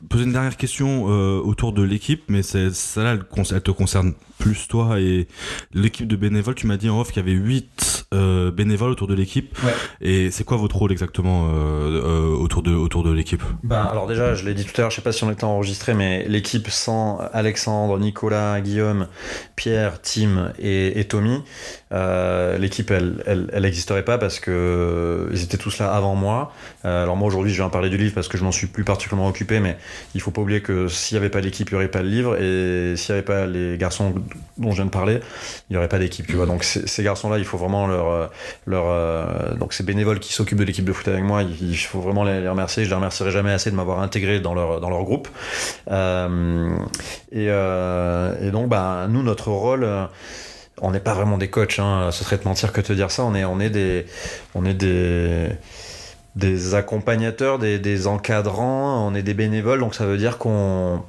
[0.09, 3.19] poser une dernière question euh, autour de l'équipe, mais celle-là,
[3.51, 5.29] elle, te concerne plus toi et
[5.75, 6.55] l'équipe de bénévoles.
[6.55, 9.59] Tu m'as dit en off qu'il y avait 8 euh, bénévoles autour de l'équipe.
[10.01, 13.43] Et c'est quoi votre rôle exactement euh, autour de, autour de l'équipe?
[13.63, 15.45] Ben, Alors déjà, je l'ai dit tout à l'heure, je sais pas si on était
[15.45, 19.09] enregistré, mais l'équipe sans Alexandre, Nicolas, Guillaume,
[19.57, 21.43] Pierre, Tim et, et Tommy,
[21.91, 26.53] l'équipe, elle, elle, n'existerait pas parce que ils étaient tous là avant moi.
[26.85, 29.29] alors moi aujourd'hui, je viens parler du livre parce que je m'en suis plus particulièrement
[29.29, 29.77] occupé, mais
[30.15, 32.09] il faut pas oublier que s'il n'y avait pas l'équipe, il n'y aurait pas le
[32.09, 34.15] livre, et s'il n'y avait pas les garçons
[34.57, 35.21] dont je viens de parler,
[35.69, 36.31] il n'y aurait pas d'équipe.
[36.35, 38.27] Donc ces garçons-là, il faut vraiment leur, euh,
[38.67, 42.01] leur euh, donc ces bénévoles qui s'occupent de l'équipe de foot avec moi, il faut
[42.01, 42.85] vraiment les, remercier.
[42.85, 45.29] Je les remercierai jamais assez de m'avoir intégré dans leur groupe.
[45.91, 46.77] Euh,
[47.33, 49.89] et, donc, bah, nous, notre rôle
[50.81, 52.11] on n'est pas vraiment des coachs, hein.
[52.13, 53.25] ce serait de mentir que de te dire ça.
[53.25, 54.07] On est, on est des,
[54.55, 55.49] on est des,
[56.39, 61.03] des accompagnateurs, des, encadrants, on est des bénévoles, donc ça veut dire qu'on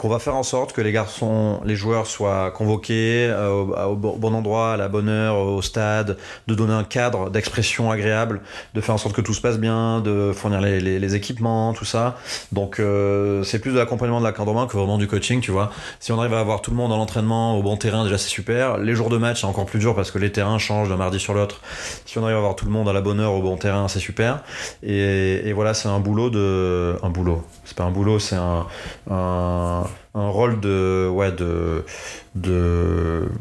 [0.00, 4.32] qu'on va faire en sorte que les garçons, les joueurs soient convoqués euh, au, bon
[4.32, 8.40] endroit, à la bonne heure, au stade, de donner un cadre d'expression agréable,
[8.72, 12.16] de faire en sorte que tout se passe bien, de fournir les, équipements, tout ça.
[12.50, 15.70] Donc euh, c'est plus de l'accompagnement de la main que vraiment du coaching, tu vois.
[15.98, 18.30] Si on arrive à avoir tout le monde dans l'entraînement au bon terrain, déjà c'est
[18.30, 18.78] super.
[18.78, 21.20] Les jours de match, c'est encore plus dur parce que les terrains changent d'un mardi
[21.20, 21.60] sur l'autre.
[22.06, 23.86] Si on arrive à avoir tout le monde à la bonne heure au bon terrain,
[23.88, 24.42] c'est super.
[24.82, 26.96] Et, et voilà, c'est un boulot de...
[27.02, 27.44] Un boulot.
[27.66, 28.66] C'est pas un boulot, c'est un,
[29.10, 29.84] un
[30.14, 31.84] un rôle de ouais de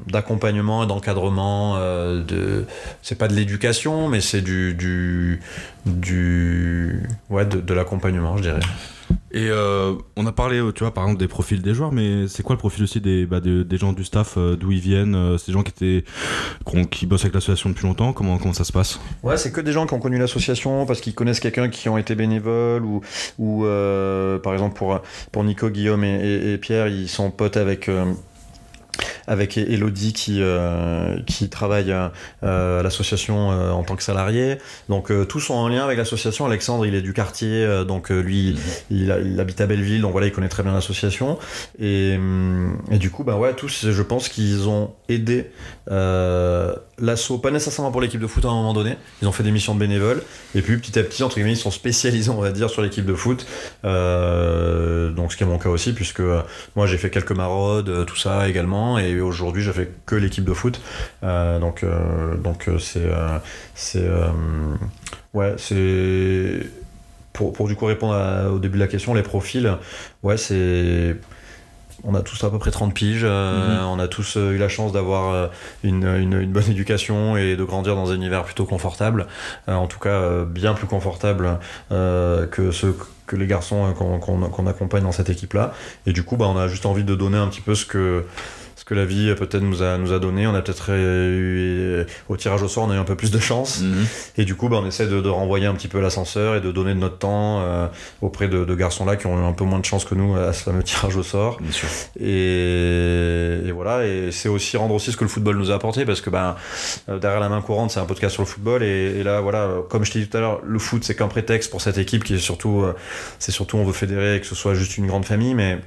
[0.08, 2.66] d'accompagnement et d'encadrement euh, de
[3.02, 5.42] c'est pas de l'éducation mais c'est du du
[5.86, 8.60] du ouais de, de l'accompagnement je dirais
[9.32, 12.42] et euh, on a parlé, tu vois, par exemple des profils des joueurs, mais c'est
[12.42, 15.38] quoi le profil aussi des, bah, des, gens du staff, euh, d'où ils viennent euh,
[15.38, 16.04] Ces gens qui étaient
[16.90, 19.00] qui, bossent avec l'association depuis longtemps Comment comment ça se passe?
[19.22, 21.98] Ouais, c'est que des gens qui ont connu l'association parce qu'ils connaissent quelqu'un qui ont
[21.98, 23.02] été bénévoles ou
[23.38, 23.66] ou
[24.44, 25.00] par exemple pour
[25.32, 27.90] pour Nico, Guillaume et Pierre, ils sont potes avec
[29.30, 31.96] avec Elodie qui, euh, qui travaille
[32.44, 34.58] euh, à l'association euh, en tant que salarié.
[34.90, 36.48] Donc tous sont en lien avec l'association.
[36.48, 38.58] Alexandre, il est du quartier, donc lui,
[38.90, 41.38] il, habite à Belleville, donc voilà, il connaît très bien l'association.
[41.80, 42.18] Et,
[42.90, 45.52] et, du coup, bah ouais, tous, je pense qu'ils ont aidé
[45.88, 48.98] l'assaut, pas nécessairement pour l'équipe de foot à un moment donné.
[49.22, 50.24] Ils ont fait des missions de bénévoles.
[50.56, 53.06] Et puis petit à petit, entre guillemets, ils sont spécialisés, on va dire, sur l'équipe
[53.06, 53.46] de foot.
[53.84, 56.24] donc ce qui est mon cas aussi, puisque
[56.76, 58.89] moi j'ai fait quelques maraudes, tout ça également.
[58.98, 60.82] Et aujourd'hui, je fais que l'équipe de foot.
[61.24, 63.10] Euh, donc, euh, donc euh, c'est,
[63.76, 64.10] c'est,
[65.34, 66.60] ouais, c'est
[67.34, 68.16] pour, pour, du coup répondre
[68.52, 69.78] au début de la question, les profils,
[70.24, 71.18] ouais, c'est
[72.06, 73.84] on a tous à peu près 30 piges, mhm.
[73.84, 75.50] on a tous eu la chance d'avoir
[75.84, 79.28] une, une, bonne éducation et de grandir dans un univers plutôt confortable,
[79.68, 81.60] en tout cas bien plus confortable
[81.90, 82.96] que ceux
[83.30, 85.74] que les garçons qu'on accompagne dans cette équipe-là.
[86.08, 88.26] Et du coup, bah, on a juste envie de donner un petit peu ce que,
[88.90, 90.48] que la vie peut-être nous a, nous a donné.
[90.48, 93.38] On a peut-être eu, au tirage au sort, on a eu un peu plus de
[93.38, 93.82] chance.
[93.82, 94.06] Mhm.
[94.38, 96.96] Et du coup, bah, on essaie de, renvoyer un petit peu l'ascenseur et de donner
[96.96, 97.88] de notre temps euh,
[98.24, 100.64] auprès de, garçons-là qui ont eu un peu moins de chance que nous à ce
[100.64, 101.60] fameux tirage au sort.
[102.20, 106.22] Et, voilà, et c'est aussi rendre aussi ce que le football nous a apporté parce
[106.22, 106.56] que ben
[107.08, 108.82] derrière la main courante, c'est un podcast sur le football.
[108.82, 111.70] Et, là, voilà, comme je t'ai dit tout à l'heure, le foot, c'est qu'un prétexte
[111.70, 112.96] pour cette équipe qui est surtout, euh,
[113.38, 115.78] c'est surtout on veut fédérer et que ce soit juste une grande famille, mais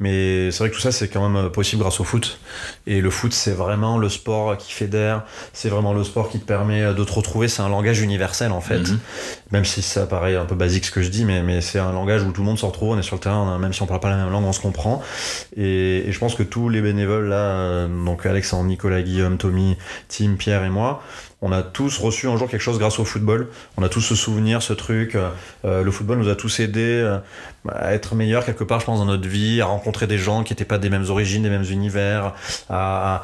[0.00, 2.38] mais c'est vrai que tout ça, c'est quand même possible grâce au foot.
[2.86, 6.44] Et le foot, c'est vraiment le sport qui fédère, c'est vraiment le sport qui te
[6.44, 7.48] permet de te retrouver.
[7.48, 8.78] C'est un langage universel, en fait.
[8.78, 8.98] Mhm.
[9.50, 11.92] Même si ça paraît un peu basique ce que je dis, mais, mais c'est un
[11.92, 13.86] langage où tout le monde se retrouve, on est sur le terrain, même si on
[13.86, 15.02] parle pas la même langue, on se comprend.
[15.56, 19.76] Et, je pense que tous les bénévoles là, euh, donc Alexandre, Nicolas, Guillaume, Tommy,
[20.08, 21.02] Tim, Pierre et moi,
[21.42, 23.48] on a tous reçu un jour quelque chose grâce au football.
[23.76, 25.16] On a tous ce souvenir, ce truc.
[25.64, 27.18] Euh, le football nous a tous aidés euh,
[27.68, 30.52] à être meilleurs quelque part, je pense, dans notre vie, à rencontrer des gens qui
[30.52, 32.34] n'étaient pas des mêmes origines, des mêmes univers,
[32.68, 33.22] à,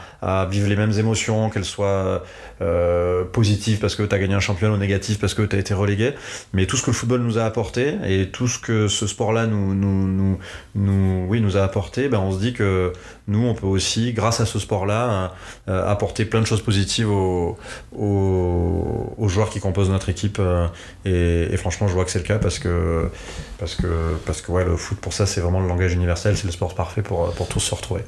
[0.50, 2.22] vivre les mêmes émotions, qu'elles soient
[2.60, 5.58] euh, positives parce que tu as gagné un champion ou négatives parce que tu as
[5.58, 6.14] été relégué.
[6.52, 9.46] Mais tout ce que le football nous a apporté et tout ce que ce sport-là
[9.46, 10.38] nous, nous,
[10.74, 12.92] nous, oui, nous a apporté, ben on se dit que
[13.26, 15.32] nous, on peut aussi, grâce à ce sport-là,
[15.66, 17.58] apporter plein de choses positives aux
[17.96, 20.38] aux, joueurs qui composent notre équipe.
[20.40, 20.66] Euh,
[21.04, 23.10] et, franchement, je vois que c'est le cas parce que,
[23.58, 23.86] parce que,
[24.28, 26.74] parce que ouais, le foot, pour ça, c'est vraiment le langage universel, c'est le sport
[26.74, 28.02] parfait pour, pour tous se retrouver.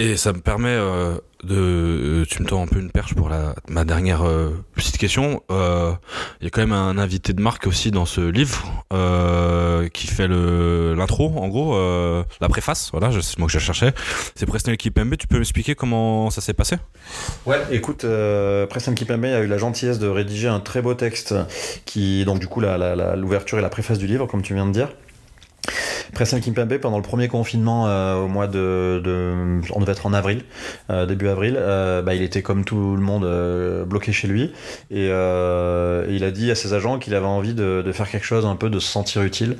[0.00, 3.28] Et ça me permet euh, de, euh, tu me tends un peu une perche pour
[3.28, 5.42] la, ma dernière euh, petite question.
[5.50, 8.62] Il y a quand même un invité de marque aussi dans ce livre
[9.92, 11.76] qui fait le l'intro, en gros,
[12.40, 12.90] la préface.
[12.92, 13.92] Voilà, c'est mot que je cherchais.
[14.34, 15.16] C'est Preston Kipembe.
[15.16, 16.76] Tu peux m'expliquer comment ça s'est passé?
[17.46, 18.06] Ouais, écoute,
[18.68, 21.34] Preston Kipembe a eu la gentillesse de rédiger un très beau texte
[21.86, 24.72] qui, donc du coup, l'ouverture la, et la préface du livre, comme tu viens de
[24.72, 24.90] dire.
[26.12, 29.00] Preston Kimpembe pendant le premier confinement euh, au mois de,
[29.74, 30.42] on devait être en avril
[30.90, 33.26] euh, début avril euh, bah, il était comme tout le monde
[33.86, 34.52] bloqué chez lui.
[34.90, 38.56] Et, il a dit à ses agents qu'il avait envie de, faire quelque chose un
[38.56, 39.56] peu de se sentir utile.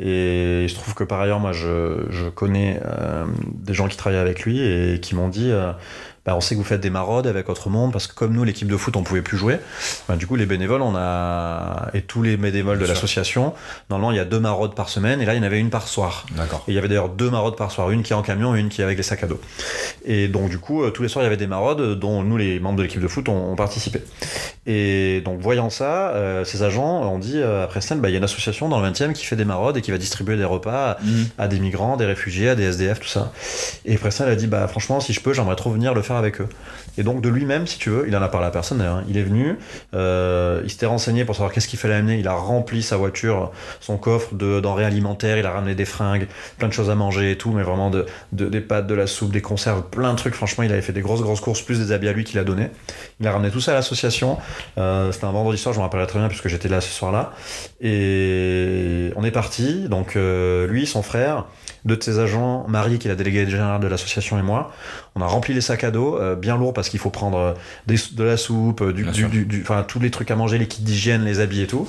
[0.00, 2.80] Et il se trouve que par ailleurs moi je, je connais
[3.54, 5.52] des gens qui travaillent avec lui et qui m'ont dit
[6.24, 8.44] bah, on sait que vous faites des maraudes avec votre monde parce que comme nous
[8.44, 9.58] l'équipe de foot on pouvait plus jouer.
[10.08, 13.54] Bah, du coup les bénévoles on a et tous les bénévoles de l'association
[13.90, 15.70] normalement il y a deux maraudes par semaine et là il y en avait une
[15.70, 16.26] par soir.
[16.36, 16.64] D'accord.
[16.68, 18.60] Et il y avait d'ailleurs deux maraudes par soir une qui est en camion et
[18.60, 19.40] une qui est avec les sacs à dos.
[20.04, 22.36] Et donc du coup euh, tous les soirs il y avait des maraudes dont nous
[22.36, 24.00] les membres de l'équipe de foot ont, participé
[24.64, 28.18] Et donc, voyant ça, euh, ces agents ont dit à Preston, bah, il y a
[28.18, 30.98] une association dans le 20e qui fait des maraudes et qui va distribuer des repas
[31.02, 31.26] Mhm.
[31.38, 33.32] à des migrants, des réfugiés, à des SDF, tout ça.
[33.84, 36.40] Et Preston a dit, bah, franchement, si je peux, j'aimerais trop venir le faire avec
[36.40, 36.48] eux.
[36.98, 39.04] Et donc, de lui-même, si tu veux, il en a parlé à personne d'ailleurs, hein.
[39.08, 39.56] il est venu,
[39.94, 43.50] euh, il s'était renseigné pour savoir qu'est-ce qu'il fallait amener, il a rempli sa voiture,
[43.80, 46.26] son coffre de denrées alimentaires, il a ramené des fringues,
[46.58, 49.06] plein de choses à manger et tout, mais vraiment de, de- des pâtes, de la
[49.06, 50.34] soupe, des conserves, plein de trucs.
[50.34, 52.44] Franchement, il avait fait des grosses, grosses courses, plus des habits à lui qu'il a
[52.44, 52.68] donné.
[53.20, 54.36] Il a ramené tout ça à l'association.
[54.78, 57.32] Euh, C'était un vendredi soir, je me rappellerai très bien puisque j'étais là ce soir-là.
[57.80, 59.88] Et on est parti.
[59.88, 61.46] Donc, euh, lui, son frère,
[61.84, 64.72] deux de ses agents, Marie, qui est la déléguée générale de l'association, et moi,
[65.14, 67.52] on a rempli les sacs à dos, euh, bien lourds parce qu'il faut prendre euh,
[67.86, 70.58] des- de la soupe, euh, du, du, du- du- enfin tous les trucs à manger,
[70.58, 71.86] les kits d'hygiène, les habits et tout.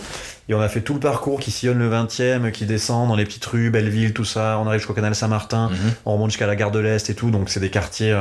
[0.49, 3.23] Et on a fait tout le parcours qui sillonne le 20e, qui descend dans les
[3.23, 4.59] petites rues, Belleville, tout ça.
[4.61, 5.77] On arrive jusqu'au canal Saint-Martin, Mhm.
[6.05, 7.31] on remonte jusqu'à la gare de l'Est et tout.
[7.31, 8.13] Donc c'est des quartiers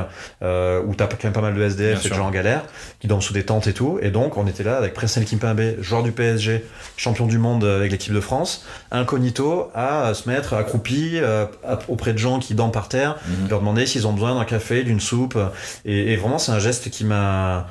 [0.42, 2.62] euh, où t'as quand même pas mal de SDF, et de gens en galère,
[3.00, 3.98] qui dorment sous des tentes et tout.
[4.02, 6.64] Et donc on était là avec Presnel Kimpembe, joueur du PSG,
[6.96, 11.46] champion du monde avec l'équipe de France, incognito, à se mettre accroupi euh,
[11.88, 13.48] auprès de gens qui dorment par terre, Mhm.
[13.50, 15.38] leur demander s'ils ont besoin d'un café, d'une soupe.
[15.84, 17.68] Et, et vraiment, c'est un geste qui m'a,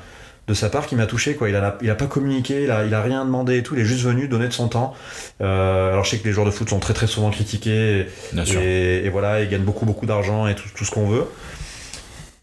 [0.48, 1.34] de sa part, qui m'a touché.
[1.34, 1.48] Quoi.
[1.48, 3.74] Il, a, il a pas communiqué, il a, il a rien demandé et tout.
[3.74, 4.94] Il est juste venu donner de son temps.
[5.40, 8.06] Euh, alors, je sais que les joueurs de foot sont très très souvent critiqués.
[8.60, 11.26] Et, et voilà, ils gagnent beaucoup beaucoup d'argent et tout, tout ce qu'on veut.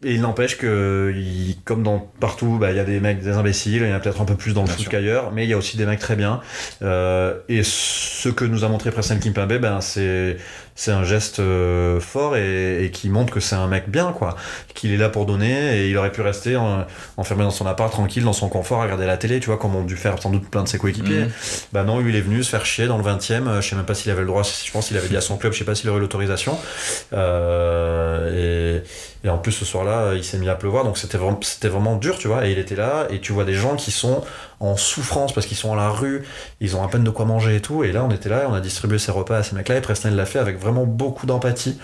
[0.01, 3.31] Et il n'empêche que, il- comme dans partout, bah, il y a des mecs, des
[3.31, 5.49] imbéciles, il y en a peut-être un peu plus dans le foot qu'ailleurs, mais il
[5.49, 6.39] y a aussi des mecs très bien.
[6.81, 10.37] Euh, et ce que nous a montré Presnel Kimpembe, ben, c'est,
[10.79, 14.37] c'est un geste euh, fort et, et qui montre que c'est un mec bien, quoi.
[14.73, 16.85] Qu'il est là pour donner et il aurait pu rester en-
[17.17, 19.75] enfermé dans son appart, tranquille, dans son confort, à regarder la télé, tu vois, comme
[19.75, 21.23] ont dû faire sans doute plein de ses coéquipiers.
[21.25, 21.31] Mhm.
[21.73, 23.75] Bah non, lui, il est venu se faire chier dans le 20 e Je sais
[23.75, 24.43] même pas s'il avait le droit.
[24.43, 25.51] Je pense qu'il avait dit à son club.
[25.51, 26.57] Je sais pas s'il aurait l'autorisation.
[27.11, 28.79] Euh,
[29.23, 30.83] et, et en plus, ce soir-là, il s'est mis à pleuvoir.
[30.85, 32.47] Donc c'était vraiment, c'était vraiment dur, tu vois.
[32.47, 33.07] Et il était là.
[33.09, 34.23] Et tu vois des gens qui sont
[34.59, 36.23] en souffrance parce qu'ils sont à la rue.
[36.59, 37.83] Ils ont à peine de quoi manger et tout.
[37.83, 38.47] Et là, on était là.
[38.49, 39.77] On a distribué ses repas à ces mecs-là.
[39.77, 41.79] Et Presnel l'a fait avec vraiment beaucoup d'empathie.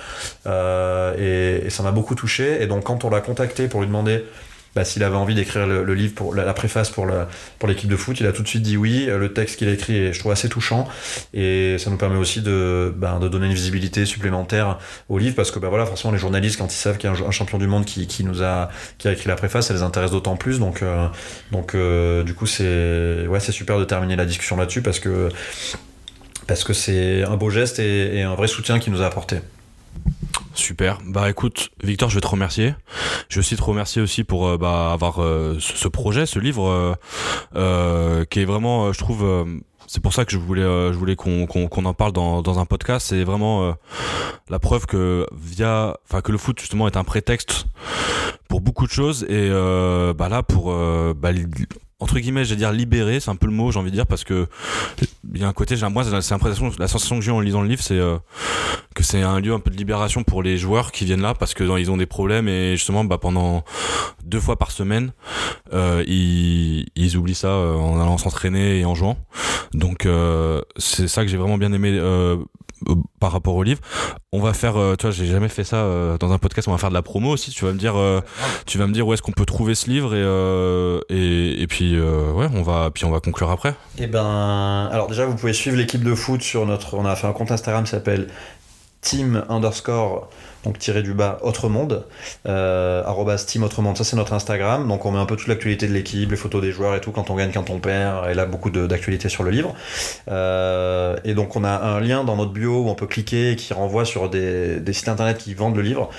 [0.45, 2.61] Euh, et ça m'a beaucoup touché.
[2.61, 4.25] Et donc, quand on l'a contacté pour lui demander
[4.75, 7.07] bah, s'il avait envie d'écrire le, livre pour la, préface pour
[7.67, 9.05] l'équipe de foot, il a tout de suite dit oui.
[9.07, 10.87] Euh, Le texte qu'il a écrit est, je trouve, assez touchant
[11.33, 14.77] et ça nous permet aussi de, ben, de donner une visibilité supplémentaire
[15.07, 17.15] au livre parce que bah, voilà, forcément, les journalistes, quand ils savent qu'il y a
[17.15, 20.11] un, champion du monde qui, nous a, qui a écrit la préface, ça les intéresse
[20.11, 20.59] d'autant plus.
[20.59, 21.07] Donc, euh,
[21.51, 25.29] donc euh, du coup, c'est ouais, super de terminer la discussion là-dessus parce que
[26.47, 29.37] parce que c'est un beau geste et un vrai soutien qu'il nous a apporté.
[30.55, 30.99] Super.
[31.05, 32.73] Bah écoute, Victor, je vais te remercier.
[33.27, 36.97] Je vais aussi te remercier aussi pour euh, bah, avoir euh, ce, projet, ce livre,
[37.55, 39.45] euh, qui est vraiment, je trouve,
[39.85, 43.07] c'est pour ça que je voulais, je voulais qu'on en parle dans, un podcast.
[43.09, 43.75] C'est vraiment
[44.49, 47.65] la preuve que via, enfin que le foot justement est un prétexte
[48.47, 49.49] pour beaucoup de choses et
[50.15, 50.73] bah là pour
[51.15, 51.31] bah,
[51.99, 54.07] entre guillemets, je vais dire libérer, c'est un peu le mot, j'ai envie de dire,
[54.07, 54.47] parce que
[55.33, 57.61] il y a un côté, j'ai moi, c'est l'impression, la sensation que j'ai en lisant
[57.61, 58.17] le livre, c'est euh,
[58.93, 61.53] que c'est un lieu un peu de libération pour les joueurs qui viennent là, parce
[61.53, 63.63] que ils ont des problèmes et justement, bah, pendant
[64.25, 65.13] deux fois par semaine,
[65.73, 69.17] euh, ils, oublient ça euh, en allant s'entraîner et en jouant.
[69.73, 70.07] Donc
[70.77, 71.99] c'est ça que j'ai vraiment bien aimé
[73.19, 73.79] par rapport au livre.
[74.31, 76.67] On va faire, euh, tu vois, j'ai jamais fait ça euh, dans un podcast.
[76.67, 77.51] On va faire de la promo aussi.
[77.51, 78.21] Tu vas me dire, euh,
[78.65, 81.67] tu vas me dire où est-ce qu'on peut trouver ce livre et euh, et, et
[81.67, 83.75] puis euh, ouais, on va puis on va conclure après.
[83.97, 86.95] Eh ben, alors déjà, vous pouvez suivre l'équipe de foot sur notre.
[86.95, 88.27] On a fait un compte Instagram qui s'appelle
[89.01, 90.29] team underscore
[90.65, 92.05] donc tiré du bas autre monde
[92.47, 93.03] euh,
[93.45, 93.97] team autre monde.
[93.97, 94.87] Ça c'est notre Instagram.
[94.87, 97.11] Donc on met un peu toute l'actualité de l'équipe les photos des joueurs et tout.
[97.11, 98.29] Quand on gagne quand on perd.
[98.29, 99.73] Et là beaucoup d'actualités sur le livre.
[100.29, 103.55] Euh, et donc on a un lien dans notre bio où on peut cliquer et
[103.55, 106.09] qui renvoie sur des, des sites internet qui vendent le livre.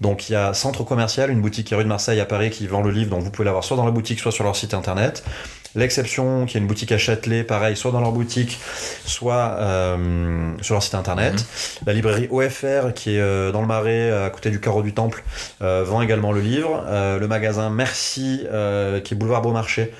[0.00, 2.82] Donc il y a Centre Commercial une boutique rue de Marseille à Paris qui vend
[2.82, 3.10] le livre.
[3.10, 5.24] Donc vous pouvez l'avoir soit dans la boutique soit sur leur site internet
[5.74, 8.58] L'exception, qui est une boutique à Châtelet, pareil, soit dans leur boutique,
[9.04, 11.44] soit euh, sur leur site internet.
[11.86, 15.22] La librairie OFR, qui est euh, dans le Marais, à côté du carreau du Temple,
[15.62, 16.84] euh, vend également le livre.
[16.86, 19.92] Euh, le magasin Merci, euh, qui est boulevard Beaumarchais,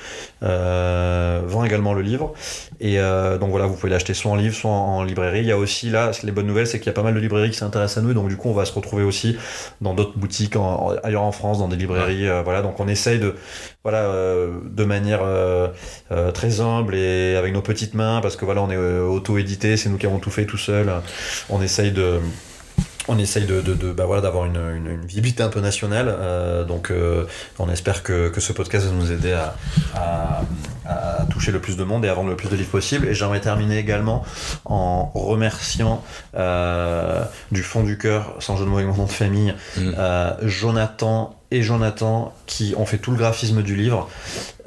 [0.43, 2.33] euh, vend également le livre.
[2.81, 5.41] Et euh, donc voilà, vous pouvez l'acheter soit en livre, soit en, en librairie.
[5.41, 7.21] Il y a aussi, là, les bonnes nouvelles, c'est qu'il y a pas mal de
[7.21, 8.15] librairies qui s'intéressent à nous.
[8.15, 9.37] Donc du coup, on va se retrouver aussi
[9.81, 12.29] dans d'autres boutiques en- en- ailleurs en France, dans des librairies.
[12.29, 13.35] euh, voilà, donc on essaye de,
[13.85, 15.69] voilà, euh, de manière euh,
[16.13, 19.77] euh, très humble et avec nos petites mains, parce que voilà, on est euh, auto-édité,
[19.77, 20.93] c'est nous qui avons tout fait tout seul.
[21.49, 22.21] On essaye de
[23.11, 26.09] on essaye de, de, de- bah voilà, d'avoir une, une, une visibilité un peu nationale.
[26.11, 27.25] euh, donc, euh,
[27.59, 29.55] on espère que, que ce podcast va nous aider à,
[29.95, 30.43] à,
[30.85, 33.09] à toucher le plus de monde et à vendre le plus de livres possible.
[33.09, 34.27] Et j'aimerais terminer également
[34.67, 36.05] en remerciant
[36.37, 39.93] euh, du fond du cœur, sans jeu de mots avec mon nom de famille, Mm.
[39.97, 44.09] euh, Jonathan et Jonathan qui ont fait tout le graphisme du livre.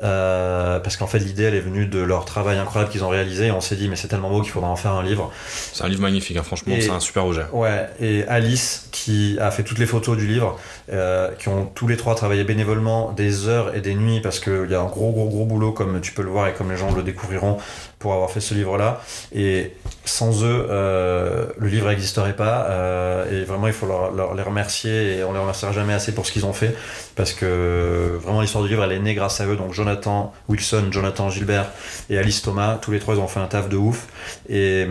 [0.03, 3.47] euh, parce qu'en fait l'idée elle est venue de leur travail incroyable qu'ils ont réalisé
[3.47, 5.31] et on s'est dit mais c'est tellement beau qu'il faudra en faire un livre.
[5.73, 7.43] C'est un livre magnifique, hein, franchement c'est un super projet.
[7.53, 10.59] Ouais, et Alice qui a fait toutes les photos du livre,
[10.91, 14.67] euh, qui ont tous les trois travaillé bénévolement des heures et des nuits parce qu'il
[14.71, 16.77] y a un gros gros gros boulot comme tu peux le voir et comme les
[16.77, 17.57] gens le découvriront
[18.01, 19.01] pour avoir fait ce livre-là.
[19.33, 19.73] Et
[20.03, 22.67] sans eux, euh, le livre n'existerait pas.
[22.69, 26.25] Euh, et vraiment, il faut leur, les remercier et on les remerciera jamais assez pour
[26.25, 26.75] ce qu'ils ont fait
[27.21, 29.55] parce que vraiment l'histoire du livre, elle est née grâce à eux.
[29.55, 31.67] Donc Jonathan Wilson, Jonathan Gilbert
[32.09, 34.07] et Alice Thomas, tous les trois, ils ont fait un taf de ouf.
[34.49, 34.87] Et,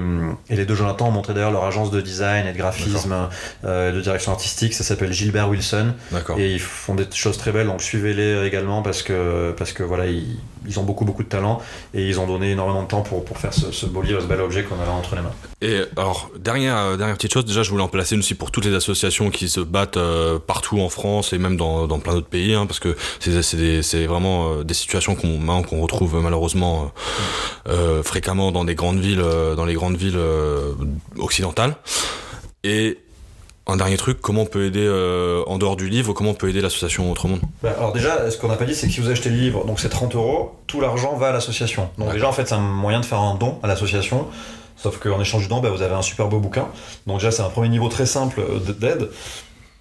[0.48, 3.28] et les deux Jonathan ont montré d'ailleurs leur agence de design et de graphisme,
[3.64, 4.74] euh, de direction artistique.
[4.74, 5.92] Ça s'appelle Gilbert Wilson.
[6.38, 7.66] Et ils font des choses très belles.
[7.66, 11.60] Donc suivez-les également parce que parce que voilà, ils, ils ont beaucoup beaucoup de talent
[11.94, 14.40] et ils ont donné énormément de temps pour, pour faire ce, beau livre, ce bel
[14.40, 15.32] objet qu'on avait entre les mains.
[15.62, 18.64] Et alors, dernière, euh, dernière petite chose, déjà je voulais en placer aussi pour toutes
[18.64, 22.28] les associations qui se battent euh, partout en France et même dans, dans plein d'autres
[22.28, 26.92] pays, hein, parce que c'est vraiment euh, des situations qu'on retrouve malheureusement
[28.02, 29.24] fréquemment dans des grandes villes,
[29.56, 30.20] dans les grandes villes
[31.18, 31.76] occidentales.
[32.64, 32.98] Et
[33.66, 36.48] un dernier truc, comment on peut aider euh, en dehors du livre, comment on peut
[36.48, 39.00] aider l'association Autre Monde bah, Alors déjà, ce qu'on n'a pas dit, c'est que si
[39.00, 41.88] vous achetez le livre, donc c'est 30 euros, tout l'argent va à l'association.
[41.98, 44.26] Donc déjà, en fait, c'est un moyen de faire un don à l'association.
[44.76, 46.68] Sauf qu'en échange du don, bah, vous avez un super beau bouquin.
[47.06, 49.10] Donc déjà, c'est un premier niveau très simple euh, d'aide.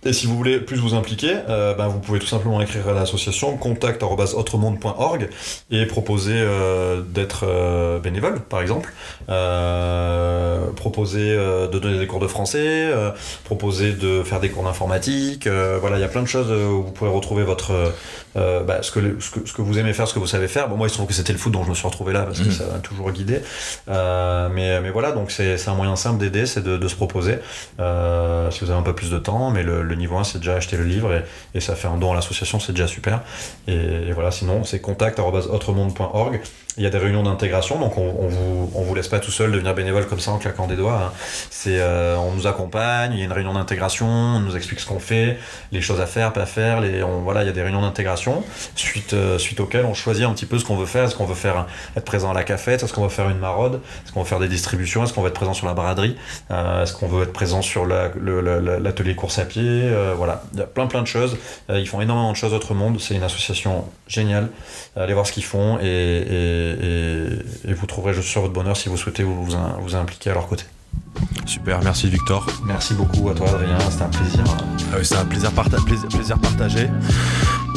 [0.06, 2.94] Et si vous voulez plus vous impliquer, euh, ben vous pouvez tout simplement écrire à
[2.94, 5.30] l'association contact.autremonde.org
[5.72, 8.94] et proposer euh, d'être euh, bénévole, par exemple.
[10.78, 12.90] proposer de donner des cours de français,
[13.44, 15.48] proposer de faire des cours d'informatique.
[15.48, 17.74] voilà, il y a plein de choses où vous pouvez retrouver votre
[18.36, 20.70] bah, ce, que, ce, que, vous aimez faire, ce que vous savez faire.
[20.70, 22.24] Bon, moi, il se trouve que c'était le foot dont je me suis retrouvé là
[22.24, 22.52] parce que mmh.
[22.52, 23.42] ça m'a toujours guidé.
[23.88, 27.40] mais, mais voilà, donc c'est un moyen simple d'aider, c'est de, de, se proposer
[27.76, 29.52] si vous avez un peu plus de temps.
[29.52, 32.11] Mais le, le niveau 1, c'est déjà acheter le livre et, ça fait un don
[32.11, 33.22] à l'association, c'est déjà super.
[33.68, 36.41] Et, voilà, sinon, c'est contact.autremonde.org.
[36.80, 39.31] Il y a des réunions d'intégration, donc on, on, vous, on vous laisse pas tout
[39.31, 41.01] seul devenir bénévole comme ça en claquant des doigts.
[41.07, 41.11] Hein.
[41.49, 44.85] C'est, euh, on nous accompagne, il y a une réunion d'intégration, on nous explique ce
[44.85, 45.38] qu'on fait,
[45.73, 46.80] les choses à faire, pas à faire.
[46.80, 48.45] Les, on, voilà, il y a des réunions d'intégration
[48.76, 51.03] suite, euh, suite auxquelles on choisit un petit peu ce qu'on veut faire.
[51.03, 52.81] Est-ce qu'on veut faire être présent à la cafette?
[52.81, 53.81] Est-ce qu'on veut faire une maraude?
[54.06, 55.03] Est-ce qu'on veut faire des distributions?
[55.03, 56.15] Est-ce qu'on veut être présent sur la braderie?
[56.49, 59.91] Euh, Est-ce qu'on veut être présent sur l'atelier course à pied?
[60.15, 61.38] Voilà, il y a plein plein de choses.
[61.68, 63.01] ils font énormément de choses autre monde.
[63.01, 64.47] C'est une association géniale.
[64.95, 66.69] Allez voir ce qu'ils font et et,
[67.74, 70.66] vous trouverez juste sur votre bonheur si vous souhaitez vous, vous, impliquer à leur côté.
[71.46, 72.46] Super, merci Victor.
[72.66, 74.44] Merci beaucoup à toi Adrien, c'était un plaisir.
[74.91, 76.90] Ah oui, c'est un plaisir, plaisir, partagé.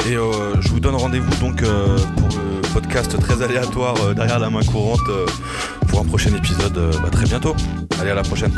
[0.07, 4.39] Et euh, je vous donne rendez-vous donc euh, pour le podcast très aléatoire euh, derrière
[4.39, 4.99] la main courante
[5.87, 7.55] pour un prochain épisode bah, très bientôt.
[7.99, 8.53] Allez à la prochaine.